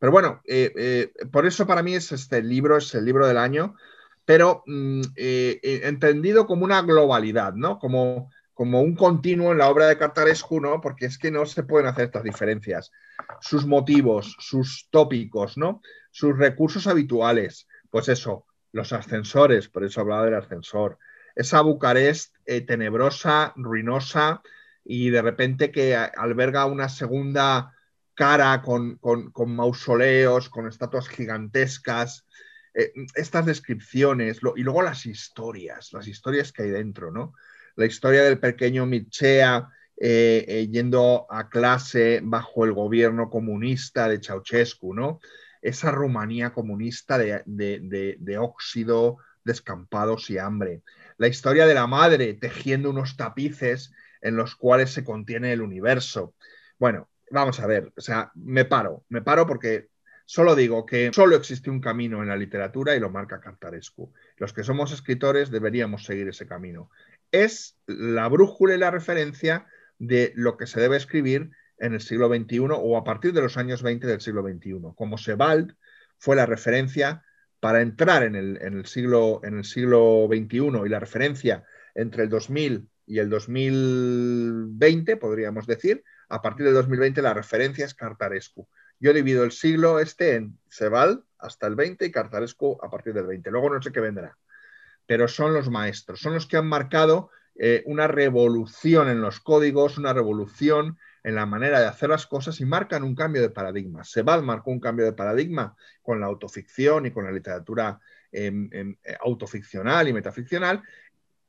[0.00, 3.38] Pero bueno, eh, eh, por eso para mí es este libro, es el libro del
[3.38, 3.76] año,
[4.24, 7.78] pero mm, eh, eh, entendido como una globalidad, ¿no?
[7.78, 10.80] Como, como un continuo en la obra de Cartarescu, ¿no?
[10.80, 12.90] Porque es que no se pueden hacer estas diferencias.
[13.40, 15.82] Sus motivos, sus tópicos, ¿no?
[16.10, 20.98] Sus recursos habituales, pues eso, los ascensores, por eso hablaba del ascensor,
[21.36, 24.40] esa Bucarest eh, tenebrosa, ruinosa
[24.84, 27.72] y de repente que alberga una segunda
[28.14, 32.24] cara con, con- con mausoleos, con estatuas gigantescas,
[32.74, 37.34] eh, estas descripciones y luego las historias, las historias que hay dentro, ¿no?
[37.76, 44.20] La historia del pequeño Mircea eh, eh, yendo a clase bajo el gobierno comunista de
[44.20, 45.20] Ceausescu, ¿no?
[45.62, 50.82] Esa Rumanía comunista de, de- de- de óxido, descampados y hambre.
[51.16, 56.34] La historia de la madre tejiendo unos tapices en los cuales se contiene el universo.
[56.78, 59.88] Bueno, vamos a ver, o sea, me paro, me paro porque
[60.24, 64.12] solo digo que solo existe un camino en la literatura y lo marca Cartarescu.
[64.36, 66.90] Los que somos escritores deberíamos seguir ese camino.
[67.30, 69.66] Es la brújula y la referencia
[69.98, 73.56] de lo que se debe escribir en el siglo XXI o a partir de los
[73.56, 74.80] años 20 del siglo XXI.
[74.94, 75.74] Como Sebald
[76.18, 77.24] fue la referencia
[77.60, 81.64] para entrar en el, siglo, en el siglo XXI y la referencia
[81.94, 87.94] entre el 2000 y el 2020, podríamos decir, a partir del 2020 la referencia es
[87.94, 88.68] Cartarescu.
[89.00, 93.26] Yo divido el siglo este en Sebald hasta el 20 y Cartarescu a partir del
[93.26, 93.50] 20.
[93.50, 94.36] Luego no sé qué vendrá.
[95.06, 99.98] Pero son los maestros, son los que han marcado eh, una revolución en los códigos,
[99.98, 104.04] una revolución en la manera de hacer las cosas y marcan un cambio de paradigma.
[104.04, 109.16] Sebald marcó un cambio de paradigma con la autoficción y con la literatura eh, eh,
[109.20, 110.82] autoficcional y metaficcional,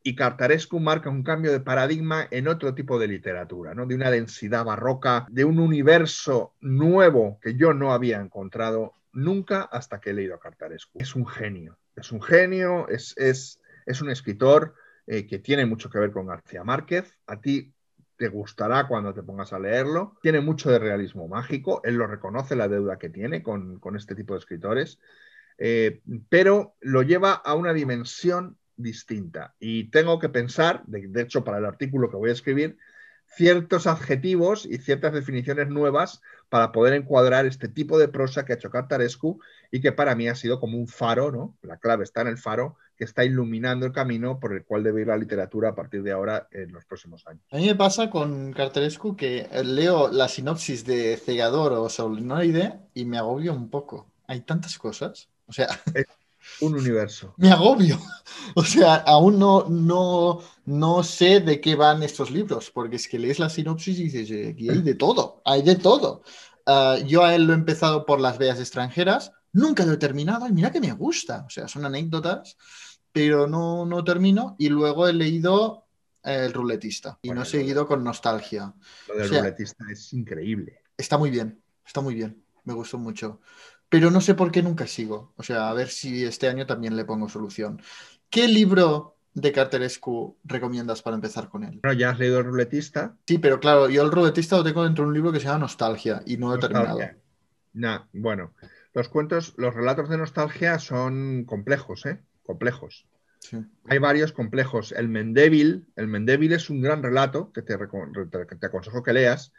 [0.08, 3.88] y Cartarescu marca un cambio de paradigma en otro tipo de literatura, ¿no?
[3.88, 10.00] de una densidad barroca, de un universo nuevo que yo no había encontrado nunca hasta
[10.00, 11.00] que he leído a Cartarescu.
[11.00, 14.76] Es un genio, es un genio, es, es, es un escritor
[15.08, 17.18] eh, que tiene mucho que ver con García Márquez.
[17.26, 17.74] A ti
[18.16, 20.20] te gustará cuando te pongas a leerlo.
[20.22, 24.14] Tiene mucho de realismo mágico, él lo reconoce la deuda que tiene con, con este
[24.14, 25.00] tipo de escritores,
[25.58, 29.56] eh, pero lo lleva a una dimensión distinta.
[29.60, 32.78] Y tengo que pensar, de, de hecho, para el artículo que voy a escribir,
[33.28, 38.56] ciertos adjetivos y ciertas definiciones nuevas para poder encuadrar este tipo de prosa que ha
[38.56, 39.40] hecho Cartarescu
[39.72, 41.58] y que para mí ha sido como un faro, ¿no?
[41.62, 45.02] La clave está en el faro que está iluminando el camino por el cual debe
[45.02, 47.44] ir la literatura a partir de ahora en los próximos años.
[47.52, 53.04] A mí me pasa con Cartarescu que leo la sinopsis de Cegador o Solenoide y
[53.04, 54.10] me agobio un poco.
[54.28, 55.30] Hay tantas cosas.
[55.48, 55.68] O sea,
[56.62, 57.34] Un universo.
[57.38, 58.00] me agobio.
[58.56, 63.20] O sea, aún no, no, no sé de qué van estos libros, porque es que
[63.20, 66.22] lees la sinopsis y dices, "Eh, aquí hay de todo, hay de todo.
[66.66, 70.48] Ah, yo a él lo he empezado por las veas extranjeras, nunca lo he terminado
[70.48, 71.44] y mira que me gusta.
[71.46, 72.56] O sea, son anécdotas,
[73.12, 74.56] pero no, no termino.
[74.60, 75.86] Y luego he leído
[76.24, 78.74] eh, El ruletista y Bueno, no he seguido con nostalgia.
[79.08, 80.80] Lo del O sea- ruletista es increíble.
[80.98, 83.42] Está muy bien, está muy bien, me gustó mucho.
[83.90, 85.34] Pero no sé por qué nunca sigo.
[85.38, 87.82] O sea, a ver si este año también le pongo solución.
[88.30, 91.80] ¿Qué libro de Carterescu recomiendas para empezar con él?
[91.84, 93.16] Bueno, ya has leído el ruletista.
[93.28, 95.60] Sí, pero claro, yo el ruletista lo tengo dentro de un libro que se llama
[95.60, 97.00] Nostalgia y no lo he terminado.
[97.74, 98.54] Nah, bueno,
[98.94, 102.22] los cuentos, los relatos de nostalgia son complejos, ¿eh?
[102.44, 103.06] Complejos.
[103.40, 103.58] Sí.
[103.88, 104.94] Hay varios complejos.
[104.94, 109.52] El Mendevil, el Mendevil es un gran relato que te- que te aconsejo que leas,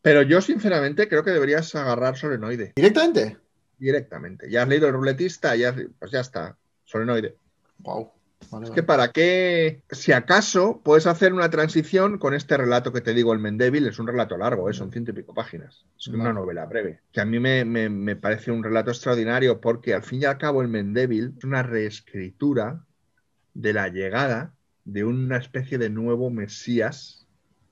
[0.00, 3.36] pero yo sinceramente creo que deberías agarrar Solenoide ¿Directamente?
[3.84, 4.50] Directamente.
[4.50, 7.36] Ya has leído el ruletista, ya, has- pues ya está, Solenoide.
[7.78, 8.10] Wow.
[8.50, 8.74] Vale, Es vale.
[8.74, 13.32] que para qué, si acaso puedes hacer una transición con este relato que te digo,
[13.32, 14.74] el Mendevil, es un relato largo, ¿eh?
[14.74, 18.16] son ciento y pico páginas, es una novela breve, que a mí me, me- me
[18.16, 22.84] parece un relato extraordinario porque al fin y al cabo el Mendevil es una reescritura
[23.54, 24.52] de la llegada
[24.84, 27.23] de una especie de nuevo Mesías,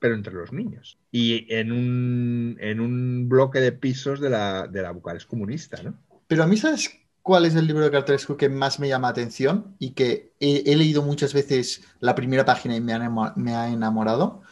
[0.02, 0.98] pero entre los niños.
[1.12, 5.94] Y en un, en un bloque de pisos de la, de la Bucarest comunista, ¿no?
[6.26, 6.90] Pero a mí, ¿sabes
[7.22, 10.74] cuál es el libro de Carterescu que más me llama atención y que he, he
[10.74, 12.98] leído muchas veces la primera página y me
[13.36, 14.42] me ha enamorado?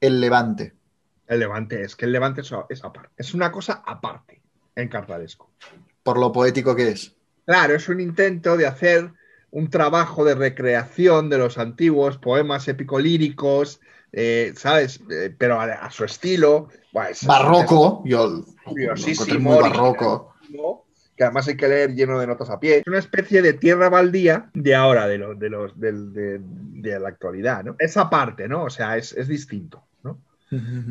[0.00, 0.74] El Levante.
[1.26, 4.42] El Levante, es que el Levante es, es aparte, es una cosa aparte
[4.76, 5.50] en Cartaresco.
[6.02, 7.16] Por lo poético que es.
[7.46, 9.12] Claro, es un intento de hacer
[9.50, 13.80] un trabajo de recreación de los antiguos poemas épico-líricos,
[14.12, 15.00] eh, ¿sabes?
[15.10, 16.68] Eh, pero a, a su estilo.
[17.10, 18.02] Es- Barroco.
[18.04, 20.34] Yo Curiosísimo, muy barroco.
[21.16, 22.78] que además hay que leer lleno de notas a pie.
[22.78, 26.98] Es una especie de tierra baldía de ahora, de, los, de, los, del- de, de
[27.00, 27.76] la actualidad, ¿no?
[27.78, 28.64] Esa parte, ¿no?
[28.64, 29.84] O sea, es, es distinto,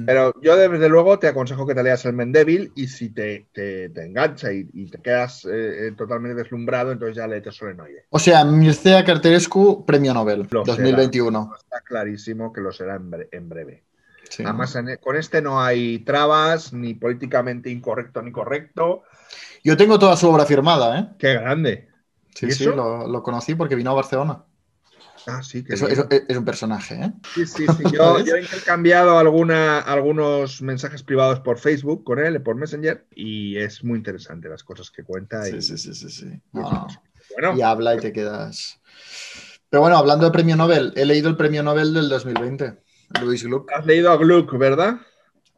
[0.05, 3.89] Pero yo desde luego te aconsejo que te leas el Mendevil y si te, te,
[3.89, 8.05] te engancha y, y te quedas eh, eh, totalmente deslumbrado, entonces ya léete Solenoide.
[8.09, 10.77] O sea, Mircea Carterescu, premio Nobel, Lo será.
[10.77, 11.51] 2021.
[11.57, 13.83] Está clarísimo que lo será en, bre- en breve.
[14.29, 14.43] Sí.
[14.43, 19.03] Además, en- con este no hay trabas, ni políticamente incorrecto ni correcto.
[19.63, 21.07] Yo tengo toda su obra firmada, ¿eh?
[21.19, 21.89] ¡Qué grande!
[22.33, 24.43] Sí, ¿Y sí, lo conocí porque vino a Barcelona.
[25.27, 27.11] Ah, sí, que Eso- eso- es un personaje, ¿eh?
[27.35, 27.83] Sí, sí, sí.
[27.91, 33.57] Yo, yo he intercambiado alguna, algunos mensajes privados por Facebook con él, por Messenger, y
[33.57, 35.47] es muy interesante las cosas que cuenta.
[35.47, 36.25] y- Sí, sí, sí, sí, sí.
[36.25, 36.87] y No, no.
[37.35, 38.79] Bueno, Y habla y te quedas.
[39.69, 42.77] Pero bueno, hablando de premio Nobel, he leído el premio Nobel del 2020,
[43.21, 43.71] Luis Gluck.
[43.71, 44.95] has leído a Gluck, ¿verdad?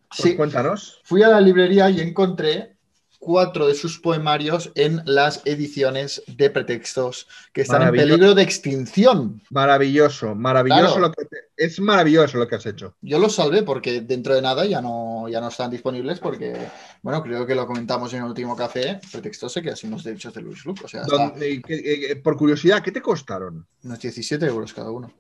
[0.10, 1.00] Pues Sí, cuéntanos.
[1.06, 2.76] fui a la librería y encontré
[3.22, 9.44] cuatro de sus poemarios en las ediciones de pretextos que están en peligro de extinción.
[9.52, 11.00] Maravilloso, maravilloso Claro.
[11.02, 12.96] lo que te- es maravilloso lo que has hecho.
[13.00, 16.58] Yo los salvé porque dentro de nada ya no, ya no están disponibles porque,
[17.04, 20.34] bueno, creo que lo comentamos en el último café, pretextos se quedan sin los derechos
[20.34, 20.60] de Luis.
[20.66, 23.68] O sea, ¿Dónde- qué- eh, por curiosidad, ¿qué te costaron?
[23.84, 25.14] unos 17 euros cada uno.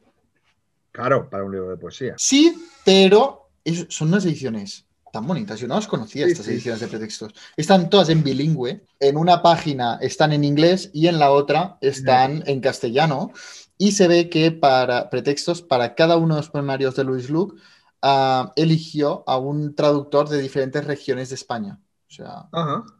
[0.91, 2.15] Caro para un libro de poesía.
[2.17, 5.59] Sí, pero es- son unas ediciones tan bonitas.
[5.59, 6.53] Yo no las conocía, Sí, estas sí.
[6.53, 7.33] ediciones de pretextos.
[7.57, 8.85] Están todas en bilingüe.
[8.99, 13.31] En una página están en inglés y en la otra están en castellano.
[13.77, 17.55] Y se ve que para pretextos, para cada uno de los poemarios de Luis Luc,
[18.01, 21.79] ah, eligió a un traductor de diferentes regiones de España.
[22.09, 22.49] O sea,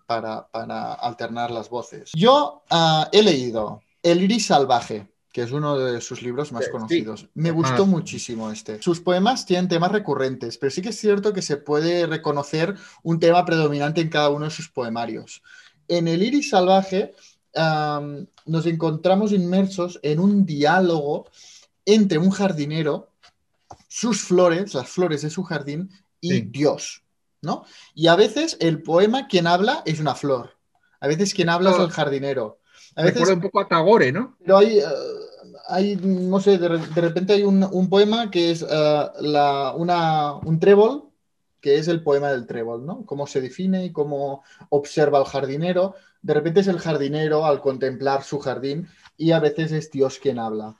[0.05, 2.11] para, para alternar las voces.
[2.15, 6.71] Yo ah, he leído El iris salvaje, que es uno de sus libros más Sí,
[6.71, 7.27] conocidos.
[7.35, 7.53] Me Ah.
[7.53, 8.81] gustó muchísimo este.
[8.81, 13.19] Sus poemas tienen temas recurrentes, pero sí que es cierto que se puede reconocer un
[13.19, 15.41] tema predominante en cada uno de sus poemarios.
[15.87, 17.13] En El iris salvaje
[18.45, 21.27] nos encontramos inmersos en un diálogo
[21.85, 23.09] entre un jardinero,
[23.87, 25.89] sus flores, las flores de su jardín,
[26.21, 26.41] y Sí.
[26.49, 27.03] Dios,
[27.41, 27.65] ¿no?
[27.95, 30.51] Y a veces el poema quien habla es una flor,
[30.99, 32.59] a veces quien habla es el jardinero.
[32.95, 34.35] A veces, Recuerda un poco a Tagore, ¿no?
[34.39, 34.83] pero hay, eh,
[35.67, 40.33] hay, no sé, de, de repente hay un, un poema que es eh, la, una,
[40.35, 41.09] un trébol,
[41.61, 43.05] que es el poema del trébol, ¿no?
[43.05, 45.95] Cómo se define y cómo observa al jardinero.
[46.21, 50.39] De repente es el jardinero al contemplar su jardín y a veces es Dios quien
[50.39, 50.75] habla.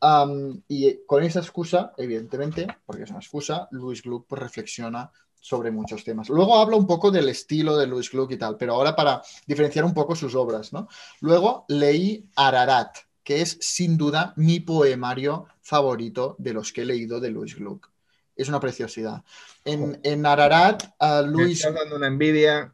[0.00, 5.12] Am, y con esa excusa, evidentemente, porque es una excusa, Louis Gluck pues, reflexiona
[5.42, 6.28] sobre muchos temas.
[6.28, 9.84] Luego habla un poco del estilo de Louis Gluck y tal, pero ahora para diferenciar
[9.84, 10.86] un poco sus obras, ¿no?
[11.20, 17.18] Luego leí Ararat, que es sin duda mi poemario favorito de los que he leído
[17.18, 17.90] de Louis Gluck.
[18.36, 19.24] Es una preciosidad.
[19.64, 22.72] En, en Ararat, a Me estás dando una envidia.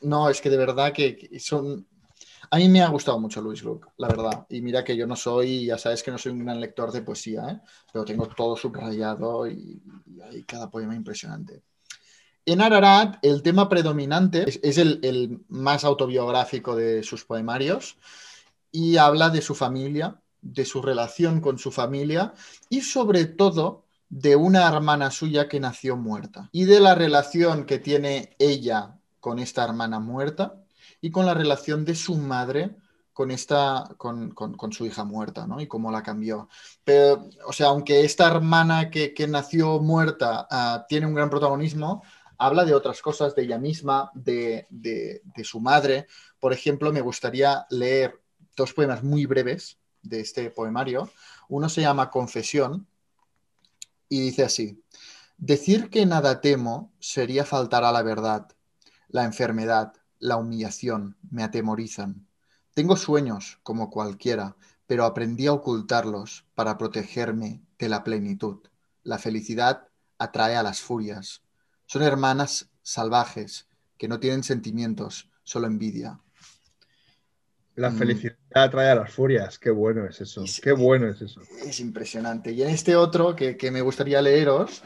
[0.00, 1.86] No, es que de verdad que son...
[2.50, 4.46] A mí me ha gustado mucho Louis Gluck, la verdad.
[4.48, 7.02] Y mira que yo no soy, ya sabes que no soy un gran lector de
[7.02, 7.60] poesía, ¿eh?
[7.92, 11.62] pero tengo todo subrayado y, y hay cada poema impresionante.
[12.48, 17.98] En Ararat, el tema predominante es, el, más autobiográfico de sus poemarios
[18.70, 22.34] y habla de su familia, de su relación con su familia
[22.68, 27.80] y sobre todo de una hermana suya que nació muerta y de la relación que
[27.80, 30.62] tiene ella con esta hermana muerta
[31.00, 32.76] y con la relación de su madre
[33.12, 35.58] con esta con, su hija muerta, ¿no?
[35.58, 36.50] Y cómo la cambió.
[36.84, 42.02] Pero, o sea, aunque esta hermana que, que nació muerta ah, tiene un gran protagonismo,
[42.38, 46.06] habla de otras cosas, de ella misma, de, de- de su madre.
[46.40, 48.20] Por ejemplo, me gustaría leer
[48.56, 51.10] dos poemas muy breves de este poemario.
[51.48, 52.86] Uno se llama Confesión
[54.08, 54.82] y dice así,
[55.38, 58.48] decir que nada temo sería faltar a la verdad.
[59.08, 62.26] La enfermedad, la humillación me atemorizan.
[62.74, 64.56] Tengo sueños como cualquiera,
[64.86, 68.58] pero aprendí a ocultarlos para protegerme de la plenitud.
[69.04, 71.42] La felicidad atrae a las furias.
[71.86, 73.68] Son hermanas salvajes
[73.98, 76.20] que no tienen sentimientos, solo envidia.
[77.74, 77.98] La Mm.
[77.98, 79.58] felicidad trae a las furias.
[79.58, 80.46] Qué bueno es eso.
[80.46, 80.62] Sí.
[80.62, 81.40] Qué bueno es eso.
[81.64, 82.52] Es impresionante.
[82.52, 84.82] Y en este otro que, que me gustaría leeros,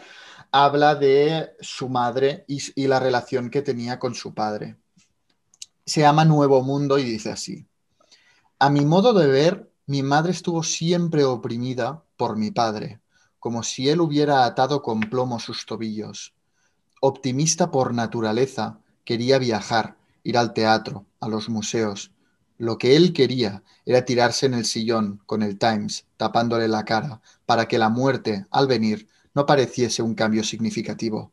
[0.50, 4.76] habla de su madre y, y la relación que tenía con su padre.
[5.86, 7.66] Se llama Nuevo Mundo y dice así.
[8.58, 13.00] A mi modo de ver, mi madre estuvo siempre oprimida por mi padre,
[13.38, 16.34] como si él hubiera atado con plomo sus tobillos.
[17.02, 22.12] Optimista por naturaleza, quería viajar, ir al teatro, a los museos.
[22.58, 27.22] Lo que él quería era tirarse en el sillón con el Times, tapándole la cara,
[27.46, 31.32] para que la muerte, al venir, no pareciese un cambio significativo.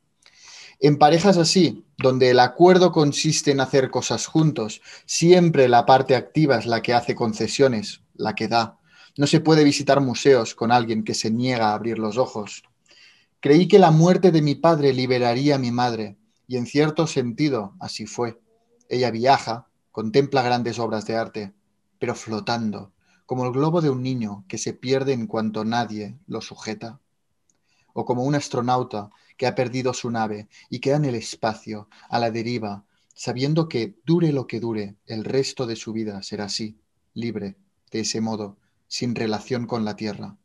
[0.80, 6.58] En parejas así, donde el acuerdo consiste en hacer cosas juntos, siempre la parte activa
[6.58, 8.80] es la que hace concesiones, la que da.
[9.18, 12.64] No se puede visitar museos con alguien que se niega a abrir los ojos.
[13.40, 16.18] Creí que la muerte de mi padre liberaría a mi madre,
[16.48, 18.42] y en cierto sentido así fue.
[18.90, 21.54] Ella viaja, contempla grandes obras de arte,
[22.00, 22.94] pero flotando,
[23.28, 27.00] como el globo de un niño que se pierde en cuanto nadie lo sujeta.
[27.94, 32.18] O como un astronauta que ha perdido su nave y queda en el espacio, a
[32.20, 36.80] la deriva, sabiendo que, dure lo que dure, el resto de su vida será así,
[37.14, 37.58] libre,
[37.92, 38.58] de ese modo,
[38.88, 40.38] sin relación con la Tierra.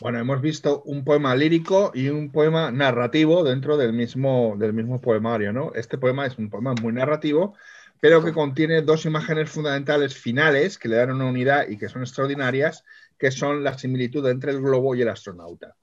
[0.00, 4.98] Bueno, hemos visto un poema lírico y un poema narrativo dentro del mismo, del mismo
[4.98, 5.72] poemario, ¿no?
[5.74, 7.54] Este poema es un poema muy narrativo,
[8.00, 12.00] pero que contiene dos imágenes fundamentales finales que le dan una unidad y que son
[12.00, 12.82] extraordinarias,
[13.18, 15.76] que son la similitud entre el globo y el astronauta.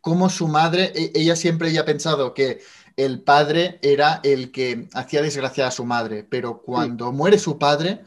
[0.00, 2.62] Como su madre, e- ella siempre había pensado que
[2.96, 8.00] el padre era el que hacía desgraciar a su madre, pero cuando muere su padre,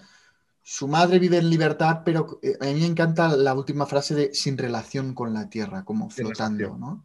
[0.64, 4.34] su madre vive en libertad, pero eh, a mí me encanta la última frase de
[4.34, 6.78] sin relación con la tierra, como flotando.
[6.78, 7.04] ¿no?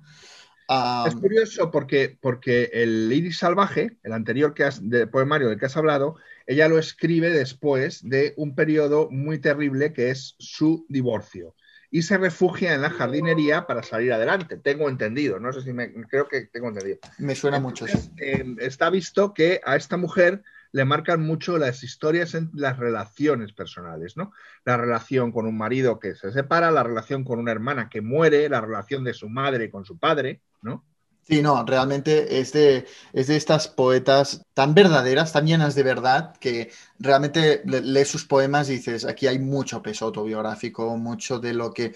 [1.07, 5.67] Es curioso porque, porque el Iris Salvaje, el anterior que has, de poemario del que
[5.67, 11.55] has hablado, ella lo escribe después de un periodo muy terrible que es su divorcio.
[11.91, 14.59] Y se refugia en la jardinería para salir adelante.
[14.59, 16.99] Tengo entendido, no sé si me creo que tengo entendido.
[17.17, 17.87] me suena mucho.
[17.87, 20.43] Entonces, eh, está visto que a esta mujer
[20.73, 24.33] le marcan mucho las historias en las relaciones personales, ¿no?
[24.65, 28.49] La relación con un marido que se separa, la relación con una hermana que muere,
[28.49, 30.85] la relación de su madre con su padre, ¿no?
[31.23, 36.35] Sí, no, realmente es de, es de estas poetas tan verdaderas, tan llenas de verdad,
[36.39, 41.53] que realmente le- lees sus poemas y dices, aquí hay mucho peso autobiográfico, mucho de
[41.53, 41.95] lo que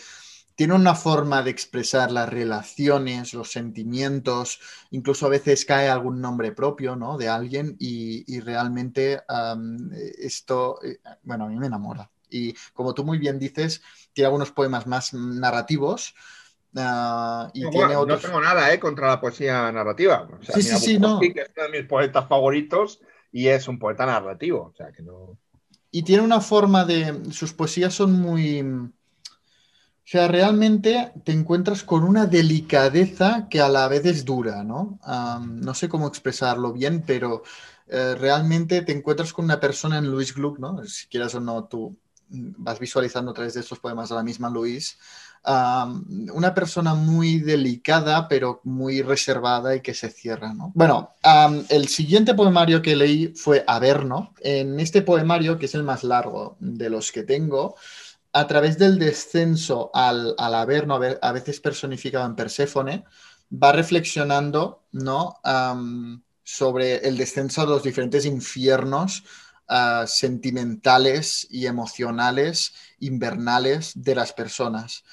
[0.62, 4.60] tiene una forma de expresar las relaciones, los sentimientos,
[4.90, 7.18] incluso a veces cae algún nombre propio, ¿no?
[7.18, 9.22] De alguien y, y realmente
[10.18, 12.08] esto, eh, bueno, a mí me enamora.
[12.30, 13.82] Y como tú muy bien dices,
[14.12, 16.14] tiene algunos poemas más narrativos.
[16.76, 18.22] ah, y No, tiene bueno, otros...
[18.22, 18.78] no tengo nada ¿eh?
[18.80, 20.28] contra la poesía narrativa.
[20.40, 21.20] O sea, Sí, sí, sí, no.
[21.20, 23.00] que es uno de mis poetas favoritos
[23.32, 24.70] y es un poeta narrativo.
[24.72, 25.38] O sea, que no.
[25.90, 27.30] Y tiene una forma de.
[27.32, 28.62] Sus poesías son muy.
[30.04, 34.98] O sea, realmente te encuentras con una delicadeza que a la vez es dura, ¿no?
[35.40, 37.44] No sé cómo expresarlo bien, pero
[37.86, 40.84] eh, realmente te encuentras con una persona en Louis Gluck, ¿no?
[40.84, 41.96] Si quieras o no, tú
[42.28, 44.98] vas visualizando a través de estos poemas a la misma Luis,
[45.44, 50.54] una persona muy delicada, pero muy reservada y que se cierra.
[50.54, 50.70] ¿no?
[50.74, 51.10] Bueno,
[51.68, 54.34] el siguiente poemario que leí fue Averno.
[54.40, 57.76] En este poemario, que es el más largo de los que tengo,
[58.32, 63.04] a través del descenso al, al Averno, a veces personificado en Perséfone,
[63.52, 65.40] va reflexionando ¿no?
[66.42, 69.24] Sobre el descenso a los diferentes infiernos
[69.68, 75.04] uh, sentimentales y emocionales invernales de las personas.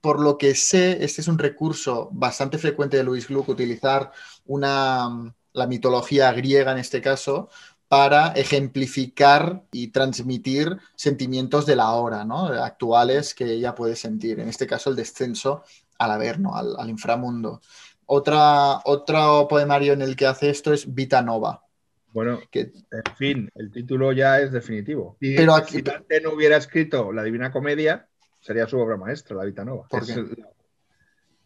[0.00, 4.10] Por lo que sé, este es un recurso bastante frecuente de Luis Gluck, utilizar
[4.44, 7.48] una, la mitología griega en este caso,
[7.92, 12.46] para ejemplificar y transmitir sentimientos de la hora, ¿no?
[12.46, 14.40] actuales que ella puede sentir.
[14.40, 15.62] En este caso, el descenso
[15.98, 17.60] al Averno, al, al inframundo.
[18.06, 21.66] Otra, otro poemario en el que hace esto es Vita Nova.
[22.14, 25.18] Bueno, que, en fin, el título ya es definitivo.
[25.20, 28.08] Si, pero aquí, si Dante no hubiera escrito la Divina Comedia,
[28.40, 29.86] sería su obra maestra, la Vita Nova.
[29.90, 30.14] ¿Por qué?
[30.14, 30.46] El,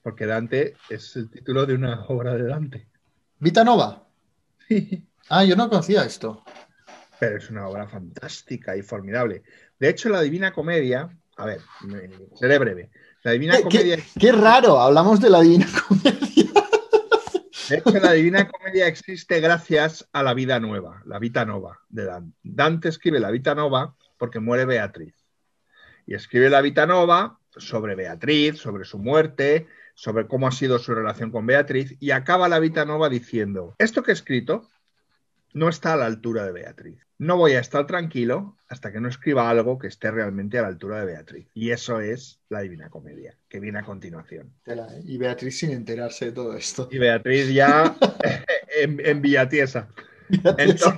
[0.01, 2.87] porque Dante es el título de una obra de Dante.
[3.41, 4.07] ¿Vita Nova?
[4.69, 5.05] Sí.
[5.29, 6.45] Ah, yo no conocía esto.
[7.19, 9.43] Pero es una obra fantástica y formidable.
[9.79, 11.61] De hecho, la Divina Comedia, a ver,
[12.35, 12.91] seré breve.
[13.23, 13.97] La Divina ¿Qué, Comedia.
[13.97, 16.47] Qué, qué, raro, hablamos de la Divina Comedia.
[17.69, 22.05] De hecho, la Divina Comedia existe gracias a la vida nueva, la Vita Nova de
[22.05, 22.37] Dante.
[22.45, 25.15] Dante escribe la Vita Nova porque muere Beatriz.
[26.07, 30.95] Y escribe la Vita Nova sobre Beatriz, sobre su muerte, sobre cómo ha sido su
[30.95, 34.69] relación con Beatriz, y acaba la Vita Nova diciendo: Esto que he escrito
[35.57, 36.99] no está a la altura de Beatriz.
[37.17, 40.69] No voy a estar tranquilo hasta que no escriba algo que esté realmente a la
[40.69, 41.49] altura de Beatriz.
[41.55, 44.53] Y eso es la Divina Comedia, que viene a continuación.
[45.05, 46.91] Y Beatriz sin enterarse de todo esto.
[46.93, 47.97] Y Beatriz ya
[48.77, 49.89] en, en Villatiesa.
[50.29, 50.93] Entonces,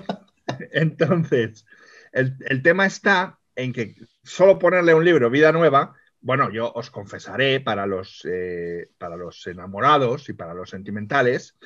[0.73, 1.65] entonces
[2.11, 3.95] el, el, tema está en que
[4.25, 9.47] solo ponerle un libro, Vida Nueva, bueno, yo os confesaré para los, eh, para los
[9.47, 11.57] enamorados y para los sentimentales,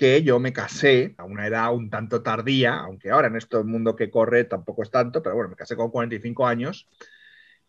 [0.00, 3.96] que yo me casé a una edad un tanto tardía, aunque ahora en este mundo
[3.96, 6.88] que corre tampoco es tanto, pero bueno, me casé con 45 años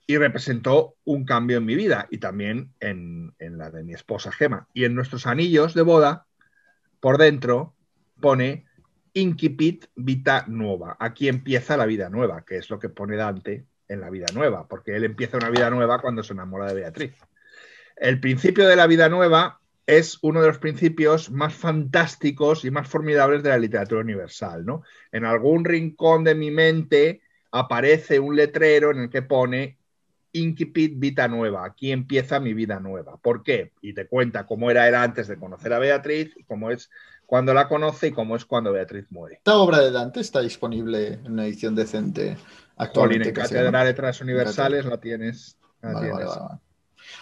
[0.08, 4.70] y representó un cambio en mi vida y también en, la de mi esposa Gema.
[4.74, 6.26] Y en nuestros anillos de boda,
[7.02, 7.76] por dentro,
[8.22, 8.64] pone
[9.12, 10.96] Incipit Vita Nueva.
[11.02, 14.70] Aquí empieza la vida nueva, que es lo que pone Dante en la vida nueva,
[14.70, 17.14] porque él empieza una vida nueva cuando se enamora de Beatriz.
[17.98, 22.88] El principio de la vida nueva es uno de los principios más fantásticos y más
[22.88, 24.66] formidables de la literatura universal.
[24.66, 24.84] ¿no?
[25.12, 27.22] En algún rincón de mi mente
[27.52, 29.78] aparece un letrero en el que pone
[30.34, 33.18] Incipit Vita Nueva, aquí empieza mi vida nueva.
[33.18, 33.74] ¿Por qué?
[33.82, 36.90] Y te cuenta cómo era él antes de conocer a Beatriz, cómo es
[37.26, 39.36] cuando la conoce y cómo es cuando Beatriz muere.
[39.36, 42.38] ¿Esta obra de Dante está disponible en una edición decente
[42.78, 43.30] actualmente?
[43.30, 45.58] en Cátedra de Letras Universales la tienes.
[45.82, 46.28] La vale, tienes.
[46.28, 46.71] vale, vale.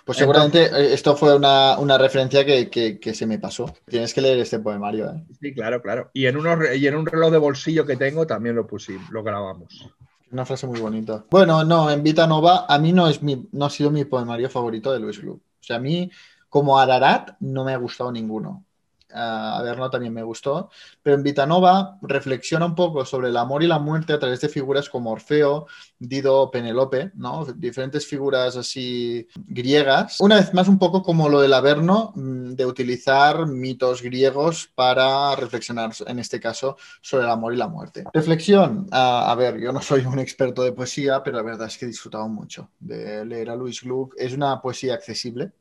[0.10, 3.72] Pues seguramente Entonces, esto fue una, una referencia que, que, que, se me pasó.
[3.86, 5.12] Tienes que leer este poemario.
[5.12, 5.24] ¿eh?
[5.40, 6.10] Sí, claro, claro.
[6.14, 9.22] Y en, unos, y en un reloj de bolsillo que tengo también lo pusimos, lo
[9.22, 9.88] grabamos.
[10.32, 11.26] Una frase muy bonita.
[11.30, 14.50] Bueno, no, en Vita Nova a mí no, es mi, no ha sido mi poemario
[14.50, 15.44] favorito de Luis Gluck.
[15.44, 16.10] O sea, a mí,
[16.50, 18.66] como Ararat, no me ha gustado ninguno.
[19.14, 20.70] A también me gustó.
[21.02, 24.50] Pero en Vitanova reflexiona un poco sobre el amor y la muerte a través de
[24.50, 27.46] figuras como Orfeo, Dido, Penelope, ¿no?
[27.46, 30.20] Diferentes figuras así griegas.
[30.20, 35.92] Una vez más, un poco como lo del Averno, de utilizar mitos griegos para reflexionar,
[36.06, 38.04] en este caso, sobre el amor y la muerte.
[38.14, 38.88] Reflexión.
[38.92, 41.88] A ver, yo no soy un experto de poesía, pero la verdad es que he
[41.88, 44.16] disfrutado mucho de leer a Luis Gluck.
[44.18, 45.52] Es una poesía accesible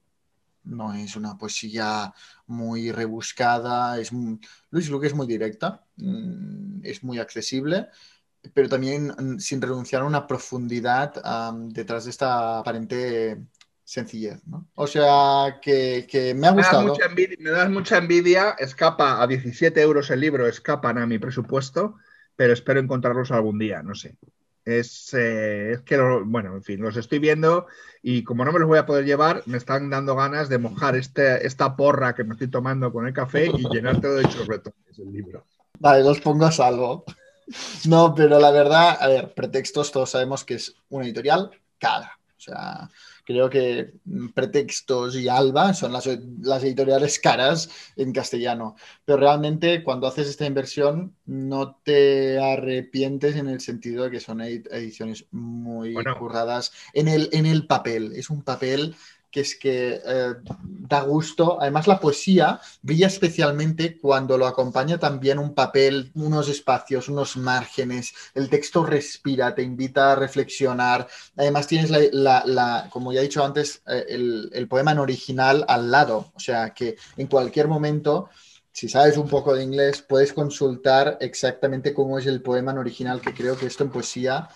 [0.69, 2.13] no es una poesía
[2.49, 4.41] muy rebuscada, es muy...
[4.71, 7.89] Luis Luque es muy directa, mm, es muy accesible,
[8.55, 13.39] pero también sin renunciar a una profundidad um, detrás de esta aparente
[13.85, 14.69] sencillez, ¿no?
[14.75, 16.83] O sea, que, que me ha gustado.
[16.83, 21.07] Me das, envidia, me das, mucha envidia, escapa a 17 euros el libro, escapan a
[21.07, 21.97] mi presupuesto,
[22.37, 24.17] pero espero encontrarlos algún día, no sé.
[24.69, 27.67] Es, eh, es que, lo, bueno, en fin, los estoy viendo
[28.03, 30.95] y como no me los voy a poder llevar, me están dando ganas de mojar
[30.95, 34.99] este, esta porra que me estoy tomando con el café y llenar todo de chorretones
[34.99, 35.47] el libro.
[35.79, 37.05] Vale, los pongo a salvo.
[37.87, 42.19] No, pero la verdad, a ver, pretextos, todos sabemos que es una editorial cara.
[42.37, 42.91] O sea,
[43.29, 43.93] creo que
[44.35, 46.09] Pretextos y Alba son las,
[46.41, 48.75] las, editoriales caras en castellano,
[49.05, 54.41] pero realmente cuando haces esta inversión no te arrepientes en el sentido de que son
[54.41, 56.17] ediciones muy bueno.
[56.19, 58.13] curradas en el, en el papel.
[58.15, 58.97] Es un papel
[59.31, 61.61] que es que eh, da gusto.
[61.61, 68.15] Además, la poesía brilla especialmente cuando lo acompaña también un papel, unos espacios, unos márgenes.
[68.35, 71.07] El texto respira, te invita a reflexionar.
[71.37, 75.65] Además, tienes la, la, como ya he dicho antes, eh, el, el poema en original
[75.69, 76.33] al lado.
[76.35, 78.31] O sea, que en cualquier momento
[78.71, 83.21] si sabes un poco de inglés, puedes consultar exactamente cómo es el poema en original,
[83.21, 84.49] que creo que esto en poesía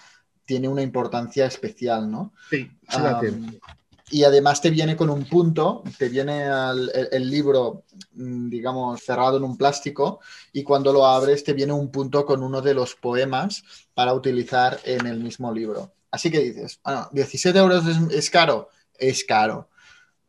[0.45, 2.33] tiene una importancia especial, ¿no?
[2.49, 2.71] Sí,
[4.13, 9.45] y además te viene con un punto, te viene el, libro, mm, digamos, cerrado en
[9.45, 10.21] un plástico
[10.53, 13.65] y cuando lo abres te viene un punto con uno de los poemas
[13.95, 15.95] para utilizar en el mismo libro.
[16.11, 18.69] Así que dices, bueno, 17 euros es caro,
[18.99, 19.71] es caro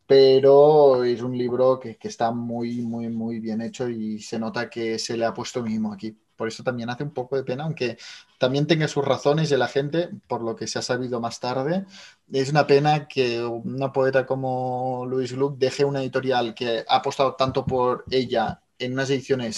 [0.05, 4.99] pero es un libro que, está muy, muy, muy bien hecho y se nota que
[4.99, 6.17] se le ha puesto mínimo aquí.
[6.35, 7.97] Por eso también hace un poco de pena, aunque
[8.39, 11.85] también tenga sus razones de la gente, por lo que se ha sabido más tarde.
[12.31, 17.35] Es una pena que una poeta como Louis Gluck deje una editorial que ha apostado
[17.35, 19.57] tanto por ella en unas ediciones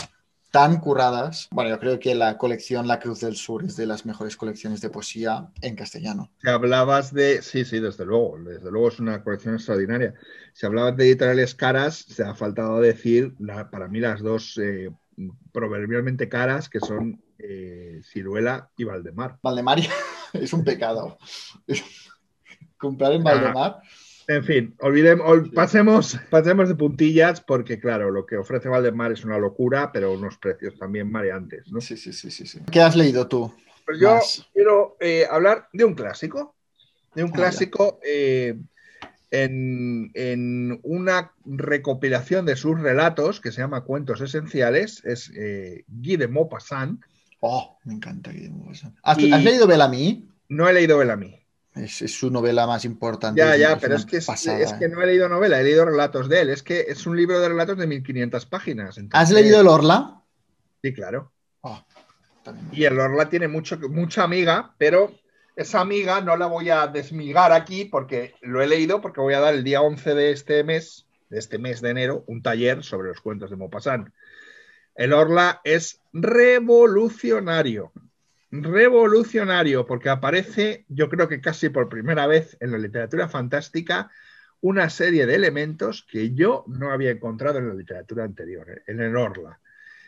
[0.56, 1.50] tan curradas.
[1.52, 4.80] Bueno, yo creo que la colección La Cruz del Sur es de las mejores colecciones
[4.80, 6.32] de poesía en castellano.
[6.42, 10.14] Si hablabas de, sí, sí, desde luego, desde luego es una colección extraordinaria.
[10.54, 13.36] Si hablabas de editoriales caras, se ha faltado decir,
[13.70, 14.92] para mí las dos eh,
[15.52, 19.38] proverbialmente caras, que son eh, Ciruela y Valdemar.
[19.42, 19.80] Valdemar
[20.34, 21.18] es un pecado.
[22.78, 23.82] Comprar en Valdemar.
[24.28, 29.38] En fin, olvidemos, pasemos, pasemos de puntillas porque, claro, lo que ofrece Valdemar es una
[29.38, 31.80] locura, pero unos precios también mareantes, ¿no?
[31.80, 32.48] Sí, sí, sí, sí.
[32.48, 32.60] sí.
[32.72, 33.54] ¿Qué has leído tú?
[33.86, 34.20] Pues yo
[34.52, 36.56] quiero eh, hablar de un clásico,
[37.14, 38.58] de un ah, clásico eh,
[39.44, 46.28] en, una recopilación de sus relatos que se llama Cuentos Esenciales, es eh, Guy de
[46.28, 47.04] Maupassant.
[47.42, 48.96] Oh, me encanta Guy de Maupassant.
[49.04, 50.30] ¿Has, leído Bellamy?
[50.50, 51.40] No he leído Bellamy.
[51.76, 53.40] Es, su novela más importante.
[53.40, 56.42] Ya, ya, pero es que, es, que no he leído novela, he leído relatos de
[56.42, 56.50] él.
[56.50, 58.98] Es que es un libro de relatos de 1500 páginas.
[59.12, 60.24] ¿Has leído El Orla?
[60.82, 61.34] Sí, claro.
[61.64, 61.86] Ah,
[62.72, 65.14] y el Orla tiene mucho, mucha amiga, pero
[65.56, 69.40] esa amiga no la voy a desmigar aquí porque lo he leído, porque voy a
[69.40, 73.10] dar el día 11 de este mes, de este mes de enero, un taller sobre
[73.10, 74.10] los cuentos de Maupassant.
[74.96, 77.92] El Orla es revolucionario
[78.62, 84.12] revolucionario porque aparece, yo creo que casi por primera vez en la literatura fantástica,
[84.62, 89.02] una serie de elementos que yo no había encontrado en la literatura anterior, eh, en
[89.02, 89.60] el Orla.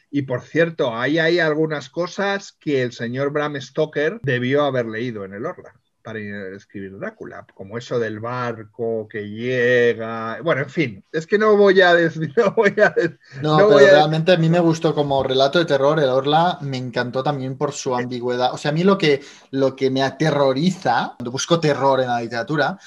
[0.09, 5.25] Y por cierto, ahí hay algunas cosas que el señor Bram Stoker debió haber leído
[5.25, 5.73] en el Orla
[6.07, 6.19] para
[6.55, 10.41] escribir Drácula, como eso del barco que llega.
[10.41, 12.33] Bueno, en fin, es que no voy a decir.
[12.37, 12.95] No, voy a,
[13.41, 15.99] no, pero realmente a mí me gustó como relato de terror.
[15.99, 18.53] El Orla me encantó también por su ambigüedad.
[18.53, 19.21] O sea, a mí lo que,
[19.51, 22.79] lo que me aterroriza cuando busco terror en la literatura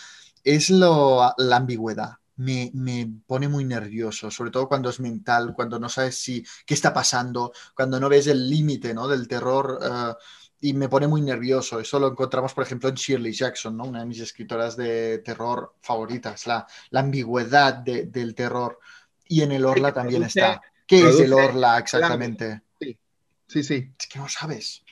[0.42, 2.19] es lo, la ambigüedad.
[2.40, 6.74] Me, me, pone muy nervioso, sobre todo cuando es mental, cuando no sabes si qué
[6.74, 9.06] está pasando, cuando no ves el límite ¿no?
[9.08, 9.78] del terror.
[9.82, 10.14] Uh,
[10.62, 11.80] y me pone muy nervioso.
[11.80, 13.84] Eso lo encontramos, por ejemplo, en Shirley Jackson, ¿no?
[13.84, 18.78] una de mis escritoras de terror favoritas, la, la ambigüedad del terror.
[19.26, 20.60] Y en el Orla también está.
[20.86, 22.62] ¿Qué es el Orla exactamente?
[22.80, 22.98] Sí,
[23.46, 23.92] sí, sí.
[23.98, 24.82] Es que no sabes.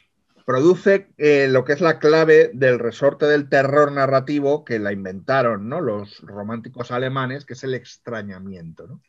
[0.49, 5.69] Produce eh, lo que es la clave del resorte del terror narrativo que la inventaron
[5.69, 5.83] ¿no?
[5.83, 9.03] los románticos alemanes, que es el extrañamiento, ¿no?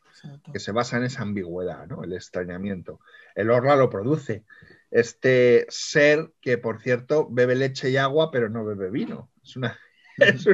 [0.52, 2.04] que se basa en esa ambigüedad, ¿no?
[2.04, 3.00] el extrañamiento.
[3.34, 4.44] El Orla lo produce
[4.90, 9.30] este ser que, por cierto, bebe leche y agua, pero no bebe vino.
[9.42, 9.78] Es una,
[10.18, 10.46] es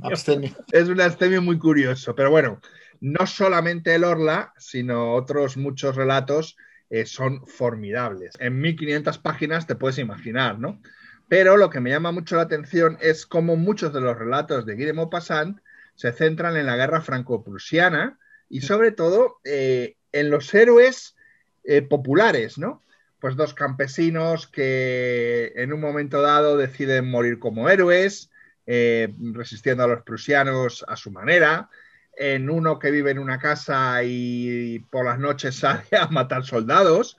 [0.00, 0.52] abstemio.
[0.70, 2.14] Es un abstemio muy curioso.
[2.14, 2.60] Pero bueno,
[3.00, 6.56] no solamente el Orla, sino otros muchos relatos
[6.90, 8.34] eh, son formidables.
[8.38, 10.80] En 1500 páginas te puedes imaginar, ¿no?
[11.28, 14.76] Pero lo que me llama mucho la atención es cómo muchos de los relatos de
[14.76, 15.60] Guillermo Passant
[15.94, 21.16] se centran en la guerra franco-prusiana y sobre todo eh, en los héroes
[21.64, 22.84] eh, populares, ¿no?
[23.24, 28.30] pues dos campesinos que en un momento dado deciden morir como héroes,
[28.66, 31.70] eh, resistiendo a los prusianos a su manera,
[32.16, 37.16] en uno que vive en una casa y por las noches sale a matar soldados.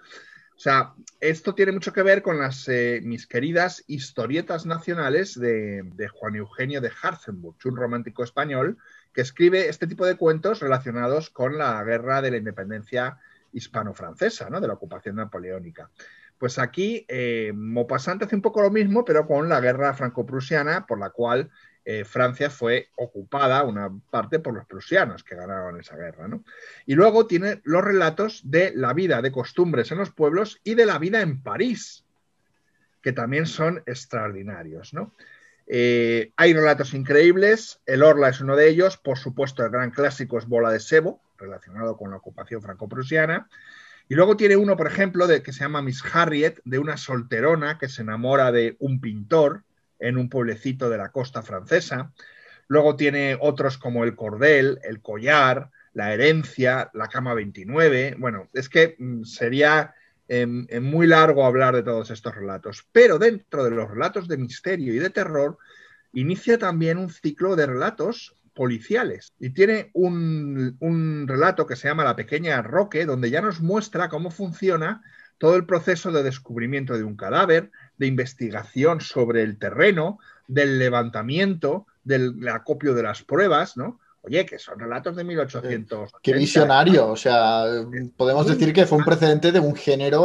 [0.55, 6.09] O sea, esto tiene mucho que ver con las eh, mis queridas historietas nacionales de,
[6.13, 8.77] Juan Eugenio de Harzenburg, un romántico español
[9.13, 13.17] que escribe este tipo de cuentos relacionados con la guerra de la independencia
[13.51, 14.61] hispano-francesa, ¿no?
[14.61, 15.89] de la ocupación napoleónica.
[16.37, 17.53] Pues aquí eh,
[17.89, 21.49] hace un poco lo mismo, pero con la guerra franco-prusiana, por la cual
[21.85, 26.27] eh, Francia fue ocupada una parte por los prusianos que ganaron esa guerra.
[26.27, 26.43] ¿no?
[26.87, 30.87] Y luego tiene los relatos de la vida, de costumbres en los pueblos y de
[30.87, 32.03] la vida en París,
[33.03, 34.95] que también son extraordinarios.
[34.95, 35.13] ¿no?
[35.67, 40.39] Eh, hay relatos increíbles, el Orla es uno de ellos, por supuesto el gran clásico
[40.39, 43.47] es Bola de Sebo, relacionado con la ocupación franco-prusiana,
[44.07, 47.77] y luego tiene uno, por ejemplo, de, que se llama Miss Harriet, de una solterona
[47.77, 49.63] que se enamora de un pintor
[49.99, 52.11] en un pueblecito de la costa francesa.
[52.67, 58.15] Luego tiene otros como El Cordel, El Collar, La Herencia, La Cama 29.
[58.17, 59.93] Bueno, es que mm, sería
[60.27, 62.87] em, em, muy largo hablar de todos estos relatos.
[62.91, 65.57] Pero dentro de los relatos de misterio y de terror,
[66.13, 69.33] inicia también un ciclo de relatos policiales.
[69.37, 74.09] Y tiene un, un, relato que se llama La pequeña Roque, donde ya nos muestra
[74.09, 75.03] cómo funciona
[75.37, 81.87] todo el proceso de descubrimiento de un cadáver, de investigación sobre el terreno, del levantamiento,
[82.03, 83.99] del acopio de las pruebas, ¿no?
[84.21, 86.13] Oye, que son relatos de 1800.
[86.23, 87.65] Qué visionario, o sea,
[88.17, 90.23] podemos decir que fue un precedente de un género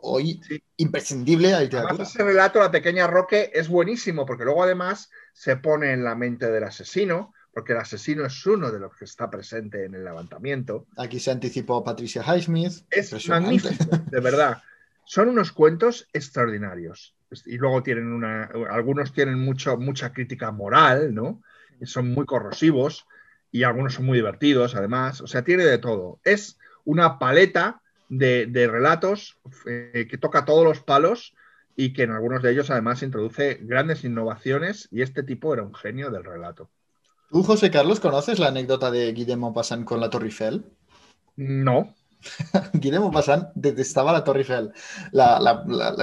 [0.00, 0.62] hoy sí.
[0.78, 1.92] imprescindible a literatura.
[1.92, 6.14] Además, ese relato, La pequeña Roque, es buenísimo porque luego además se pone en la
[6.14, 10.04] mente del asesino, porque el asesino es uno de los que está presente en el
[10.04, 10.86] levantamiento.
[10.96, 12.86] Aquí se anticipó Patricia Highsmith.
[12.90, 14.62] Es magnífico, de verdad.
[15.04, 17.14] Son unos cuentos extraordinarios.
[17.46, 18.50] Y luego tienen una.
[18.70, 21.42] Algunos tienen mucho, mucha crítica moral, ¿no?
[21.82, 23.06] Son muy corrosivos
[23.50, 25.20] y algunos son muy divertidos, además.
[25.20, 26.20] O sea, tiene de todo.
[26.24, 31.34] Es una paleta de, de relatos eh, que toca todos los palos
[31.76, 34.88] y que en algunos de ellos, además, introduce grandes innovaciones.
[34.92, 36.70] Y este tipo era un genio del relato.
[37.30, 40.64] ¿Tú, José Carlos, conoces la anécdota de Guillermo Passan con la Torre Eiffel?
[41.36, 41.94] No.
[42.72, 44.72] Guillermo Passan detestaba la Torre Eiffel.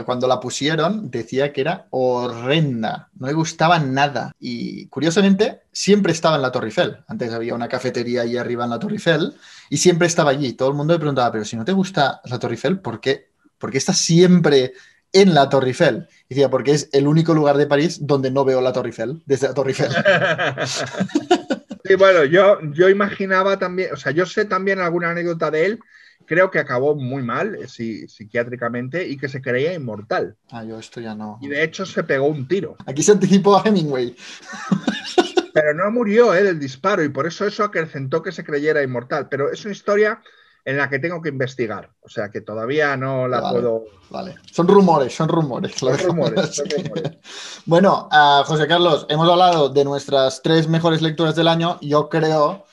[0.05, 4.33] Cuando la pusieron decía que era horrenda, no le gustaba nada.
[4.39, 6.97] Y curiosamente siempre estaba en la Torre Eiffel.
[7.07, 9.33] Antes había una cafetería allí arriba en la Torre Eiffel
[9.69, 10.53] y siempre estaba allí.
[10.53, 13.31] Todo el mundo le preguntaba, pero si no te gusta la Torre Eiffel, ¿por qué,
[13.57, 14.73] ¿por qué siempre
[15.13, 16.07] en la Torre Eiffel?
[16.29, 19.47] Decía, porque es el único lugar de París donde no veo la Torre Eiffel, desde
[19.47, 19.91] la Torre Eiffel.
[21.83, 25.79] sí, bueno, yo, yo imaginaba también, o sea, yo sé también alguna anécdota de él
[26.25, 30.35] creo que acabó muy mal sí, psiquiátricamente y que se creía inmortal.
[30.49, 31.39] Ah, yo esto ya no.
[31.41, 32.75] Y de hecho se pegó un tiro.
[32.85, 34.15] Aquí se anticipó a Hemingway.
[35.53, 36.43] Pero no murió ¿eh?
[36.43, 39.27] del disparo y por eso eso acrecentó que se creyera inmortal.
[39.29, 40.21] Pero es una historia
[40.63, 41.91] en la que tengo que investigar.
[42.01, 43.83] O sea que todavía no la vale, puedo.
[44.09, 44.35] Vale.
[44.51, 45.73] Son rumores, son rumores.
[45.75, 47.17] Son rumores, son rumores.
[47.65, 51.77] Bueno, uh, José Carlos, hemos hablado de nuestras tres mejores lecturas del año.
[51.81, 52.65] Yo creo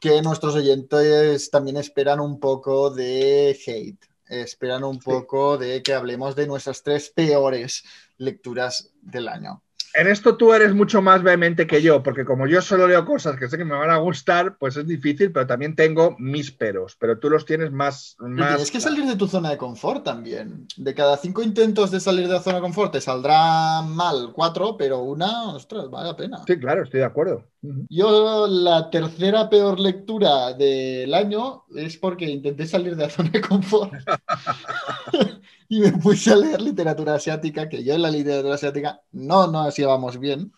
[0.00, 5.02] que nuestros oyentes también esperan un poco de hate, esperan un sí.
[5.04, 7.84] poco de que hablemos de nuestras tres peores
[8.16, 9.62] lecturas del año.
[9.92, 13.36] En esto tú eres mucho más vehemente que yo, porque como yo solo leo cosas
[13.36, 16.96] que sé que me van a gustar, pues es difícil, pero también tengo mis peros,
[16.98, 18.14] pero tú los tienes más...
[18.20, 18.50] más...
[18.50, 20.68] Tienes que salir de tu zona de confort también.
[20.76, 24.76] De cada cinco intentos de salir de la zona de confort te saldrá mal cuatro,
[24.76, 26.44] pero una, ostras, vale la pena.
[26.46, 27.49] Sí, claro, estoy de acuerdo.
[27.62, 33.40] Yo la tercera peor lectura del año es porque intenté salir de la zona de
[33.40, 33.92] confort.
[35.68, 39.76] y me puse a leer literatura asiática, que yo en la literatura asiática no nos
[39.76, 40.52] llevamos bien.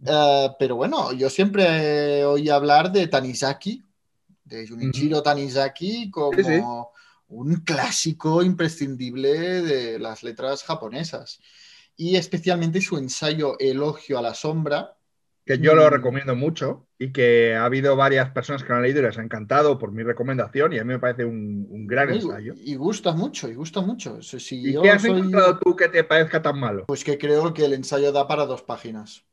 [0.00, 3.84] Uh, pero bueno, yo siempre oí hablar de Tanizaki,
[4.44, 6.60] de Junichiro Tanizaki, como sí, sí.
[7.28, 11.38] un clásico imprescindible de las letras japonesas.
[11.96, 14.93] Y especialmente su ensayo Elogio a la sombra,
[15.44, 19.00] que yo lo recomiendo mucho y que ha habido varias personas que lo han leído
[19.00, 22.12] y les ha encantado por mi recomendación y a mí me parece un, un gran
[22.12, 22.54] y, ensayo.
[22.56, 24.22] Y gusta mucho, y gusta mucho.
[24.22, 25.10] Si ¿Y yo qué has soy...
[25.10, 26.84] encontrado tú que te parezca tan malo?
[26.86, 29.24] Pues que creo que el ensayo da para dos páginas.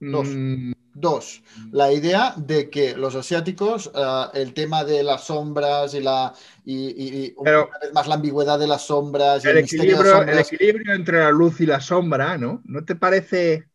[0.00, 0.28] Dos.
[0.28, 1.42] Mm, Dos.
[1.70, 6.32] La idea de que los asiáticos, uh, el tema de las sombras y la
[6.64, 9.62] y, y, y Pero- una vez más la ambigüedad de las sombras y el, el,
[9.62, 10.52] de las equilibrio, el sombras.
[10.52, 12.62] equilibrio entre la luz y la sombra, ¿no?
[12.64, 13.68] ¿No te parece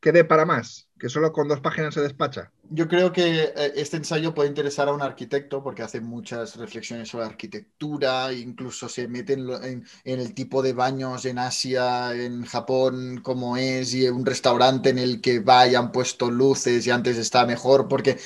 [0.00, 0.88] que dé para más?
[1.04, 2.50] Que solo con dos páginas se despacha.
[2.70, 7.10] Yo creo que eh, este ensayo puede interesar a un arquitecto porque hace muchas reflexiones
[7.10, 12.14] sobre arquitectura, incluso se mete en, lo- en- en el tipo de baños en Asia,
[12.14, 16.86] en Japón, como es, y un restaurante en el que va y han puesto luces
[16.86, 18.18] y antes está mejor, porque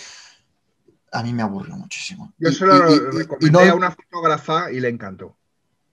[1.11, 2.33] a mí me aburre muchísimo.
[2.39, 5.38] Yo Y- se lo y- y- y recomendé no- a una fotógrafa y le encantó.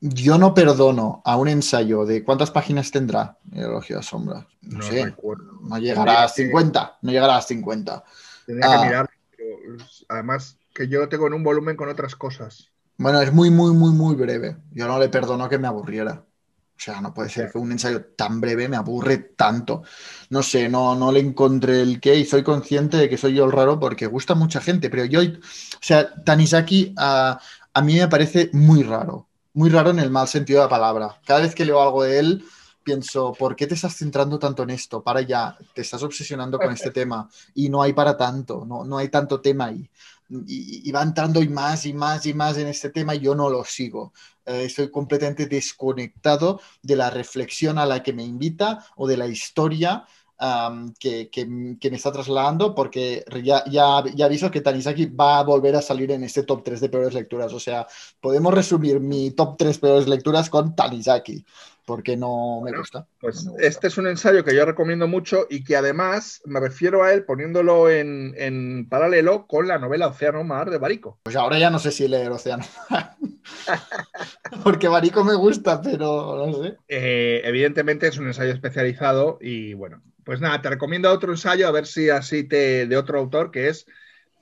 [0.07, 4.47] Yo no perdono a un ensayo de cuántas páginas tendrá el elogio a sombra.
[4.61, 5.59] No, No sé, recuerdo.
[5.61, 8.03] no llegará a las Tendría que- 50, no llegará a las 50.
[8.45, 8.77] Tendría Ah.
[8.81, 9.55] que mirar, pero
[10.09, 12.69] además que yo lo tengo en un volumen con otras cosas.
[12.97, 14.57] Bueno, es muy, muy, muy, muy breve.
[14.71, 16.23] Yo no le perdono que me aburriera.
[16.77, 19.83] O sea, no puede ser que un ensayo tan breve me aburre tanto.
[20.29, 23.45] No sé, no, no le encontré el qué y soy consciente de que soy yo
[23.45, 25.25] el raro porque gusta mucha gente, pero yo, o
[25.81, 27.39] sea, Tanizaki a,
[27.73, 29.27] a mí me parece muy raro.
[29.55, 31.21] Muy raro en el mal sentido de la palabra.
[31.25, 32.45] Cada vez que leo algo de él,
[32.83, 35.01] pienso, ¿por qué te estás centrando tanto en esto?
[35.01, 38.97] Para ya, te estás obsesionando con este tema y no hay para tanto, no, no
[38.97, 39.89] hay tanto tema ahí.
[40.29, 43.33] Y, y va entrando y más y más y más en este tema y yo
[43.33, 44.11] no lo sigo.
[44.45, 49.27] Eh, estoy completamente desconectado de la reflexión a la que me invita o de la
[49.27, 50.05] historia
[50.99, 55.75] que- que me está trasladando, porque ya, ya, ya aviso que Tanizaki va a volver
[55.75, 57.53] a salir en este top 3 de peores lecturas.
[57.53, 57.87] O sea,
[58.19, 61.45] podemos resumir mi top 3 peores lecturas con Tanizaki,
[61.85, 63.07] porque no me Bueno, gusta.
[63.19, 63.67] Pues no me gusta.
[63.67, 67.23] este es un ensayo que yo recomiendo mucho y que además me refiero a él
[67.25, 71.19] poniéndolo en, en paralelo con la novela Océano Mar de Barico.
[71.23, 72.65] Pues ahora ya no sé si leer Océano.
[74.63, 76.77] porque Barico me gusta, pero no sé.
[76.87, 81.71] Eh, evidentemente es un ensayo especializado y bueno, pues nada, te recomiendo otro ensayo a
[81.71, 83.85] ver si así te de otro autor que es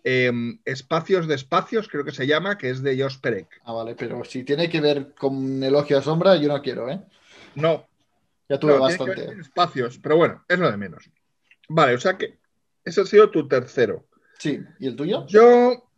[0.05, 0.31] eh,
[0.65, 3.47] Espacios de Espacios, creo que se llama, que es de Jos Perec.
[3.63, 6.99] Ah, vale, pero si tiene que ver con Elogio a Sombra, yo no quiero, ¿eh?
[7.55, 7.87] No,
[8.49, 9.39] Ya tuve bastante.
[9.39, 11.09] espacios, pero bueno, es lo de menos.
[11.69, 12.37] Vale, o sea que
[12.83, 14.05] ese ha sido tu tercero.
[14.39, 15.25] Sí, ¿y el tuyo?
[15.27, 15.89] Yo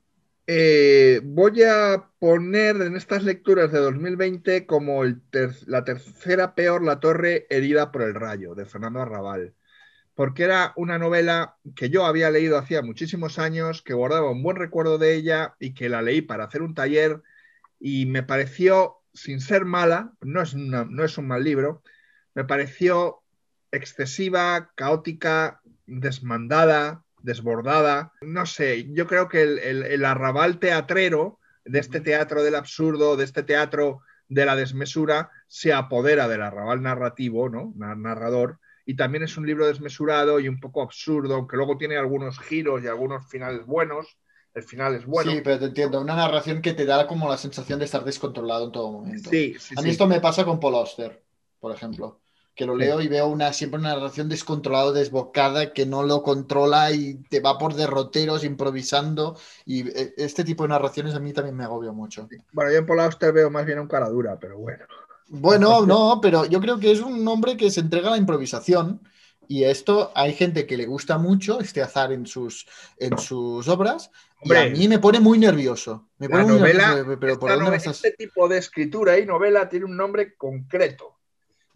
[0.48, 6.84] eh, voy a poner en estas lecturas de 2020 como el ter- la tercera peor
[6.84, 9.54] La Torre herida por el rayo, de Fernando Arrabal.
[10.14, 14.56] Porque era una novela que yo había leído hacía muchísimos años, que guardaba un buen
[14.56, 17.22] recuerdo de ella y que la leí para hacer un taller
[17.80, 21.82] y me pareció, sin ser mala, no es, una- no es un mal libro,
[22.36, 23.24] me pareció
[23.72, 28.14] excesiva, caótica, desmandada, desbordada.
[28.22, 33.18] No sé, yo creo que el, el- el arrabal teatrero de este teatro del absurdo,
[33.18, 37.74] de este teatro de la desmesura, se apodera del arrabal narrativo, ¿no?
[37.76, 38.60] Na- Narrador.
[38.86, 42.84] Y también es un libro desmesurado y un poco absurdo, aunque luego tiene algunos giros
[42.84, 44.18] y algunos finales buenos.
[44.56, 45.32] El final es bueno.
[45.32, 46.00] Sí, pero te entiendo.
[46.00, 49.30] Una narración que te da como la sensación de estar descontrolado en todo momento.
[49.30, 49.92] Sí, sí, A mí sí.
[49.92, 51.22] esto me pasa con Paul Auster,
[51.60, 52.22] por ejemplo.
[52.56, 56.94] Que lo leo y veo una, siempre una narración descontrolada, desbocada, que no lo controla
[56.94, 59.38] y te va por derroteros improvisando.
[59.66, 62.30] Y eh, este tipo de narraciones a mí también me agobia mucho.
[62.54, 64.86] Bueno, yo en Paul Auster veo más bien un cara dura, pero bueno.
[65.28, 69.02] Bueno, no, pero yo creo que es un hombre que se entrega a la improvisación
[69.48, 72.68] y esto hay gente que le gusta mucho, este azar en sus,
[72.98, 74.12] en sus obras,
[74.42, 76.08] Hombre, y a mí me pone muy nervioso.
[76.18, 77.96] Me pone muy novela, nervioso, pero ¿por dónde novela- estás?
[78.06, 81.18] este tipo de escritura y novela tiene un nombre concreto,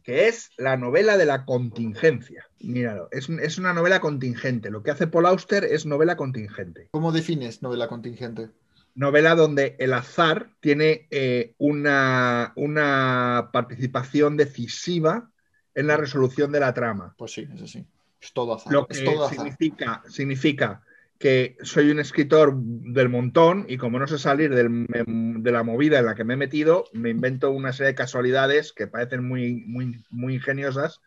[0.03, 2.47] que es la novela de la contingencia.
[2.59, 4.69] Míralo, es, es una novela contingente.
[4.69, 6.89] Lo que hace Paul Auster es novela contingente.
[6.91, 8.49] ¿Cómo defines novela contingente?
[8.95, 15.31] Novela donde el azar tiene eh, una, una participación decisiva
[15.75, 17.13] en la resolución de la trama.
[17.17, 17.85] Pues sí, eso sí.
[18.21, 18.73] Es todo azar.
[18.73, 19.37] Lo es que todo azar.
[19.37, 20.81] significa, significa
[21.17, 25.99] que soy un escritor del montón y como no sé salir del- de la movida
[25.99, 29.63] en la que me he metido, me invento una serie de casualidades que parecen muy,
[29.67, 31.01] muy, muy ingeniosas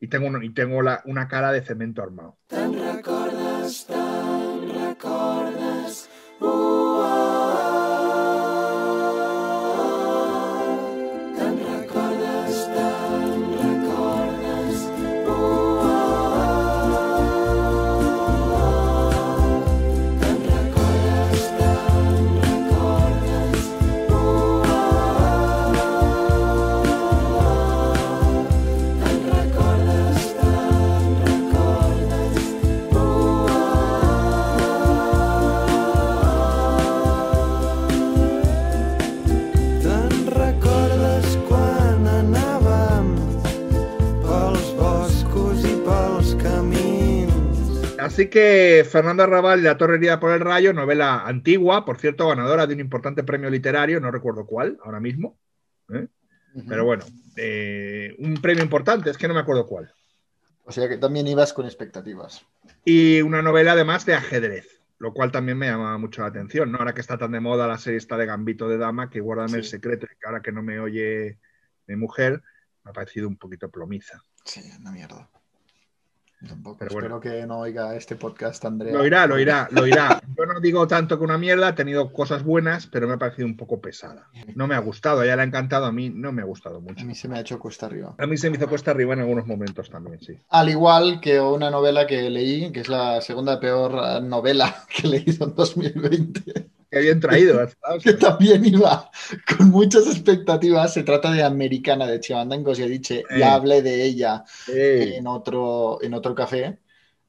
[0.00, 2.36] y tengo, un- y tengo la- una cara de cemento armado.
[2.48, 2.76] Te'n
[48.18, 52.66] Así que Fernando Arrabal, La Torre herida por el rayo, novela antigua, por cierto, ganadora
[52.66, 55.38] de un importante premio literario, no recuerdo cuál ahora mismo,
[55.94, 56.08] ¿eh?
[56.68, 57.04] Pero bueno,
[57.36, 59.94] eh, un premio importante, es que no me acuerdo cuál.
[60.64, 62.44] O sea que también ibas con expectativas.
[62.84, 66.78] Y una novela además de ajedrez, lo cual también me llama mucho la atención, ¿no?
[66.78, 69.58] Ahora que está tan de moda la serie esta de Gambito de Dama, que guárdame
[69.58, 71.38] el secreto, y que ahora que no me oye
[71.86, 72.42] mi mujer,
[72.82, 74.20] me ha parecido un poquito plomiza.
[74.44, 75.30] Sí, una mierda.
[76.46, 76.76] Tampoco.
[76.78, 77.20] Pero Espero bueno.
[77.20, 78.92] que no oiga este podcast, Andrea.
[78.92, 80.20] Lo irá, lo irá, lo irá.
[80.36, 83.46] Yo no digo tanto que una mierda, ha tenido cosas buenas, pero me ha parecido
[83.46, 84.28] un poco pesada.
[84.54, 86.76] No me ha gustado, a ella le ha encantado, a mí no me ha gustado
[86.76, 87.04] A mucho.
[87.04, 88.14] mí se me ha hecho cuesta arriba.
[88.18, 90.38] A mí se me hizo cuesta arriba en algunos momentos también, sí.
[90.50, 95.10] Al igual que una novela que leí, que es la segunda peor novela que he
[95.10, 97.60] leído en 2020, Qué bien traído.
[98.02, 99.10] que también iba
[99.56, 100.94] con muchas expectativas.
[100.94, 103.18] Se trata de Americana de Chimamanda Ngozi Adichie.
[103.30, 103.38] Eh.
[103.38, 104.72] Ya hablé de ella Sí.
[104.72, 106.78] en otro, en otro café.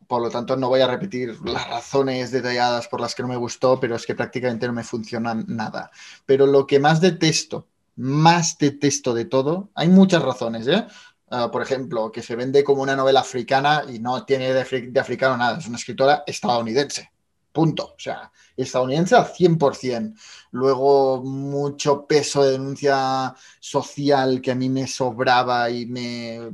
[0.07, 3.36] Por lo tanto, no voy a repetir las razones detalladas por las que no me
[3.38, 5.91] gustó, pero es que prácticamente no me funciona nada.
[6.26, 10.84] Pero lo que más detesto, más detesto de todo, hay muchas razones, ¿eh?
[11.30, 14.99] ah, por ejemplo, que se vende como una novela africana y no tiene de, de
[14.99, 17.11] africano nada, es una escritora estadounidense.
[17.51, 17.93] Punto.
[17.95, 20.19] O sea, estadounidense al 100%.
[20.51, 26.51] Luego, mucho peso de denuncia social que a mí me sobraba y me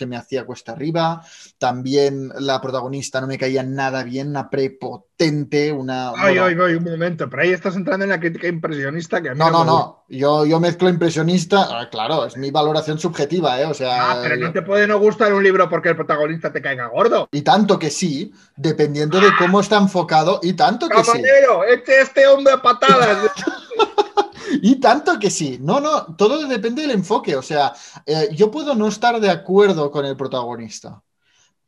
[0.00, 1.22] se me hacía cuesta arriba.
[1.58, 6.12] También la protagonista no me caía nada bien, una prepotente, una...
[6.16, 9.28] Ay, bueno, ay, ay, un momento, pero ahí estás entrando en la crítica impresionista que
[9.28, 10.04] a mí no, no, no.
[10.08, 11.66] Yo, yo mezclo impresionista.
[11.68, 13.66] ah, claro, es mi valoración subjetiva, ¿eh?
[13.66, 14.12] O sea.
[14.12, 17.28] Ah, pero no te puede no gustar un libro porque el protagonista te caiga gordo.
[17.30, 21.10] Y tanto que sí, dependiendo de cómo está enfocado, y tanto que sí.
[21.10, 23.18] Caballero, eche este hombre a patadas.
[24.62, 25.58] Y tanto que sí.
[25.60, 27.36] No, no, todo depende del enfoque.
[27.36, 27.72] O sea,
[28.06, 31.02] eh, yo puedo no estar de acuerdo con el protagonista,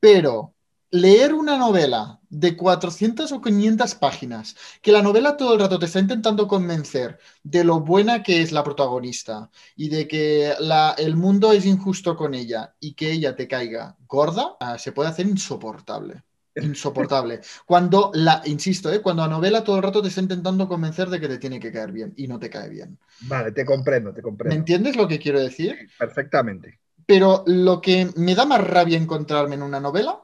[0.00, 0.54] pero
[0.90, 5.86] leer una novela de 400 o 500 páginas, que la novela todo el rato te
[5.86, 11.16] está intentando convencer de lo buena que es la protagonista y de que la- el
[11.16, 15.26] mundo es injusto con ella y que ella te caiga gorda, ah, se puede hacer
[15.26, 16.24] insoportable.
[16.54, 17.40] Insoportable.
[17.64, 19.00] Cuando la, insisto, ¿eh?
[19.00, 21.72] cuando la novela todo el rato te está intentando convencer de que te tiene que
[21.72, 22.98] caer bien y no te cae bien.
[23.20, 24.56] Vale, te comprendo, te ¿Me comprendo.
[24.56, 25.88] entiendes lo que quiero decir?
[25.98, 26.80] Perfectamente.
[27.06, 30.22] Pero lo que me da más rabia encontrarme en una novela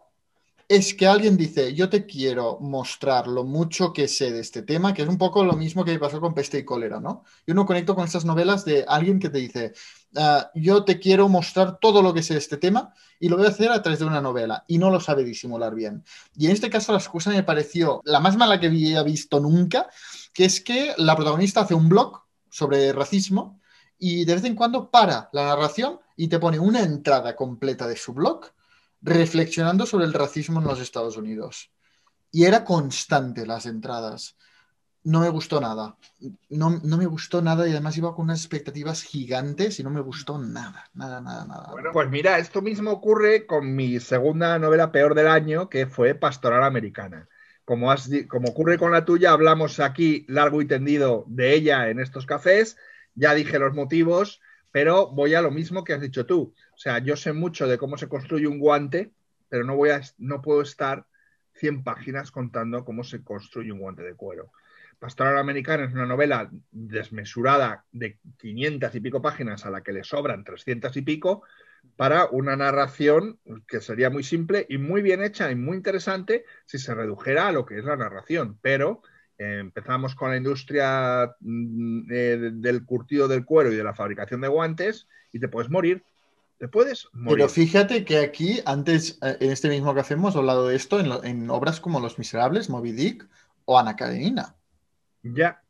[0.69, 4.93] es que alguien dice, yo te quiero mostrar lo mucho que sé de este tema,
[4.93, 7.25] que es un poco lo mismo que pasó con Peste y Cólera, ¿no?
[7.47, 9.73] Yo no conecto con estas novelas de alguien que te dice,
[10.15, 13.47] "Ah, yo te quiero mostrar todo lo que sé de este tema y lo voy
[13.47, 16.05] a hacer a través de una novela y no lo sabe disimular bien.
[16.37, 19.89] Y en este caso la excusa me pareció la más mala que había visto nunca,
[20.35, 23.59] que es que la protagonista hace un blog sobre racismo
[23.99, 27.97] y de vez en cuando para la narración y te pone una entrada completa de
[27.97, 28.53] su blog
[29.01, 31.71] reflexionando sobre el racismo en los Estados Unidos.
[32.31, 34.37] Y era constante las entradas.
[35.05, 35.97] No me gustó nada.
[36.51, 40.01] No, no me gustó nada y además iba con unas expectativas gigantes y no me
[40.01, 41.71] gustó nada, nada, nada, nada.
[41.71, 46.15] Bueno, pues mira, esto mismo ocurre con mi segunda novela peor del año, que fue
[46.15, 47.29] Pastoral Americana.
[47.65, 52.01] Como, has como ocurre con la tuya, hablamos aquí largo y tendido de ella en
[52.01, 52.77] estos cafés.
[53.15, 56.55] Ya dije los motivos, pero voy a lo mismo que has dicho tú.
[56.75, 59.13] O sea, yo sé mucho de cómo se construye un guante,
[59.49, 61.07] pero no, voy a, no puedo estar
[61.55, 64.53] 100 páginas contando cómo se construye un guante de cuero.
[64.99, 70.03] Pastoral Americana es una novela desmesurada de 500 y pico páginas a la que le
[70.03, 71.45] sobran 300 y pico
[71.97, 76.79] para una narración que sería muy simple y muy bien hecha y muy interesante si
[76.79, 78.59] se redujera a lo que es la narración.
[78.61, 79.03] Pero
[79.39, 84.49] empezamos con la industria mm, eh, del curtido del cuero y de la fabricación de
[84.49, 86.03] guantes y te puedes morir.
[86.59, 87.37] Te puedes morir.
[87.39, 91.09] Pero fíjate que aquí, antes, eh, en este mismo café, hemos hablado de esto en,
[91.09, 93.29] lo- en obras como Los Miserables, Moby Dick
[93.65, 94.57] o Ana Karenina.
[95.23, 95.63] Ya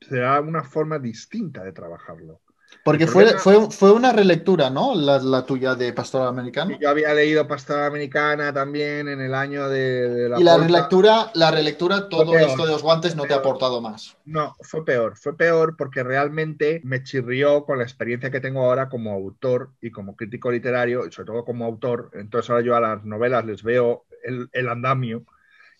[0.00, 2.40] será una forma distinta de trabajarlo.
[2.82, 4.94] Porque fue, fue, fue una relectura, ¿no?
[4.94, 6.78] La, la tuya de Pastoral Americano.
[6.80, 11.30] Yo había leído Pastoral Americana también en el año de, de la Y la relectura,
[11.34, 14.16] la relectura, todo esto de los guantes no te ha aportado más.
[14.24, 15.18] No, fue peor.
[15.18, 19.90] Fue peor porque realmente me chirrió con la experiencia que tengo ahora como autor y
[19.90, 22.10] como crítico literario, y sobre todo como autor.
[22.14, 25.24] Entonces ahora yo a las novelas les veo el, el andamio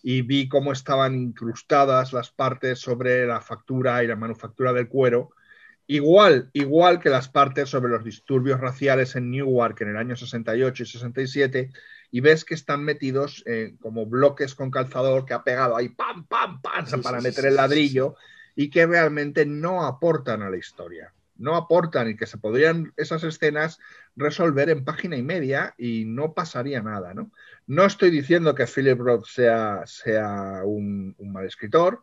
[0.03, 5.31] y vi cómo estaban incrustadas las partes sobre la factura y la manufactura del cuero.
[5.87, 10.83] Igual, igual que las partes sobre los disturbios raciales en Newark en el año 68
[10.83, 11.69] y 67,
[12.11, 16.25] y ves que están metidos eh, como bloques con calzador que ha pegado ahí pam,
[16.27, 18.15] pam, pam, Sí, para sí, meter sí, el ladrillo
[18.55, 21.13] y que realmente no aportan a la historia.
[21.37, 23.79] No aportan y que se podrían esas escenas
[24.15, 27.31] resolver en página y media y no pasaría nada, ¿no?
[27.65, 32.01] No estoy diciendo que Philip Roth sea, sea un, un mal escritor,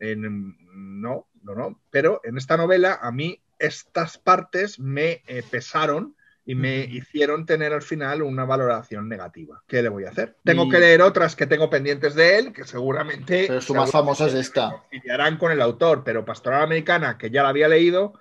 [0.00, 6.56] no, no, no, pero en esta novela a mí estas partes me eh, pesaron y
[6.56, 9.62] me hicieron tener al final una valoración negativa.
[9.68, 10.36] ¿Qué le voy a hacer?
[10.42, 13.44] Tengo Y- que leer otras que tengo pendientes de él, que seguramente...
[13.46, 14.70] Pero su más famosa es esta.
[14.70, 18.14] conciliarán con el autor, pero Pastoral Americana, que ya la había leído,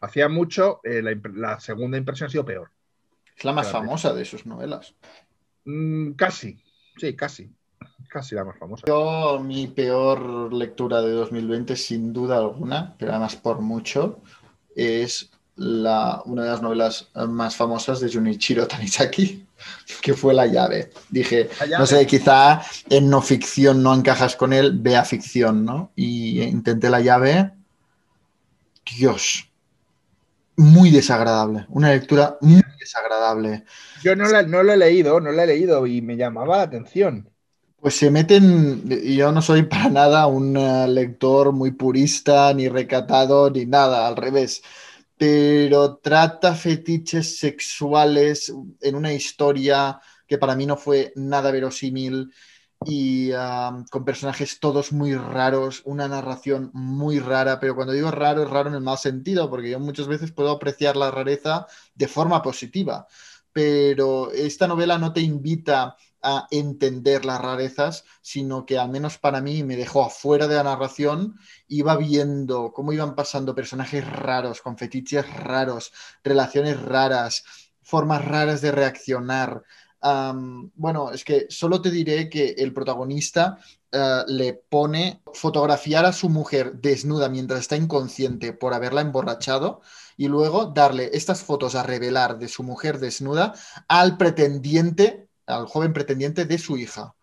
[0.00, 1.02] hacía mucho, eh,
[1.34, 2.70] la, segunda impresión ha sido peor.
[3.36, 4.94] Es la más famosa de sus novelas.
[5.64, 6.62] Mm, casi,
[6.96, 7.54] sí, casi.
[8.16, 8.82] Casi la más famosa.
[8.86, 14.22] Yo, mi peor lectura de 2020, sin duda alguna, pero además por mucho,
[14.74, 19.46] es la, una de las novelas más famosas de Junichiro Tanizaki,
[20.00, 20.92] que fue La llave.
[21.10, 21.78] Dije, La llave.
[21.78, 25.92] no sé, quizá en no ficción no encajas con él, vea ficción, ¿no?
[25.94, 27.52] Y intenté La llave.
[28.96, 29.46] Dios,
[30.56, 33.64] muy desagradable, una lectura muy desagradable.
[34.02, 36.62] Yo no la, no lo he leído, no la he leído y me llamaba la
[36.62, 37.28] atención.
[37.80, 43.50] Pues se meten, yo no soy para nada un eh, lector muy purista, ni recatado,
[43.50, 44.62] ni nada, al revés.
[45.18, 52.32] pero trata fetiches sexuales en una historia que para mí no fue nada verosímil
[52.86, 53.32] y
[53.90, 58.68] con personajes todos muy raros, una narración muy rara, pero cuando digo raro es raro
[58.70, 63.06] en el mal sentido, porque yo muchas veces puedo apreciar la rareza de forma positiva,
[63.52, 65.96] pero esta novela no te invita
[66.28, 70.64] a entender las rarezas, sino que al menos para mí me dejó afuera de la
[70.64, 71.38] narración,
[71.68, 75.92] iba viendo cómo iban pasando personajes raros, con fetiches raros,
[76.24, 77.44] relaciones raras,
[77.80, 79.62] formas raras de reaccionar.
[80.74, 83.58] Bueno, es que solo te diré que el protagonista
[83.92, 89.80] eh, le pone fotografiar a su mujer desnuda mientras está inconsciente por haberla emborrachado
[90.16, 93.54] y luego darle estas fotos a revelar de su mujer desnuda
[93.88, 97.14] al pretendiente, al joven pretendiente de su hija.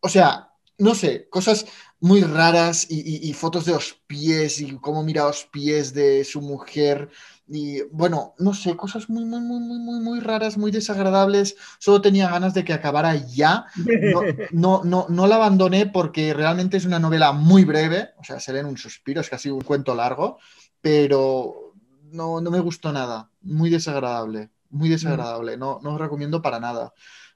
[0.00, 1.66] O sea, no sé, cosas
[2.00, 6.24] muy raras y, y- y fotos de los pies y cómo mira los pies de
[6.24, 7.10] su mujer.
[7.46, 11.56] Y bueno, no sé, cosas muy, muy, muy, muy, muy, muy raras, muy desagradables.
[11.78, 13.66] Solo tenía ganas de que acabara ya.
[14.00, 18.40] No, no, no, no la abandoné porque realmente es una novela muy breve, o sea,
[18.40, 20.38] se lee en un suspiro, es casi un cuento largo,
[20.80, 21.74] pero
[22.10, 23.30] no, no me gustó nada.
[23.42, 25.56] Muy desagradable, muy desagradable.
[25.56, 26.92] No, no os recomiendo para nada.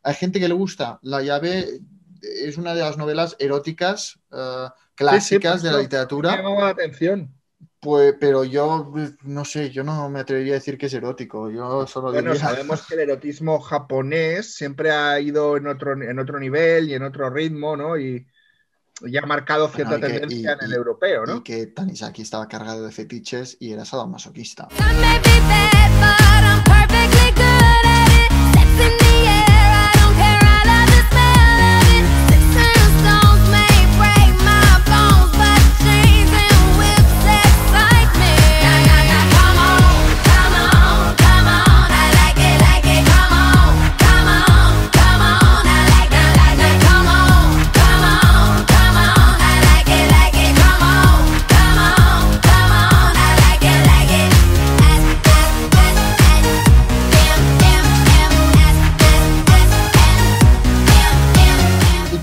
[0.07, 1.01] Hay gente que le gusta.
[1.03, 1.81] La llave
[2.23, 6.31] es una de las novelas eróticas eh, clásicas por de la literatura.
[6.31, 7.33] Me llamaba la atención.
[7.81, 8.93] Pues, pero yo
[9.25, 11.51] no sé, yo no me atrevería a decir que es erótico.
[11.51, 12.49] Yo solo Bueno, diría.
[12.49, 17.03] sabemos que el erotismo japonés siempre ha ido en otro, en otro nivel y en
[17.03, 17.99] otro ritmo, ¿no?
[17.99, 18.27] Y,
[19.05, 21.43] y ha marcado cierta Bueno, y que- tendencia y- en el y- europeo, Y ¿no?
[21.45, 24.69] que Tanizaki estaba cargado de fetiches y era sadomasoquista.
[24.79, 25.76] I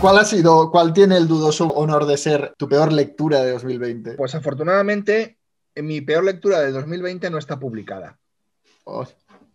[0.04, 4.16] cuál ha sido, cuál tiene el dudoso honor de ser tu peor lectura de 2020?
[4.16, 5.38] Pues afortunadamente,
[5.78, 8.20] mi peor lectura de 2020 no está publicada.
[8.84, 9.08] Oh,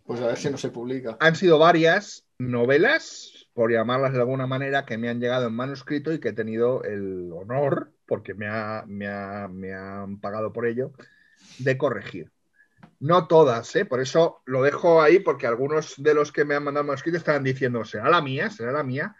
[0.07, 1.17] pues a ver si no se publica.
[1.19, 6.11] Han sido varias novelas, por llamarlas de alguna manera, que me han llegado en manuscrito
[6.11, 10.65] y que he tenido el honor, porque me, ha- me ha- me han pagado por
[10.65, 10.93] ello,
[11.59, 12.31] de corregir.
[12.99, 13.85] No todas, ¿eh?
[13.85, 17.43] por eso lo dejo ahí, porque algunos de los que me han mandado manuscrito estaban
[17.43, 19.15] diciendo, será la mía, será la mía.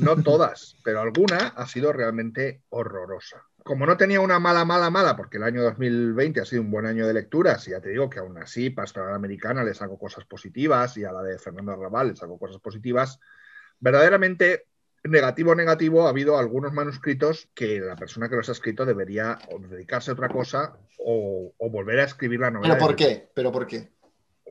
[0.00, 3.44] No todas, pero alguna ha sido realmente horrorosa.
[3.62, 6.86] Como no tenía una mala, mala, mala, porque el año 2020 ha sido un buen
[6.86, 10.24] año de lecturas, y ya te digo que aún así, Pastoral Americana le saco cosas
[10.26, 13.20] positivas, y a la de Fernando Arrabal le saco cosas positivas,
[13.80, 14.66] verdaderamente
[15.04, 19.38] negativo, negativo, ha habido algunos manuscritos que la persona que los ha escrito debería
[19.68, 22.74] dedicarse a otra cosa o, o volver a escribir la novela.
[22.74, 23.30] ¿Pero por qué?
[23.34, 23.90] ¿Pero por qué?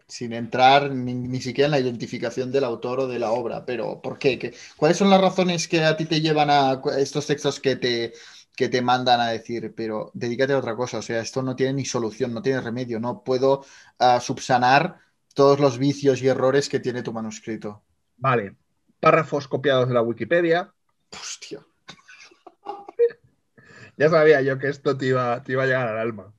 [0.08, 4.02] Sin entrar ni, ni siquiera en la identificación del autor o de la obra, pero
[4.02, 4.38] ¿por qué?
[4.38, 8.14] ¿Qué- ¿Cuáles son las razones que a ti te llevan a estos textos que te,
[8.56, 11.00] que te mandan a decir, pero dedícate a otra cosa?
[11.00, 13.66] O sea, esto no tiene ni solución, no tiene remedio, no puedo
[14.00, 15.00] ah, subsanar
[15.34, 17.82] todos los vicios y errores que tiene tu manuscrito.
[18.18, 18.56] Vale,
[19.00, 20.74] párrafos copiados de la Wikipedia.
[21.12, 21.66] Hostia.
[23.98, 26.34] Ya sabía yo que esto te iba, te iba a llegar al alma.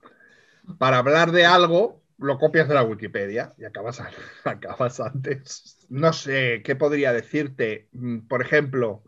[0.79, 4.03] Para hablar de algo, lo copias de la Wikipedia y acabas,
[4.45, 5.87] acabas antes.
[5.89, 7.89] No sé, ¿qué podría decirte?
[7.93, 9.03] Mm, Por ejemplo,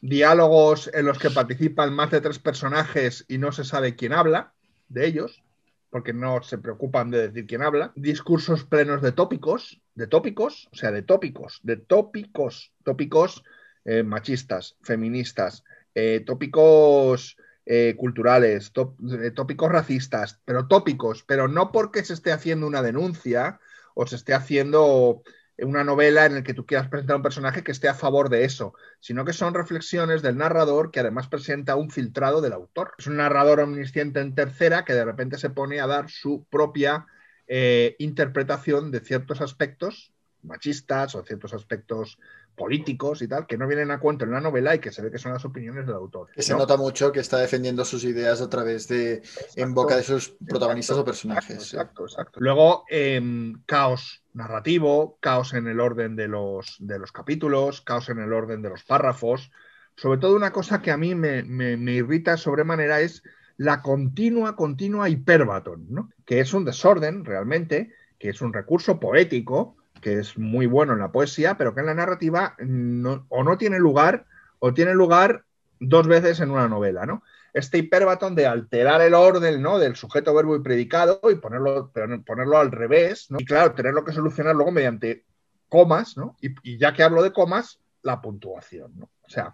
[0.00, 4.52] diálogos en los que participan más de tres personajes y no se sabe quién habla
[4.88, 5.42] de ellos,
[5.90, 7.92] porque no se preocupan de decir quién habla.
[7.96, 13.42] Discursos plenos de tópicos, de tópicos, o sea, de tópicos, de tópicos, tópicos
[13.84, 15.64] eh, machistas, feministas,
[15.94, 22.66] eh, tópicos eh, culturales, eh, tópicos racistas, pero tópicos, pero no porque se esté haciendo
[22.66, 23.60] una denuncia
[23.94, 25.22] o se esté haciendo
[25.58, 28.44] una novela en la que tú quieras presentar un personaje que esté a favor de
[28.44, 32.94] eso, sino que son reflexiones del narrador que además presenta un filtrado del autor.
[32.98, 37.06] Es un narrador omnisciente en tercera que de repente se pone a dar su propia
[37.46, 40.12] eh, interpretación de ciertos aspectos
[40.42, 42.18] machistas o ciertos aspectos
[42.60, 45.10] políticos y tal, que no vienen a cuento en la novela y que se ve
[45.10, 46.28] que son las opiniones del autor.
[46.34, 46.58] Que se ¿no?
[46.58, 49.22] nota mucho que está defendiendo sus ideas a través de,
[49.56, 51.62] en boca de sus protagonistas o personajes.
[51.62, 51.76] sí.
[51.76, 52.38] Exacto, exacto.
[52.40, 58.18] Luego, em, caos narrativo, caos en el orden de los, de los capítulos, caos en
[58.20, 59.50] el orden de los párrafos.
[59.96, 63.22] Sobre todo una cosa que a mí me, me- me irrita sobremanera es
[63.56, 66.10] la continua, continua hiperbatón, ¿no?
[66.24, 70.98] Que es un desorden realmente, que es un recurso poético, que es muy bueno en
[71.00, 74.26] la poesía, pero que en la narrativa no- o no tiene lugar,
[74.58, 75.44] o tiene lugar
[75.78, 77.22] dos veces en una novela, ¿no?
[77.52, 79.78] Este hiperbatón de alterar el orden, ¿no?
[79.78, 81.90] Del sujeto, verbo y predicado y ponerlo,
[82.24, 83.38] ponerlo al revés, ¿no?
[83.40, 85.24] Y claro, tenerlo que solucionar luego mediante
[85.68, 86.36] comas, ¿no?
[86.40, 89.10] Y, y ya que hablo de comas, la puntuación, ¿no?
[89.22, 89.52] O sea,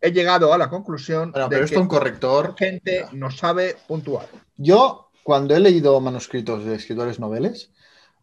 [0.00, 2.46] he llegado a la conclusión Bueno, de pero que esto un corrector.
[2.50, 4.26] la gente no sabe puntuar.
[4.56, 7.70] Yo, cuando he leído manuscritos de escritores noveles,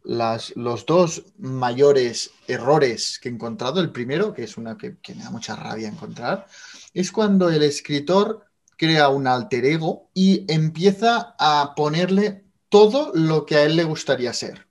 [0.04, 5.14] las, los dos mayores errores que he encontrado, el primero, que es una que, que
[5.14, 6.46] me da mucha rabia encontrar,
[6.94, 8.46] es cuando el escritor
[8.76, 14.32] crea un alter ego y empieza a ponerle todo lo que a él le gustaría
[14.32, 14.68] ser.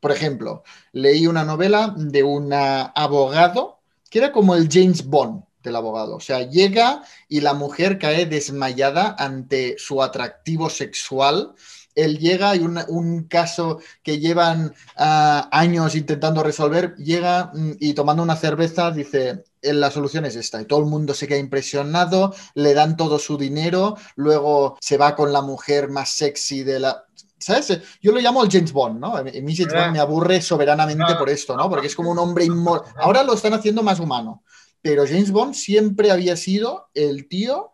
[0.00, 0.62] Por ejemplo,
[0.92, 3.80] leí una novela de un abogado
[4.10, 6.16] que era como el James Bond del abogado.
[6.16, 11.54] O sea, llega y la mujer cae desmayada ante su atractivo sexual.
[11.96, 17.94] Él llega y un, un caso que llevan ah, años intentando resolver, llega mm, y
[17.94, 20.60] tomando una cerveza dice, "Eh, la solución es esta.
[20.60, 25.16] Y todo el mundo se queda impresionado, le dan todo su dinero, luego se va
[25.16, 27.04] con la mujer más sexy de la...
[27.38, 27.80] ¿Sabes?
[28.00, 29.16] Yo lo llamo el James Bond, ¿no?
[29.16, 31.68] A mí James Bond me aburre soberanamente por esto, ¿no?
[31.68, 32.94] Porque es como un hombre inmortal.
[32.98, 34.42] Ahora lo están haciendo más humano.
[34.80, 37.72] Pero James Bond siempre había sido el tío,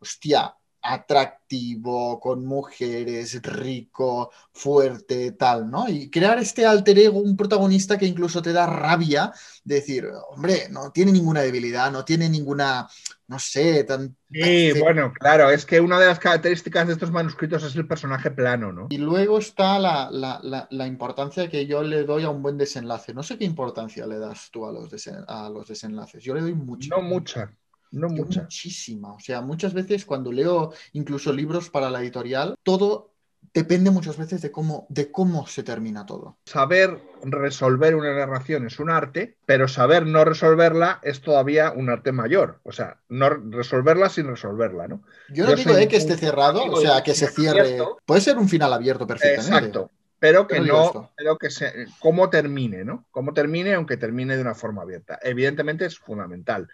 [0.00, 5.88] hostia, atractivo, con mujeres, rico, fuerte, tal, ¿no?
[5.88, 9.32] Y crear este alter ego, un protagonista que incluso te da rabia,
[9.64, 12.88] de decir, hombre, no tiene ninguna debilidad, no tiene ninguna,
[13.28, 14.16] no sé, tan...
[14.34, 18.30] Sí, bueno, claro, es que una de las características de estos manuscritos es el personaje
[18.30, 18.88] plano, ¿no?
[18.88, 22.58] Y luego está la, la- la- la importancia que yo le doy a un buen
[22.58, 23.14] desenlace.
[23.14, 26.22] No sé qué importancia le das tú a los, desen- a los desenlaces.
[26.22, 26.88] Yo le doy mucho.
[26.90, 27.52] No mucha,
[27.92, 28.42] no mucha.
[28.42, 29.12] muchísima.
[29.12, 33.12] O sea, muchas veces cuando leo incluso libros para la editorial, todo
[33.54, 36.38] depende muchas veces de cómo, de cómo se termina todo.
[36.46, 42.12] Saber resolver una narración es un arte, pero saber no resolverla es todavía un arte
[42.12, 42.60] mayor.
[42.64, 45.02] O sea, no resolverla sin resolverla, ¿no?
[45.28, 47.60] Yo no Yo digo eh, que esté cerrado, o sea, que se cierre.
[47.60, 47.98] abierto.
[48.06, 49.56] Puede ser un final abierto perfectamente.
[49.56, 49.90] Exacto.
[50.18, 53.06] Pero que no no, pero que se, cómo termine, ¿no?
[53.10, 55.18] Cómo termine, aunque termine de una forma abierta.
[55.20, 56.68] Evidentemente es fundamental.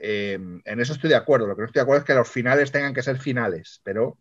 [0.00, 0.34] Eh,
[0.64, 1.46] en eso estoy de acuerdo.
[1.46, 4.18] Lo que no estoy de acuerdo es que los finales tengan que ser finales, pero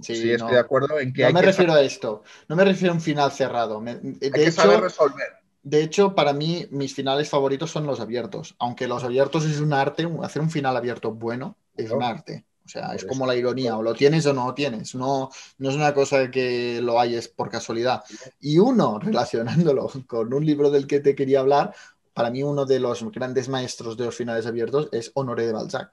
[0.00, 0.50] sí, estoy no.
[0.56, 2.22] de acuerdo en que No hay me que, refiero a esto.
[2.48, 3.80] No me refiero a un final cerrado.
[3.80, 4.00] Me-
[4.32, 5.28] hay de que hecho, saber resolver.
[5.62, 8.56] De hecho, para mí, mis finales favoritos son los abiertos.
[8.60, 12.46] Aunque los abiertos es un arte, hacer un final abierto bueno es un arte.
[12.66, 13.08] O sea, Por es eso.
[13.08, 14.94] como la ironía, o lo tienes o no lo tienes.
[14.94, 18.04] No, no es una cosa que lo hayes por casualidad.
[18.40, 21.74] Y uno, relacionándolo con un libro del que te quería hablar,
[22.12, 25.90] para mí uno de los grandes maestros de los finales abiertos es Honoré de Balzac.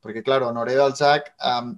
[0.00, 1.34] Porque claro, Honoré de Balzac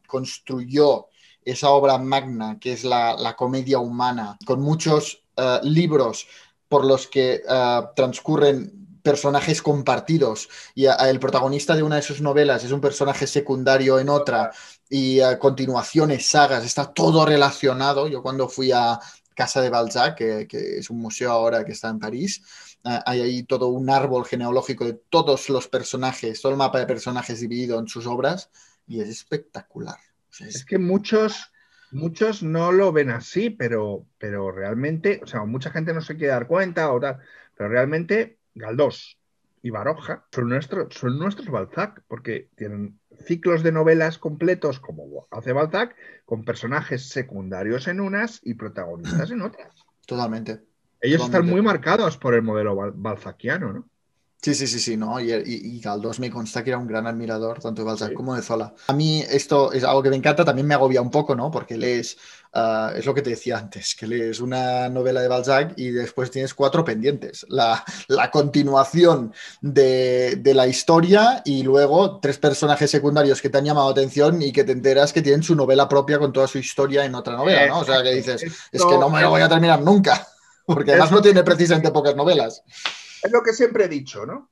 [0.06, 1.08] construyó
[1.44, 6.26] esa obra magna que es la, comedia humana, con muchos eh, libros
[6.68, 12.64] por los que eh, transcurren personajes compartidos y el protagonista de una de sus novelas
[12.64, 14.50] es un personaje secundario en otra
[14.88, 18.08] y a continuaciones, sagas, está todo relacionado.
[18.08, 18.98] Yo cuando fui a
[19.34, 23.42] Casa de Balzac, que, es un museo ahora que está en París, eh, hay ahí
[23.44, 27.88] todo un árbol genealógico de todos los personajes, todo el mapa de personajes dividido en
[27.88, 28.50] sus obras
[28.86, 29.96] y es espectacular.
[30.30, 31.52] O sea, es- Es que muchos,
[31.90, 36.32] muchos no lo ven así, pero, pero realmente, o sea, mucha gente no se quiere
[36.32, 37.18] dar cuenta o tal,
[37.56, 39.18] pero realmente Galdós
[39.62, 45.52] y Baroja son, nuestros son nuestros Balzac, porque tienen ciclos de novelas completos como hace
[45.52, 45.94] Balzac,
[46.24, 49.86] con personajes secundarios en unas y protagonistas en otras.
[50.06, 50.69] totalmente.
[51.00, 53.88] Ellos están muy marcados por el modelo bal- balzaquiano, ¿no?
[54.42, 55.20] Sí, sí, sí, sí, ¿no?
[55.20, 58.14] Y, y, y Galdós me consta que era un gran admirador tanto de Balzac Sí.
[58.14, 58.74] como de Zola.
[58.88, 61.50] A mí esto es algo que me encanta, también me agobia un poco, ¿no?
[61.50, 62.16] Porque lees,
[62.54, 66.30] ah, es lo que te decía antes, que lees una novela de Balzac y después
[66.30, 67.44] tienes cuatro pendientes.
[67.50, 73.66] La, la continuación de, de la historia y luego tres personajes secundarios que te han
[73.66, 77.04] llamado atención y que te enteras que tienen su novela propia con toda su historia
[77.04, 77.80] en otra novela, ¿no?
[77.80, 80.26] O sea, que dices, es que no me lo voy a terminar nunca,
[80.74, 82.62] porque además no tiene precisamente pocas novelas.
[83.22, 84.50] Es lo que siempre he dicho, ¿no?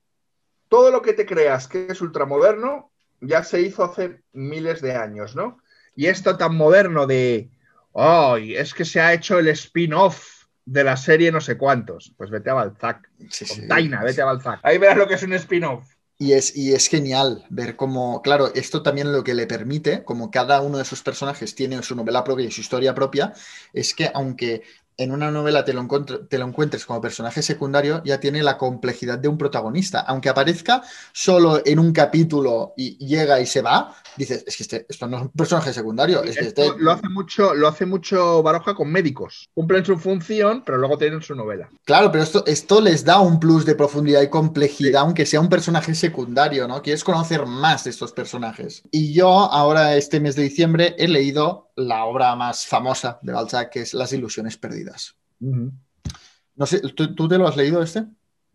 [0.69, 2.91] Todo lo que te creas que es ultramoderno
[3.21, 5.59] ya se hizo hace miles de años, ¿no?
[5.97, 7.51] Y esto tan moderno de,
[7.95, 8.55] ¡ay!
[8.55, 12.13] es que se ha hecho el spin-off de la serie no sé cuántos.
[12.17, 13.11] Pues vete a Balzac.
[13.31, 13.67] Sí.
[13.67, 14.61] Taina, vete a Balzac.
[14.63, 15.85] Ahí verás lo que es un spin-off.
[16.21, 20.33] Y es, y es genial ver cómo, claro, esto también lo que le permite, como
[20.33, 23.33] cada uno de sus personajes tiene su novela propia y su historia propia,
[23.73, 24.63] es que aunque
[24.99, 28.59] en una novela te lo, encuentr- te lo encuentres como personaje secundario, ya tiene la
[28.59, 30.01] complejidad de un protagonista.
[30.01, 34.87] Aunque aparezca solo en un capítulo y llega y se va, dices, es que este-
[34.89, 36.23] esto no es un personaje secundario.
[36.25, 39.49] Es que Esto este- lo hace mucho, lo hace mucho Baroja con médicos.
[39.55, 41.69] Cumplen su función, pero luego tienen su novela.
[41.85, 45.49] Claro, pero esto, esto les da un plus de profundidad y complejidad, aunque sea un
[45.49, 46.83] personaje secundario, ¿no?
[46.83, 48.83] Quieres conocer más de estos personajes.
[48.91, 53.71] Y yo ahora, este mes de diciembre, he leído la obra más famosa de Balzac,
[53.71, 55.17] que es Las ilusiones perdidas.
[55.39, 58.05] No sé, ¿tú, tú te lo has leído este?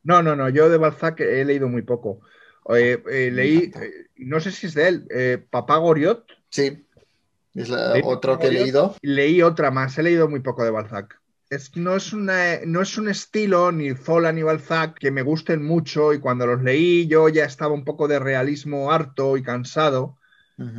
[0.04, 0.50] No, no, no.
[0.50, 2.20] Yo de Balzac he leído muy poco.
[2.70, 6.26] Eh, eh, leí, eh, no sé si es de él, Papá Goriot.
[6.50, 6.86] Sí.
[7.54, 7.70] Es
[8.04, 8.96] otro que he leído.
[9.02, 9.98] Leí otra más.
[9.98, 11.20] He leído muy poco de Balzac.
[11.50, 15.64] Es, no, es una, no es un estilo, ni Zola ni Balzac, que me gusten
[15.64, 16.14] mucho.
[16.14, 20.18] Y cuando los leí, yo ya estaba un poco de realismo harto y cansado.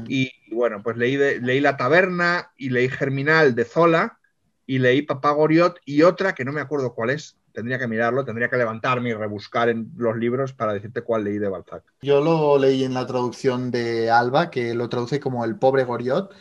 [0.07, 4.19] Y bueno, pues leí, de- leí La Taberna y leí Germinal de Zola
[4.67, 7.37] y leí Papá Goriot y otra que no me acuerdo cuál es.
[7.53, 11.39] Tendría que mirarlo, tendría que levantarme y rebuscar en los libros para decirte cuál leí
[11.39, 11.85] de Balzac.
[12.03, 16.35] Yo lo leí en la traducción de Alba, que lo traduce como El pobre Goriot,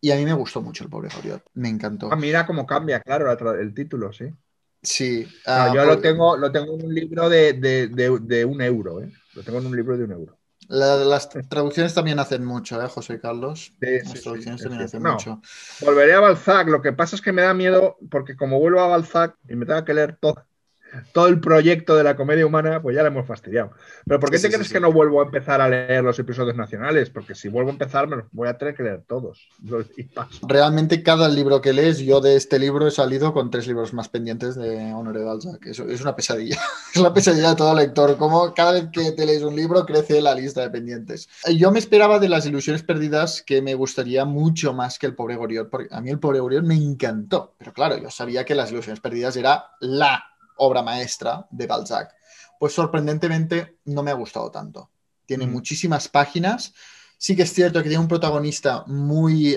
[0.00, 2.08] y a mí me gustó mucho El pobre Goriot, me encantó.
[2.10, 4.26] Ah, mira cómo cambia, claro, el título, sí.
[4.82, 8.18] Sí, No, ah, yo por- lo tengo, lo tengo en un libro de, de- de-
[8.20, 9.10] de un euro, ¿eh?
[9.34, 10.38] Lo tengo en un libro de un euro.
[10.68, 13.74] La- las traducciones también hacen mucho, ¿eh, José Carlos?
[13.80, 15.02] Sí, Las sí, traducciones es también hacen No.
[15.04, 15.40] mucho.
[15.78, 18.86] Volveré a Balzac, lo que pasa es que me da miedo porque como vuelvo a
[18.88, 20.46] Balzac y me tenga que leer todo,
[21.12, 23.72] todo el proyecto de la comedia humana, pues ya la hemos fastidiado.
[24.06, 26.02] Pero ¿por qué Sí, te sí, crees sí, que no vuelvo a empezar a leer
[26.04, 27.10] los episodios nacionales?
[27.10, 29.48] Porque si vuelvo a empezar me los voy a tener que leer todos.
[29.96, 30.46] Y paso.
[30.48, 34.08] Realmente cada libro que lees, yo de este libro he salido con tres libros más
[34.08, 35.64] pendientes de Honoré Balzac.
[35.66, 36.58] Eso es una pesadilla.
[36.94, 38.16] es la pesadilla de todo lector.
[38.16, 41.28] Como cada vez que te lees un libro crece la lista de pendientes.
[41.56, 45.36] Yo me esperaba de las ilusiones perdidas que me gustaría mucho más que el pobre
[45.36, 47.54] Goriot, porque a mí el pobre Goriot me encantó.
[47.58, 50.24] Pero claro, yo sabía que las ilusiones perdidas era la
[50.56, 52.14] obra maestra de Balzac.
[52.58, 54.90] Pues sorprendentemente no me ha gustado tanto.
[55.26, 55.52] Tiene Mm.
[55.52, 56.72] muchísimas páginas.
[57.18, 59.56] Sí que es cierto que tiene un protagonista muy,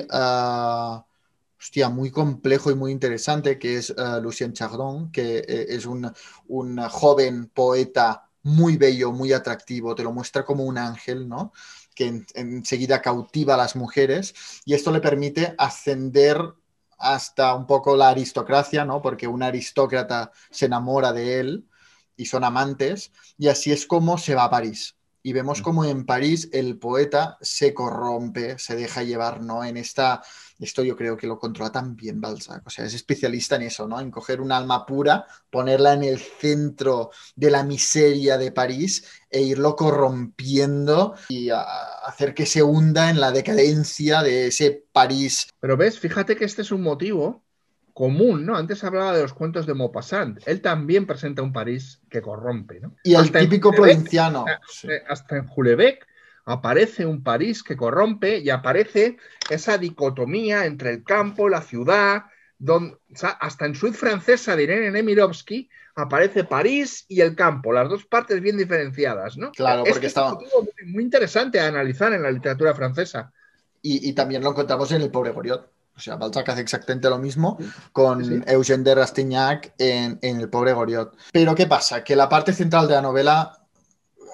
[1.60, 6.12] hostia, muy complejo y muy interesante, que es ah, Lucien Chardon, que eh, es un,
[6.48, 11.52] un joven poeta muy bello, muy atractivo, te lo muestra como un ángel, ¿no?
[11.96, 14.34] Que en- enseguida cautiva a las mujeres
[14.66, 16.40] y esto le permite ascender
[16.98, 19.02] hasta un poco la aristocracia, ¿no?
[19.02, 21.68] Porque un aristócrata se enamora de él
[22.16, 24.96] y son amantes, y así es como se va a París.
[25.22, 29.64] Y vemos como en París el poeta se corrompe, se deja llevar, ¿no?
[29.64, 30.24] En esta,
[30.60, 34.00] esto yo creo que lo controla también Balzac, o sea, es especialista en eso, ¿no?
[34.00, 39.42] En coger un alma pura, ponerla en el centro de la miseria de París e
[39.42, 41.62] irlo corrompiendo y a-
[42.06, 45.48] hacer que se hunda en la decadencia de ese París.
[45.60, 47.44] Pero ves, fíjate que este es un motivo
[47.94, 48.56] común, ¿no?
[48.56, 50.40] Antes hablaba de los cuentos de Maupassant.
[50.48, 52.96] Él también presenta un París que corrompe, ¿no?
[53.04, 54.46] Y el Hasta típico Julebec, provinciano.
[54.70, 54.88] Sí.
[54.88, 56.06] eh, Hasta en Julebec
[56.48, 59.18] aparece un París que corrompe y aparece
[59.50, 62.24] esa dicotomía entre el campo, la ciudad,
[62.58, 67.74] donde, o sea, hasta en Suite francesa de Irene Nemirovsky aparece París y el campo,
[67.74, 69.52] las dos partes bien diferenciadas, ¿no?
[69.52, 73.32] Claro, Este porque es estaba- un motivo muy- interesante a analizar en la literatura francesa.
[73.82, 75.70] Y, y también lo encontramos en El pobre Goriot.
[75.96, 77.58] O sea, Balzac hace exactamente lo mismo
[77.92, 78.36] con sí.
[78.46, 81.14] Eugène de Rastignac en, en El pobre Goriot.
[81.34, 82.04] Pero ¿qué pasa?
[82.04, 83.52] Que la parte central de la novela,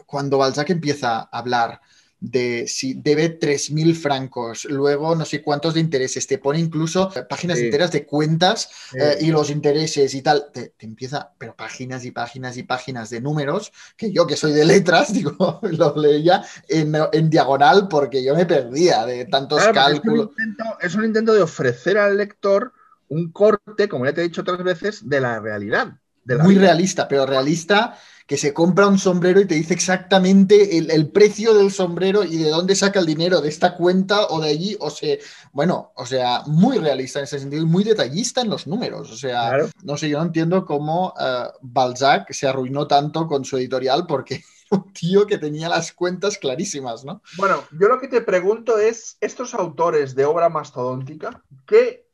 [0.06, 1.80] cuando Balzac empieza a hablar
[2.24, 7.60] de si debe 3.000 francos, luego no sé cuántos de intereses, te pone incluso páginas
[7.60, 7.62] Sí.
[7.62, 12.06] enteras de cuentas eh, Eh, y los intereses y tal, te, te empieza, pero páginas
[12.06, 16.44] y páginas y páginas de números, que yo que soy de letras, digo, lo leía
[16.70, 20.04] en, en diagonal porque yo me perdía de tantos Claro, cálculos.
[20.04, 22.74] Es un, intento, es un intento de ofrecer al lector
[23.08, 26.00] un corte, como ya te he dicho otras veces, de la realidad.
[26.24, 26.66] De la Muy vida.
[26.66, 27.96] realista, pero realista
[28.28, 32.38] que se compra un sombrero y te dice exactamente el, el precio del sombrero y
[32.38, 35.18] de dónde saca el dinero, de esta cuenta o de allí, o sea,
[35.52, 39.16] bueno, o sea, muy realista en ese sentido y muy detallista en los números, o
[39.16, 39.70] sea, Claro.
[39.84, 44.44] no sé, yo no entiendo cómo eh, Balzac se arruinó tanto con su editorial porque
[44.72, 47.22] un tío que tenía las cuentas clarísimas, ¿no?
[47.38, 52.08] Bueno, yo lo que te pregunto es, estos autores de obra mastodóntica, ¿qué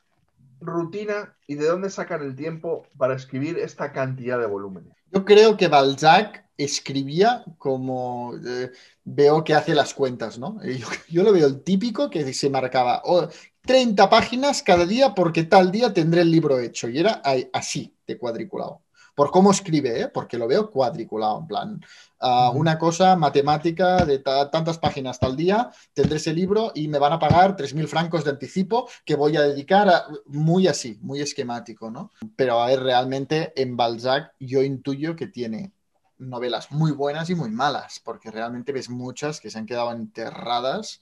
[0.59, 4.98] rutina y de dónde sacan el tiempo para escribir esta cantidad de volúmenes?
[5.11, 8.71] Yo creo que Balzac escribía como eh,
[9.03, 10.59] veo que hace las cuentas, ¿no?
[11.09, 13.27] Yo, lo veo el típico que se marcaba oh,
[13.61, 17.21] 30 páginas cada día porque tal día tendré el libro hecho y era
[17.53, 18.81] así de cuadriculado.
[19.19, 20.07] Por cómo escribe, ¿eh?
[20.07, 21.81] porque lo veo cuadriculado, en plan.
[22.21, 26.99] ah, Una cosa matemática de ta- tantas páginas tal día, tendré ese libro y me
[26.99, 30.05] van a pagar 3.000 francos de anticipo que voy a dedicar a...
[30.27, 32.11] Muy así, muy esquemático, ¿no?
[32.37, 35.73] Pero a ver, realmente en Balzac yo intuyo que tiene
[36.17, 41.01] novelas muy buenas y muy malas, porque realmente ves muchas que se han quedado enterradas,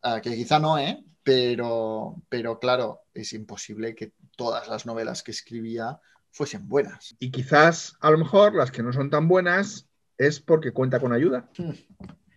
[0.00, 1.04] ah, que quizá no, ¿eh?
[1.22, 6.00] Pero, pero claro, es imposible que todas las novelas que escribía
[6.38, 7.16] fuesen buenas.
[7.18, 11.12] Y quizás, a lo mejor, las que no son tan buenas es porque cuenta con
[11.12, 11.50] ayuda.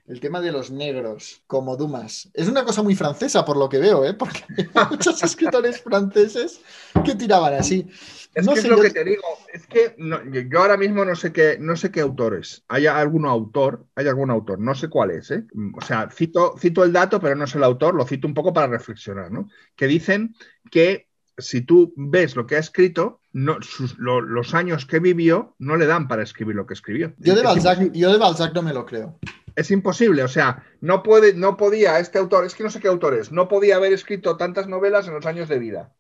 [0.07, 3.77] El tema de los negros como Dumas es una cosa muy francesa por lo que
[3.77, 4.15] veo, ¿eh?
[4.15, 6.59] Porque hay muchos escritores franceses
[7.05, 7.87] que tiraban así.
[8.33, 9.21] Es No que sé, es lo yo- que te digo,
[9.53, 12.63] es que no- yo ahora mismo no sé qué, no sé qué autores.
[12.69, 15.45] Hay algún autor, hay algún autor, no sé cuál es, ¿eh?
[15.79, 18.51] O sea, cito, cito el dato, pero no sé el autor, lo cito un poco
[18.51, 19.47] para reflexionar, ¿no?
[19.75, 20.35] Que dicen
[20.71, 21.07] que
[21.41, 25.75] si tú ves lo que ha escrito, no, sus- lo- los años que vivió no
[25.77, 27.13] le dan para escribir lo que escribió.
[27.17, 29.19] Yo de, Balzac, yo de Balzac no me lo creo.
[29.55, 32.87] Es imposible, o sea, no puede, no podía este autor, es que no sé qué
[32.87, 35.91] autor es, no podía haber escrito tantas novelas en los años de vida,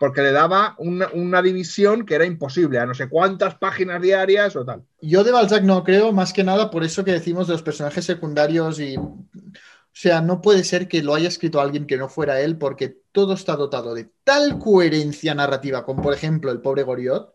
[0.00, 4.56] porque le daba una, una división que era imposible, a no sé cuántas páginas diarias
[4.56, 4.84] o tal.
[5.02, 8.06] Yo de Balzac no creo, más que nada por eso que decimos de los personajes
[8.06, 8.96] secundarios y...
[9.94, 12.98] O sea, no puede ser que lo haya escrito alguien que no fuera él, porque
[13.12, 17.32] todo está dotado de tal coherencia narrativa, como por ejemplo el pobre Goriot,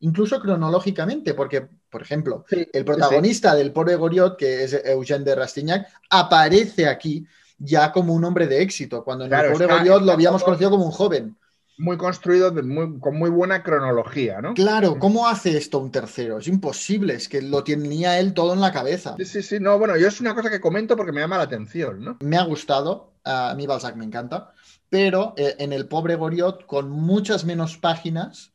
[0.00, 5.86] incluso cronológicamente, porque, por ejemplo, el protagonista del pobre Goriot, que es Eugène de Rastignac,
[6.10, 7.24] aparece aquí
[7.56, 10.40] ya como un hombre de éxito, cuando en Claro, el pobre está- Goriot lo habíamos
[10.42, 11.36] todo- conocido como un joven.
[11.82, 14.54] Muy construido, de muy- con muy buena cronología, ¿no?
[14.54, 16.38] Claro, ¿cómo hace esto un tercero?
[16.38, 19.16] Es imposible, es que lo tenía él todo en la cabeza.
[19.18, 21.42] Sí, sí, sí, no, bueno, yo es una cosa que comento porque me llama la
[21.42, 22.18] atención, ¿no?
[22.20, 24.52] Me ha gustado, a mí Balzac me encanta,
[24.88, 28.52] pero eh, en el pobre Goriot, con muchas menos páginas,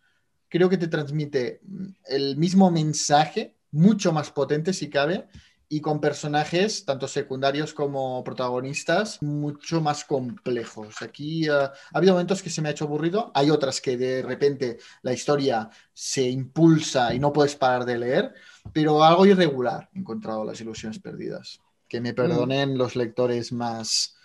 [0.47, 5.27] creo que te transmite mm, el mismo mensaje, mucho más potente si cabe,
[5.69, 11.01] y con personajes, tanto secundarios como protagonistas, mucho más complejos.
[11.01, 14.21] Aquí eh, ha habido momentos que se me ha hecho aburrido, hay otras que de
[14.21, 18.33] repente la historia se impulsa y no puedes parar de leer,
[18.73, 21.59] pero algo irregular he encontrado las ilusiones perdidas.
[21.89, 24.16] Que me perdonen los lectores más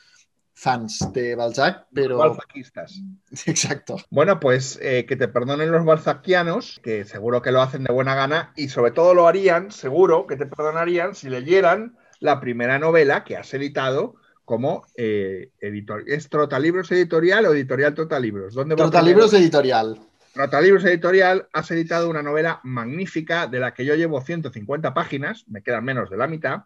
[0.63, 2.19] fans de Balzac, pero...
[2.19, 3.01] Balzaquistas.
[3.47, 3.97] Exacto.
[4.11, 8.15] Bueno, pues eh, que te perdonen los balzaquianos, que seguro que lo hacen de buena
[8.15, 13.25] gana, y sobre todo lo harían, seguro que te perdonarían si leyeran la primera novela
[13.25, 14.15] que has editado
[14.45, 16.05] como eh, editor.
[16.07, 18.55] ¿Es Trotalibros Editorial o Editorial Trotalibros?
[18.55, 19.99] ¿Dónde va Trotalibros editorial.
[20.33, 25.63] Trotalibros Editorial, has editado una novela magnífica de la que yo llevo 150 páginas, me
[25.63, 26.63] quedan menos de la mitad,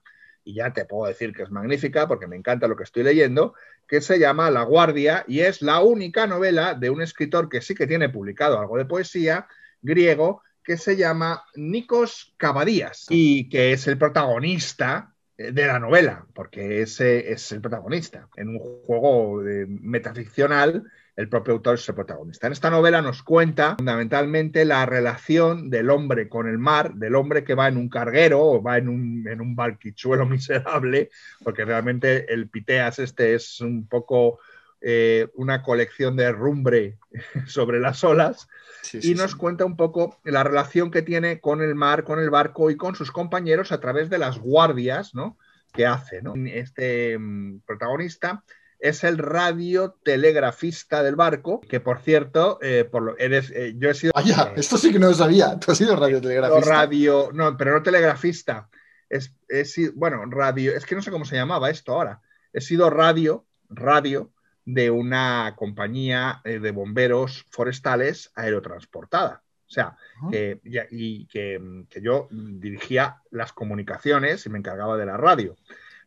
[0.46, 3.54] y ya te puedo decir que es magnífica porque me encanta lo que estoy leyendo,
[3.86, 7.74] que se llama La Guardia y es la única novela de un escritor que sí
[7.74, 9.48] que tiene publicado algo de poesía
[9.82, 16.26] griego que se llama Nikos Cavadías y que es el protagonista eh, de la novela,
[16.32, 18.28] porque ese es el protagonista.
[18.36, 20.84] En un juego de metaficcional,
[21.16, 22.46] el propio autor es el protagonista.
[22.46, 27.42] En esta novela nos cuenta fundamentalmente la relación del hombre con el mar, del hombre
[27.42, 31.10] que va en un carguero o va en un, en un barquichuelo miserable,
[31.42, 34.38] porque realmente el Piteas este es un poco
[34.80, 36.98] eh, una colección de rumbre
[37.46, 38.46] sobre las olas
[38.86, 39.36] Sí, y nos sí.
[39.36, 42.94] cuenta un poco la relación que tiene con el mar, con el barco y con
[42.94, 45.36] sus compañeros a través de las guardias ¿no?
[45.72, 46.22] que hace.
[46.22, 46.34] ¿no?
[46.46, 48.44] Este mm, protagonista
[48.78, 53.94] es el radiotelegrafista del barco, que por cierto, eh, por lo, eres, eh, yo he
[53.94, 55.58] sido Vaya, esto sí que no lo sabía.
[55.58, 56.70] Tú has sido radiotelegrafista.
[56.70, 58.68] radio, no, pero no telegrafista.
[59.08, 59.32] Es,
[59.64, 62.20] sido- bueno, radio, es que no sé cómo se llamaba esto ahora.
[62.52, 64.30] He sido radio, radio
[64.64, 69.42] de una compañía eh, de bomberos forestales aerotransportada.
[69.68, 70.28] O sea, Ah.
[70.30, 75.56] que, y que, que yo dirigía las comunicaciones y me encargaba de la radio.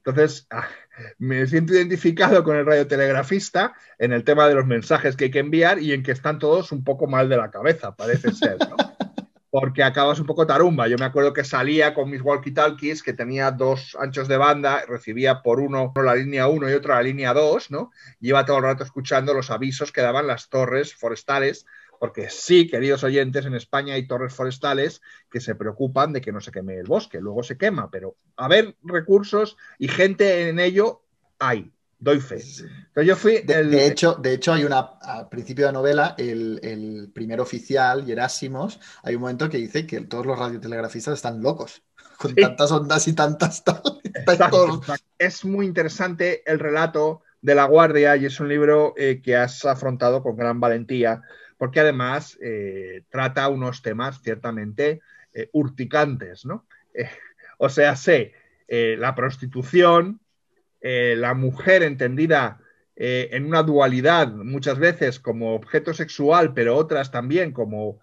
[0.10, 0.68] Entonces, ah,
[1.18, 5.40] me siento identificado con el radiotelegrafista en el tema de los mensajes que hay que
[5.40, 8.76] enviar y en que están todos un poco mal de la cabeza, parece ser, ¿no?
[9.52, 10.88] Porque acabas un poco tarumba.
[10.88, 15.42] Yo me acuerdo que salía con mis walkie-talkies, que tenía dos anchos de banda, recibía
[15.42, 17.92] por uno la línea 1 y otro la línea 2, ¿no?
[18.20, 21.66] Y iba todo el rato escuchando los avisos que daban las torres forestales,
[22.00, 26.42] porque sí, queridos oyentes, en España hay torres forestales que se preocupan de que no
[26.42, 31.04] se queme el bosque, luego se quema, pero a ver recursos y gente en ello
[31.38, 32.36] hay, doy fe.
[32.36, 36.60] Entonces yo fui De, hecho, de hecho, hay una, al principio de la novela, el,
[36.64, 41.84] el primer oficial, Gerásimos, hay un momento que dice que todos los radiotelegrafistas están locos,
[42.18, 42.42] con Sí.
[42.42, 43.64] tantas ondas y tantas
[44.04, 45.06] Exacto, exacto.
[45.18, 49.66] Es muy interesante el relato de La Guardia y es un libro eh, que has
[49.66, 51.22] afrontado con gran valentía,
[51.60, 55.02] porque además eh, trata unos temas ciertamente
[55.34, 56.66] eh, urticantes, ¿no?
[56.94, 57.10] Eh,
[57.60, 58.34] o sea, sé,
[58.70, 60.22] la prostitución,
[60.80, 62.60] la mujer entendida
[62.96, 68.00] en una dualidad muchas veces como objeto sexual, pero otras también como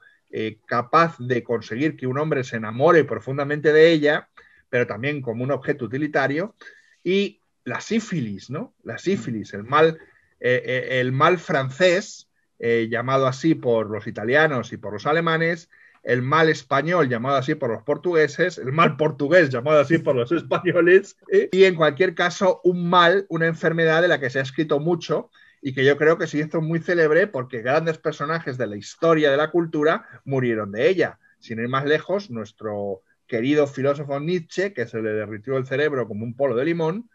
[0.66, 4.28] capaz de conseguir que un hombre se enamore profundamente de ella,
[4.69, 6.57] pero también como un objeto utilitario,
[7.05, 8.74] y la sífilis, ¿no?
[8.83, 9.99] La sífilis, el mal,
[10.41, 12.26] el mal francés,
[12.59, 15.69] eh, llamado así por los italianos y por los alemanes,
[16.03, 20.31] el mal español llamado así por los portugueses, el mal portugués llamado así por los
[20.33, 21.49] españoles, ¿eh?
[21.53, 25.31] y en cualquier caso un mal, una enfermedad de la que se ha escrito mucho
[25.61, 29.31] y que yo creo que se hizo muy célebre porque grandes personajes de la historia
[29.31, 31.19] de la cultura murieron de ella.
[31.41, 36.24] Sin ir más lejos, nuestro querido filósofo Nietzsche, que se le derritió el cerebro como
[36.24, 37.11] un polo de limón,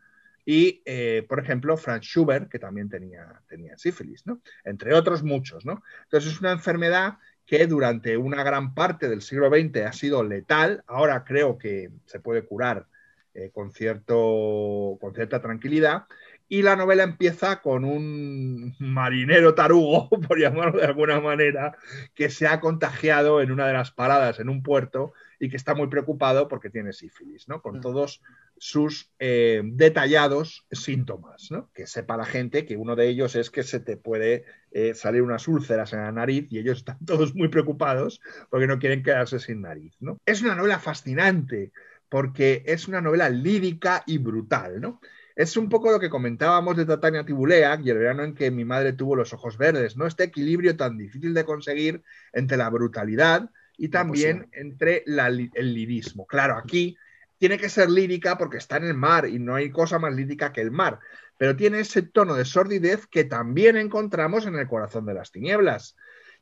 [0.45, 4.41] y, eh, por ejemplo, Franz Schubert, que también tenía, tenía sífilis, ¿no?
[4.63, 5.83] Entre otros muchos, ¿no?
[6.03, 10.83] Entonces es una enfermedad que durante una gran parte del siglo XX ha sido letal.
[10.87, 12.87] Ahora creo que se puede curar
[13.33, 16.05] eh, con, cierto, con cierta tranquilidad.
[16.47, 21.77] Y la novela empieza con un marinero tarugo, por llamarlo de alguna manera,
[22.13, 25.73] que se ha contagiado en una de las paradas en un puerto y que está
[25.73, 27.63] muy preocupado porque tiene sífilis, ¿no?
[27.63, 28.21] Con todos
[28.59, 31.71] sus eh, detallados síntomas, ¿no?
[31.73, 35.23] Que sepa la gente que uno de ellos es que se te puede eh, salir
[35.23, 39.39] unas úlceras en la nariz y ellos están todos muy preocupados porque no quieren quedarse
[39.39, 40.19] sin nariz, ¿no?
[40.27, 41.71] Es una novela fascinante
[42.07, 45.01] porque es una novela lírica y brutal, ¿no?
[45.35, 48.63] Es un poco lo que comentábamos de Tatania Tibuleac y el verano en que mi
[48.63, 50.05] madre tuvo los ojos verdes, ¿no?
[50.05, 53.49] Este equilibrio tan difícil de conseguir entre la brutalidad
[53.81, 56.27] y también entre la el lirismo.
[56.27, 56.95] Claro, aquí
[57.39, 60.53] tiene que ser lírica porque está en el mar y no hay cosa más lírica
[60.53, 60.99] que el mar,
[61.35, 65.95] pero tiene ese tono de sordidez que también encontramos en el corazón de las tinieblas,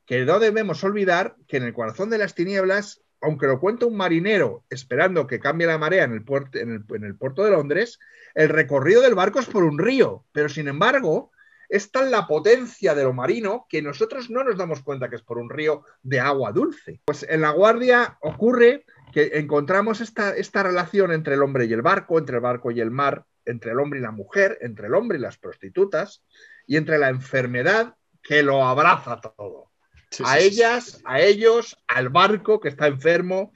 [0.05, 3.95] que no debemos olvidar que en el corazón de las tinieblas, aunque lo cuenta un
[3.95, 7.51] marinero esperando que cambie la marea en el, puerto, en el- en el puerto de
[7.51, 7.99] Londres,
[8.35, 11.31] el recorrido del barco es por un río, pero sin embargo
[11.69, 15.21] es tan la potencia de lo marino que nosotros no nos damos cuenta que es
[15.21, 16.99] por un río de agua dulce.
[17.05, 21.81] Pues en La Guardia ocurre que encontramos esta, esta relación entre el hombre y el
[21.81, 24.95] barco, entre el barco y el mar, entre el hombre y la mujer, entre el
[24.95, 26.23] hombre y las prostitutas,
[26.65, 29.71] y entre la enfermedad que lo abraza todo.
[30.11, 33.53] Sí, a sí, sí, ellas, a ellos, al barco que está enfermo.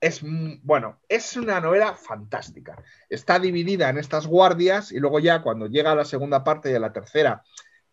[0.00, 0.20] Es,
[0.62, 2.82] bueno, es una novela fantástica.
[3.08, 6.74] Está dividida en estas guardias y luego ya cuando llega a la segunda parte y
[6.74, 7.42] a la tercera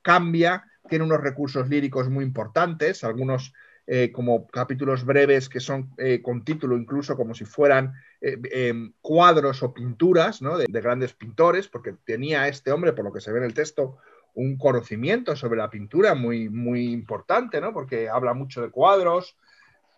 [0.02, 3.54] cambia, tiene unos recursos líricos muy importantes, algunos
[3.88, 8.94] eh, como capítulos breves que son eh, con título incluso como si fueran eh, em,
[9.00, 10.58] cuadros o pinturas ¿no?
[10.58, 13.54] de, de grandes pintores, porque tenía este hombre, por lo que se ve en el
[13.54, 13.98] texto,
[14.34, 17.74] un conocimiento sobre la pintura muy, muy importante, ¿no?
[17.74, 19.38] porque habla mucho de cuadros.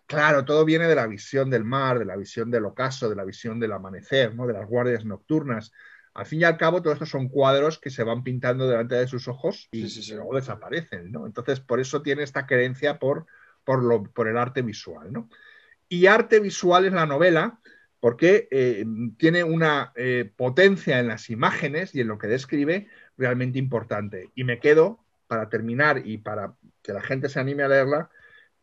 [0.08, 3.24] Claro, todo viene de la visión del mar, de la visión del ocaso, de la
[3.24, 4.46] visión del amanecer, ¿no?
[4.46, 5.70] de las guardias nocturnas.
[6.14, 9.06] Al fin y al cabo, todos estos son cuadros que se van pintando delante de
[9.06, 10.14] sus ojos y Sí, sí, sí.
[10.14, 11.12] luego desaparecen.
[11.12, 11.26] ¿no?
[11.26, 13.26] Entonces, por eso tiene esta creencia por,
[13.64, 15.12] por, lo, por el arte visual.
[15.12, 15.28] ¿no?
[15.90, 17.60] Y arte visual es la novela
[18.00, 18.86] porque eh,
[19.18, 24.30] tiene una eh, potencia en las imágenes y en lo que describe realmente importante.
[24.34, 28.10] Y me quedo, para terminar y para que la gente se anime a leerla,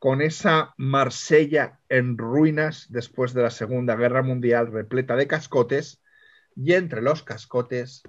[0.05, 5.99] con esa Marsella en ruinas después de la Segunda Guerra Mundial, repleta de cascotes,
[6.55, 8.03] y entre los cascotes,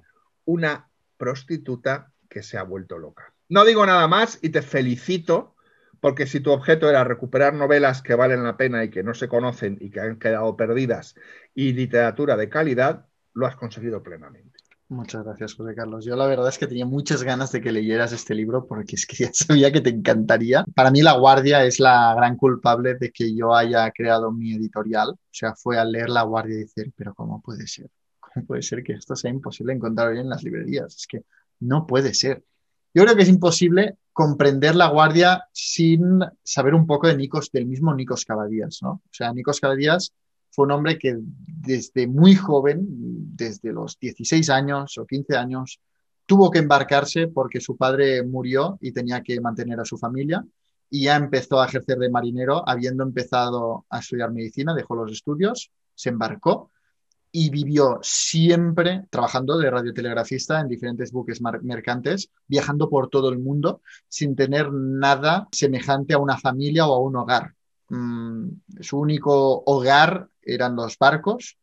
[0.45, 3.33] una prostituta que se ha vuelto loca.
[3.49, 5.57] No digo nada más y te felicito
[5.99, 9.29] porque si tu objeto era recuperar novelas que valen la pena y que no se
[9.29, 11.15] conocen y que han quedado perdidas
[11.55, 14.66] y literatura de calidad, lo has conseguido plenamente.
[14.89, 16.05] Muchas gracias, José Carlos.
[16.05, 19.05] Yo la verdad es que tenía muchas ganas de que leyeras este libro porque es
[19.05, 20.65] que ya sabía que te encantaría.
[20.75, 25.11] Para mí La Guardia es la gran culpable de que yo haya creado mi editorial.
[25.11, 27.91] O sea, fue al leer La Guardia y decir, pero ¿cómo puede ser?
[28.21, 30.95] ¿Cómo puede ser que esto sea imposible encontrar hoy en las librerías?
[30.95, 31.25] Es que
[31.61, 32.45] no puede ser.
[32.95, 37.67] Yo creo que es imposible comprender La Guardia sin saber un poco de Nikos, del
[37.67, 38.91] mismo Nikos Cavadías, ¿no?
[38.91, 40.15] O sea, Nikos Cavadías
[40.51, 45.81] fue un hombre que desde muy joven, desde los 16 años o 15 años,
[46.27, 50.45] tuvo que embarcarse porque su padre murió y tenía que mantener a su familia
[50.91, 55.71] y ya empezó a ejercer de marinero, habiendo empezado a estudiar medicina, dejó los estudios,
[55.95, 56.71] se embarcó
[57.33, 63.83] y vivió siempre trabajando de radiotelegrafista en diferentes buques mercantes, viajando por todo el mundo
[64.09, 67.55] sin tener nada semejante a una familia o a un hogar.
[67.89, 68.49] Mm,
[68.81, 71.59] su único hogar eran los barcos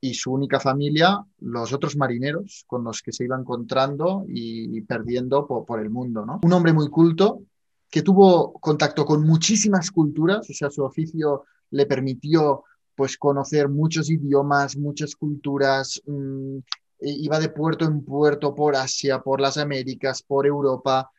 [0.00, 5.46] y su única familia los otros marineros con los que se iba encontrando y perdiendo
[5.46, 6.26] po- por, el mundo.
[6.26, 6.40] ¿no?
[6.42, 7.42] Un hombre muy culto
[7.90, 12.64] que tuvo contacto con muchísimas culturas, o sea, su oficio le permitió
[12.94, 16.58] pues conocer muchos idiomas, muchas culturas, mm,
[17.00, 21.10] iba de puerto en puerto por Asia, por las Américas, por Europa,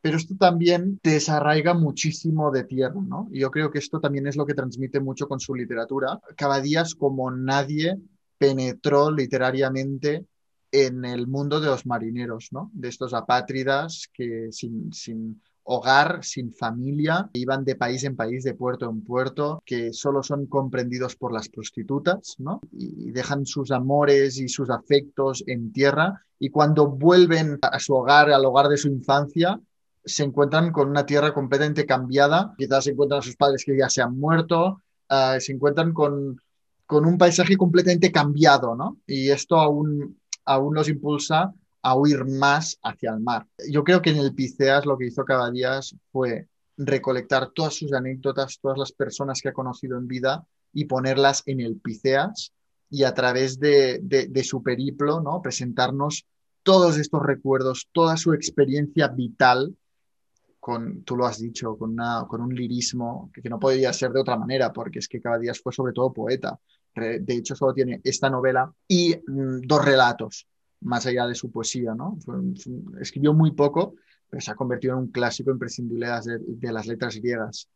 [0.00, 3.28] pero esto también desarraiga muchísimo de tierra, ¿no?
[3.30, 6.20] Y yo creo que esto también es lo que transmite mucho con su literatura.
[6.36, 7.98] Cavadías, como nadie,
[8.38, 10.26] penetró literariamente
[10.72, 12.70] en el mundo de los marineros, ¿no?
[12.72, 18.54] De estos apátridas que sin, sin hogar, sin familia, iban de país en país, de
[18.54, 22.60] puerto en puerto, que solo son comprendidos por las prostitutas, ¿no?
[22.72, 28.30] Y dejan sus amores y sus afectos en tierra y cuando vuelven a su hogar,
[28.30, 29.60] al hogar de su infancia,
[30.04, 33.88] se encuentran con una tierra completamente cambiada, quizás se encuentran a sus padres que ya
[33.88, 36.40] se han muerto, uh, se encuentran con,
[36.86, 38.98] con, un paisaje completamente cambiado, ¿no?
[39.06, 41.52] Y esto aún, aún los impulsa
[41.82, 43.46] a huir más hacia el mar.
[43.70, 46.46] Yo creo que en el Piceas lo que hizo Cavadías fue
[46.76, 51.60] recolectar todas sus anécdotas, todas las personas que ha conocido en vida y ponerlas en
[51.60, 52.52] el Piceas
[52.90, 55.40] y a través de, de, de su periplo, ¿no?
[55.42, 56.26] Presentarnos
[56.62, 59.74] todos estos recuerdos, toda su experiencia vital
[60.60, 64.20] con, tú lo has dicho, con, una, con un lirismo que, no podría ser de
[64.20, 66.60] otra manera, porque es que Cavadías fue sobre todo poeta.
[66.94, 70.46] De hecho, solo tiene esta novela y mm, dos relatos,
[70.82, 72.18] más allá de su poesía, ¿no?
[73.00, 73.94] Escribió muy poco,
[74.28, 77.68] pero se ha convertido en un clásico imprescindible de, de las letras griegas.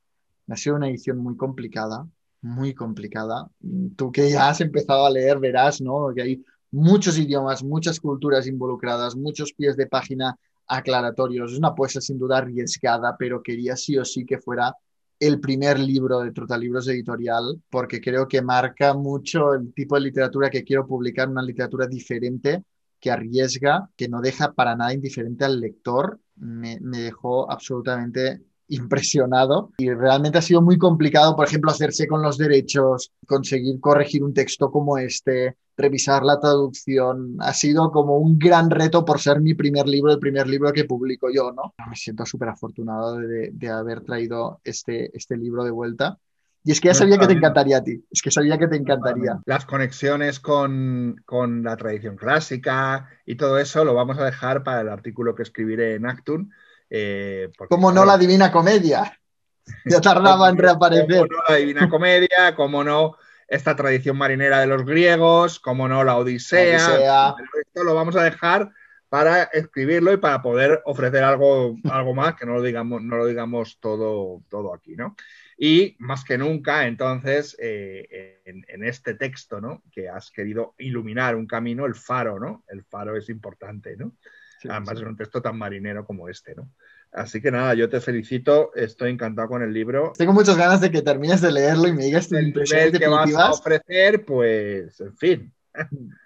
[0.49, 2.07] Ha sido una edición muy complicada,
[2.43, 3.49] muy complicada.
[3.97, 6.13] Tú que ya has empezado a leer, verás, ¿no?
[6.15, 11.53] Que hay muchos idiomas, muchas culturas involucradas, muchos pies de página aclaratorios.
[11.53, 14.75] Es una apuesta sin duda arriesgada, pero quería sí o sí que fuera
[15.21, 20.51] el primer libro de Trotalibros Editorial, porque creo que marca mucho el tipo de literatura
[20.51, 22.65] que quiero publicar, una literatura diferente,
[23.01, 26.21] que arriesga, que no deja para nada indiferente al lector.
[26.37, 32.23] Me, me dejó absolutamente impresionado y realmente ha sido muy complicado, por ejemplo, hacerse con
[32.23, 37.37] los derechos, conseguir corregir un texto como este, revisar la traducción.
[37.41, 40.85] Ha sido como un gran reto por ser mi primer libro, el primer libro que
[40.85, 41.75] publico yo, ¿no?
[41.89, 46.19] Me siento súper afortunado de, de, haber traído este, este libro de vuelta.
[46.67, 48.77] Y es que ya sabía que te encantaría a ti, es que sabía que te
[48.77, 49.39] encantaría.
[49.45, 54.81] Las conexiones con, con la tradición clásica y todo eso lo vamos a dejar para
[54.81, 56.53] el artículo que escribiré en Actun.
[56.91, 59.19] Eh, porque, ¿Cómo claro, no la Divina Comedia?
[59.87, 61.07] Ya tardaba en reaparecer.
[61.07, 62.55] ¿Cómo no la Divina Comedia?
[62.55, 63.17] ¿Cómo no
[63.49, 65.59] esta tradición marinera de los griegos?
[65.59, 66.79] ¿Cómo no la Odisea?
[66.79, 67.35] La Odisea.
[67.61, 68.71] Esto lo vamos a dejar
[69.09, 73.27] para escribirlo y para poder ofrecer algo, algo más que no lo digamos, no lo
[73.27, 75.15] digamos todo, todo aquí, ¿no?
[75.57, 79.85] Y más que nunca, entonces, eh, en, en, este texto, ¿no?
[79.93, 82.65] Que has querido iluminar un camino, el faro, ¿no?
[82.67, 84.17] El faro es importante, ¿no?
[84.65, 85.05] Sí, Además, sí.
[85.05, 86.71] es un texto tan marinero como este, ¿no?
[87.13, 90.15] Así que nada, yo te felicito, estoy encantado con el libro.
[90.17, 93.35] Tengo muchas ganas de que termines de leerlo y me digas tus impresiones que vas
[93.35, 95.53] a ofrecer, pues, en fin,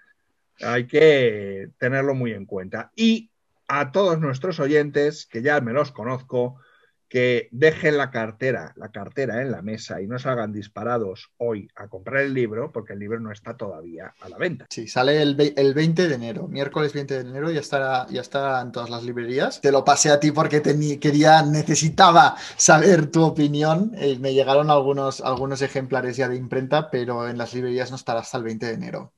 [0.61, 2.93] hay que tenerlo muy en cuenta.
[2.95, 3.29] Y
[3.67, 6.55] a todos nuestros oyentes, que ya me los conozco,
[7.09, 11.87] que dejen la cartera, la cartera en la mesa y no salgan disparados hoy a
[11.87, 14.67] comprar el libro, porque el libro no está todavía a la venta.
[14.69, 18.61] Sí, sale el, el 20 de enero, miércoles 20 de enero, ya estará, ya estará
[18.61, 19.59] en todas las librerías.
[19.59, 23.91] Te lo pasé a ti porque te, quería, necesitaba saber tu opinión.
[23.97, 28.19] Eh, me llegaron algunos, algunos ejemplares ya de imprenta, pero en las librerías no estará
[28.19, 29.13] hasta el 20 de enero.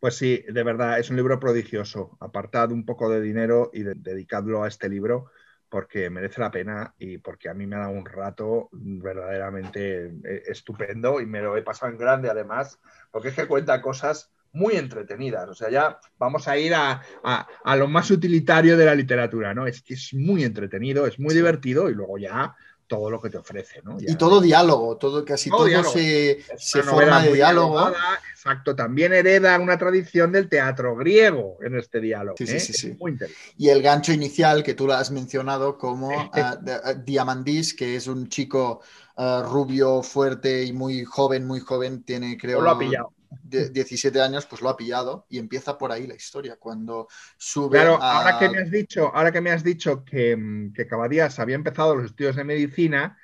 [0.00, 2.16] Pues sí, de verdad, es un libro prodigioso.
[2.20, 5.30] Apartad un poco de dinero y de, dedicadlo a este libro
[5.72, 10.42] porque merece la pena y porque a mí me ha dado un rato verdaderamente eh,
[10.46, 12.78] estupendo y me lo he pasado en grande además,
[13.10, 15.48] porque es que cuenta cosas muy entretenidas.
[15.48, 19.54] O sea, ya vamos a ir a, a, a lo más utilitario de la literatura,
[19.54, 19.66] ¿no?
[19.66, 22.54] Es que es muy entretenido, es muy divertido y luego ya
[22.92, 23.98] todo lo que te ofrece, ¿no?
[23.98, 27.80] Ya, y todo diálogo, todo casi todo, todo se, se forma de diálogo.
[27.80, 32.36] Elevada, exacto, también hereda una tradición del teatro griego en este diálogo.
[32.36, 32.60] Sí, ¿eh?
[32.60, 33.54] sí, sí, es muy interesante.
[33.56, 38.08] Y el gancho inicial que tú lo has mencionado como uh, uh, Diamandis, que es
[38.08, 38.82] un chico
[39.16, 42.60] uh, rubio, fuerte y muy joven, muy joven, tiene creo...
[42.60, 43.14] lo ha pillado.
[43.42, 46.56] De 17 años, pues lo ha pillado y empieza por ahí la historia.
[46.56, 47.78] Cuando sube.
[47.78, 48.18] Claro, a...
[48.18, 51.96] ahora que me has dicho, ahora que me has dicho que, que Cavadías había empezado
[51.96, 53.18] los estudios de medicina,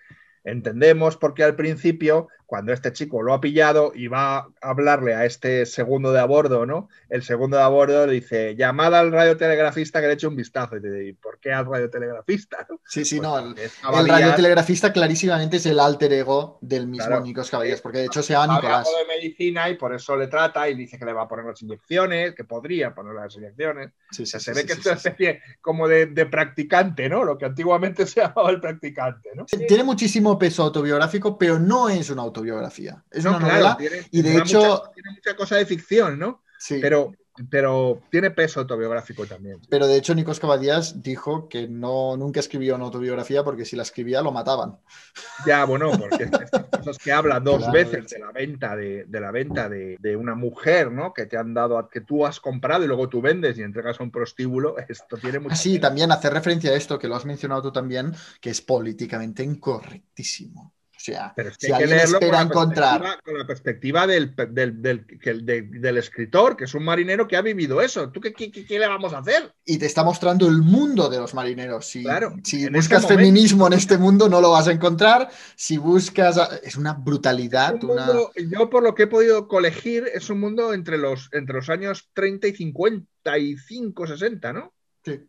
[0.44, 5.14] entendemos por qué al principio cuando este chico lo ha pillado y va a hablarle
[5.14, 6.88] a este segundo de a bordo, ¿no?
[7.10, 10.78] El segundo de a bordo le dice, llamada al radiotelegrafista que le eche un vistazo.
[10.78, 12.66] Y te dice, ¿por qué al radiotelegrafista?
[12.70, 12.80] ¿no?
[12.88, 13.38] Sí, sí, pues no.
[13.38, 18.06] El, el, radiotelegrafista clarísimamente es el alter ego del mismo claro, Nikos Caballas, porque de
[18.06, 18.88] hecho se llama Nicolás.
[18.98, 21.60] de medicina y por eso le trata y dice que le va a poner las
[21.60, 23.90] inyecciones, que podría poner las inyecciones.
[24.10, 27.24] Sí, sí, o sea, se ve que es una especie como de, de, practicante, ¿no?
[27.24, 29.44] Lo que antiguamente se llamaba el practicante, ¿no?
[29.44, 33.04] Tiene muchísimo peso autobiográfico, pero no es un autor autobiografía.
[33.10, 36.18] Es No, una claro, novela tiene- y de hecho- mucha- tiene mucha cosa de ficción,
[36.18, 36.42] ¿no?
[36.58, 36.80] sí.
[36.80, 37.12] Pero,
[37.50, 39.60] pero tiene peso autobiográfico también.
[39.70, 43.82] Pero de hecho, Nikos Cavadías dijo que no, nunca escribió una autobiografía porque si la
[43.84, 44.78] escribía lo mataban.
[45.46, 49.20] Ya, bueno, porque estas cosas que habla dos Claro, veces de la venta de, de
[49.20, 51.12] la venta de, de una mujer, ¿no?
[51.14, 54.00] Que te han dado, a- que tú has comprado y luego tú vendes y entregas
[54.00, 55.52] a un prostíbulo, esto tiene mucho.
[55.52, 58.60] Ah, sí, también hacer referencia a esto, que lo has mencionado tú también, que es
[58.60, 60.74] políticamente incorrectísimo.
[61.12, 66.56] Sea, Pero si alguien espera la, encontrar perspectiva, con la perspectiva del, del, del- escritor,
[66.56, 68.10] que es un marinero que ha vivido eso.
[68.10, 69.52] ¿Tú qué, qué- qué- le vamos a hacer?
[69.64, 71.86] y te está mostrando el mundo de los marineros.
[71.86, 75.28] Si, Claro, si buscas este momento- feminismo en este mundo no lo vas a encontrar.
[75.56, 76.38] Si buscas...
[76.62, 77.82] Es una brutalidad.
[77.82, 81.28] Un una- mundo- yo, por lo que he podido colegir, es un mundo entre los,
[81.32, 84.72] entre los años 30 y 55, 60, ¿no?
[85.04, 85.20] Sí,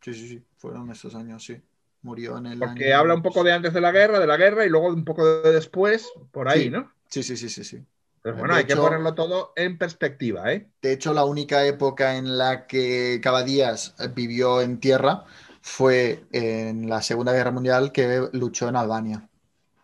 [0.00, 1.56] sí, sí, sí, fueron esos años, sí.
[2.02, 4.36] Murió en el Porque año- habla un poco de antes de la guerra, de la
[4.36, 6.70] guerra y luego un poco de después, por ahí, Sí.
[6.70, 6.92] ¿no?
[7.08, 7.76] Sí, sí, sí, sí, sí.
[8.24, 10.68] De bueno, hay que ponerlo todo en perspectiva, ¿eh?
[10.80, 15.24] De hecho, la única época en la que Cavadías vivió en tierra
[15.60, 19.28] fue en la Segunda Guerra Mundial que luchó en Albania.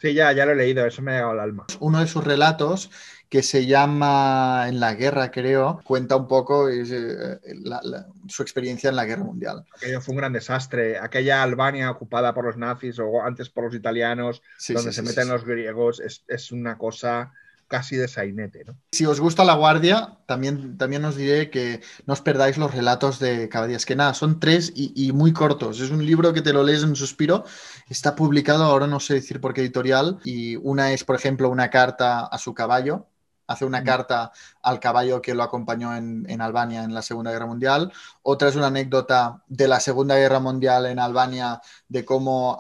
[0.01, 1.67] Sí, ya, ya lo he leído, eso me ha llegado al alma.
[1.81, 2.91] Uno de sus relatos,
[3.29, 8.43] que se llama En la guerra, creo, cuenta un poco es, eh, la- la- su
[8.43, 9.65] experiencia en la Guerra Mundial.
[9.77, 10.99] Aquello fue un gran desastre.
[10.99, 15.03] Aquella Albania ocupada por los nazis o antes por los italianos, Sí, donde sí, se
[15.03, 17.33] sí, meten los griegos, es, es una cosa
[17.67, 18.79] casi de sainete, ¿no?
[18.91, 23.19] Si os gusta La Guardia, también, también os diré que no os perdáis los relatos
[23.19, 25.81] de Cavadías, que nada, son tres y, y muy cortos.
[25.81, 27.45] Es un libro que te lo lees en un suspiro.
[27.89, 31.69] Está publicado, ahora no sé decir por qué editorial, y una es, por ejemplo, una
[31.71, 33.07] carta a su caballo.
[33.49, 34.31] Hace una carta
[34.63, 37.93] al caballo que lo acompañó en, en Albania en la Segunda Guerra Mundial.
[38.23, 42.57] Otra es una anécdota de la Segunda Guerra Mundial en Albania, de cómo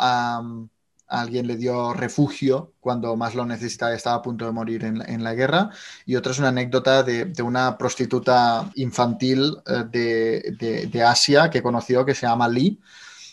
[1.06, 5.24] alguien le dio refugio cuando más lo necesitaba, estaba a punto de morir en, en
[5.24, 5.70] la guerra.
[6.04, 11.48] Y otra es una anécdota de, de una prostituta infantil eh, de, de- de Asia
[11.50, 12.78] que conoció, que se llama Lee.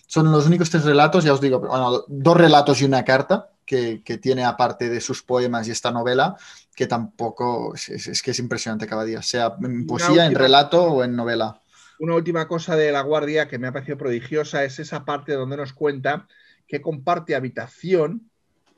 [0.07, 4.03] Son los únicos tres relatos, ya os digo, bueno, dos relatos y una carta que,
[4.03, 6.38] que tiene aparte de sus poemas y esta novela,
[6.76, 11.15] que tampoco es, que es impresionante cada día, sea en poesía, en relato o en
[11.15, 11.61] novela.
[11.99, 15.56] Una última cosa de La Guardia que me ha parecido prodigiosa es esa parte donde
[15.56, 16.27] nos cuenta
[16.68, 18.30] que comparte habitación,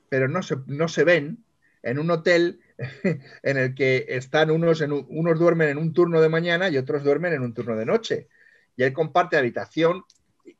[0.10, 1.44] pero no se, no se ven,
[1.82, 2.60] en un hotel
[3.44, 6.78] en el que están unos, en un- unos duermen en un turno de mañana y
[6.78, 8.28] otros duermen en un turno de noche.
[8.76, 10.04] Y él comparte habitación,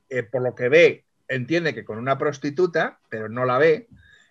[0.10, 3.88] eh, por lo que ve, entiende que con una prostituta, pero no la ve,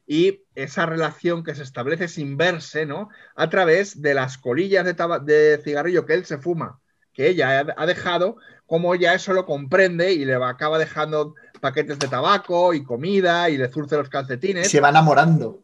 [0.06, 3.08] y esa relación que se establece sin verse, ¿no?
[3.34, 6.80] A través de las colillas de, de cigarrillo que él se fuma,
[7.12, 11.98] que ella ha- dejado, como ya eso lo comprende y le va- acaba dejando paquetes
[11.98, 15.62] de tabaco y comida y le zurce los calcetines Se va enamorando.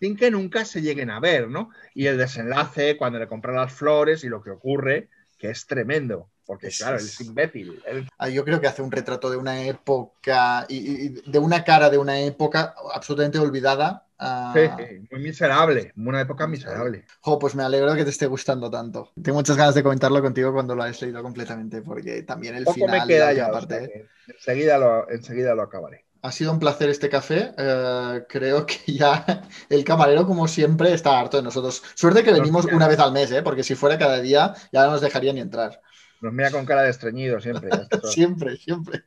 [0.00, 1.70] sin que nunca se lleguen a ver, ¿no?
[1.94, 5.08] Y el desenlace cuando le compra las flores y lo que ocurre,
[5.38, 7.82] que es tremendo, porque claro, él es- imbécil.
[7.86, 11.90] Él- Ah, Yo creo que hace un retrato de una época y, de una cara
[11.90, 14.06] de una época absolutamente olvidada.
[14.54, 17.04] sí, sí, muy miserable, una época miserable.
[17.20, 19.10] Jo, pues me alegro que te esté gustando tanto.
[19.22, 22.74] Tengo muchas ganas de comentarlo contigo cuando lo hayas leído completamente, porque también el Poco
[22.74, 23.88] final me queda ya, última o sea parte.
[24.26, 26.04] que enseguida, lo, enseguida lo acabaré.
[26.22, 27.52] Ha sido un placer este café.
[27.58, 29.24] eh, creo que ya
[29.68, 31.82] el camarero, como siempre, está harto de nosotros.
[31.94, 33.42] Suerte que venimos una vez al mes, ¿eh?
[33.42, 35.80] porque si fuera cada día ya no nos dejaría ni entrar.
[36.20, 37.70] Nos mira con cara de estreñido siempre.
[38.04, 39.04] Siempre, siempre.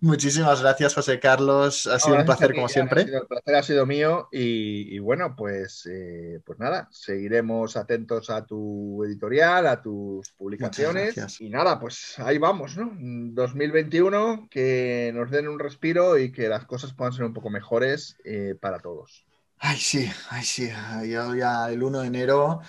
[0.00, 1.86] Muchísimas gracias, José Carlos.
[1.86, 3.02] Ha sido un placer ti, como siempre.
[3.02, 8.44] el placer ha sido mío y, y bueno, pues, eh, pues nada, seguiremos atentos a
[8.44, 12.92] tu editorial, a tus publicaciones y nada, pues ahí vamos, ¿no?
[12.98, 18.16] 2021, que nos den un respiro y que las cosas puedan ser un poco mejores
[18.24, 19.26] eh, para todos.
[19.58, 20.70] Ay, sí, ay, sí.
[21.06, 22.60] Yo ya el 1 de enero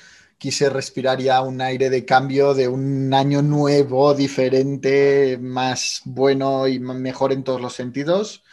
[0.41, 6.79] quise respirar ya un aire de cambio, de un año nuevo, diferente, más bueno y
[6.79, 8.43] mejor en todos los sentidos.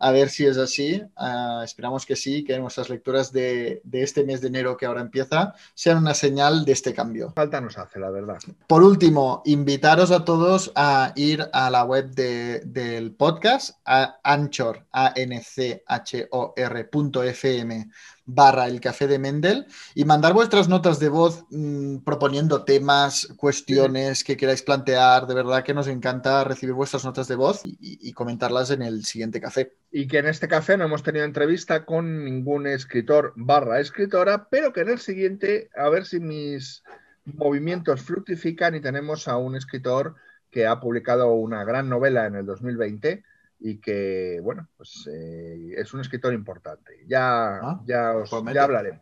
[0.00, 1.02] A ver si es así.
[1.16, 5.00] Ah, esperamos que sí, que nuestras lecturas de, de este mes de enero que ahora
[5.00, 7.32] empieza sean una señal de este cambio.
[7.34, 8.36] Falta nos hace, la verdad.
[8.68, 14.84] Por último, invitaros a todos a ir a la web de- del podcast, a Anchor,
[14.92, 17.90] a n c h o r.fm
[18.30, 24.22] barra el café de Mendel y mandar vuestras notas de voz mm, proponiendo temas, cuestiones
[24.22, 25.26] que queráis plantear.
[25.26, 28.82] De verdad que nos encanta recibir vuestras notas de voz y, y- y comentarlas en
[28.82, 29.72] el siguiente café.
[29.90, 34.72] Y que en este café no hemos tenido entrevista con ningún escritor barra escritora, pero
[34.72, 36.82] que en el siguiente, a ver si mis
[37.24, 40.16] movimientos fructifican y tenemos a un escritor
[40.50, 43.24] que ha publicado una gran novela en el 2020
[43.60, 47.04] y que, bueno, pues eh, es un escritor importante.
[47.06, 49.00] Ya, Ah, ya, os, ya hablaremos.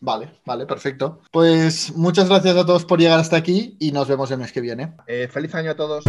[0.00, 1.22] Vale, vale, perfecto.
[1.32, 4.60] Pues muchas gracias a todos por llegar hasta aquí y nos vemos el mes que
[4.60, 4.94] viene.
[5.06, 6.04] Eh, feliz año a todos.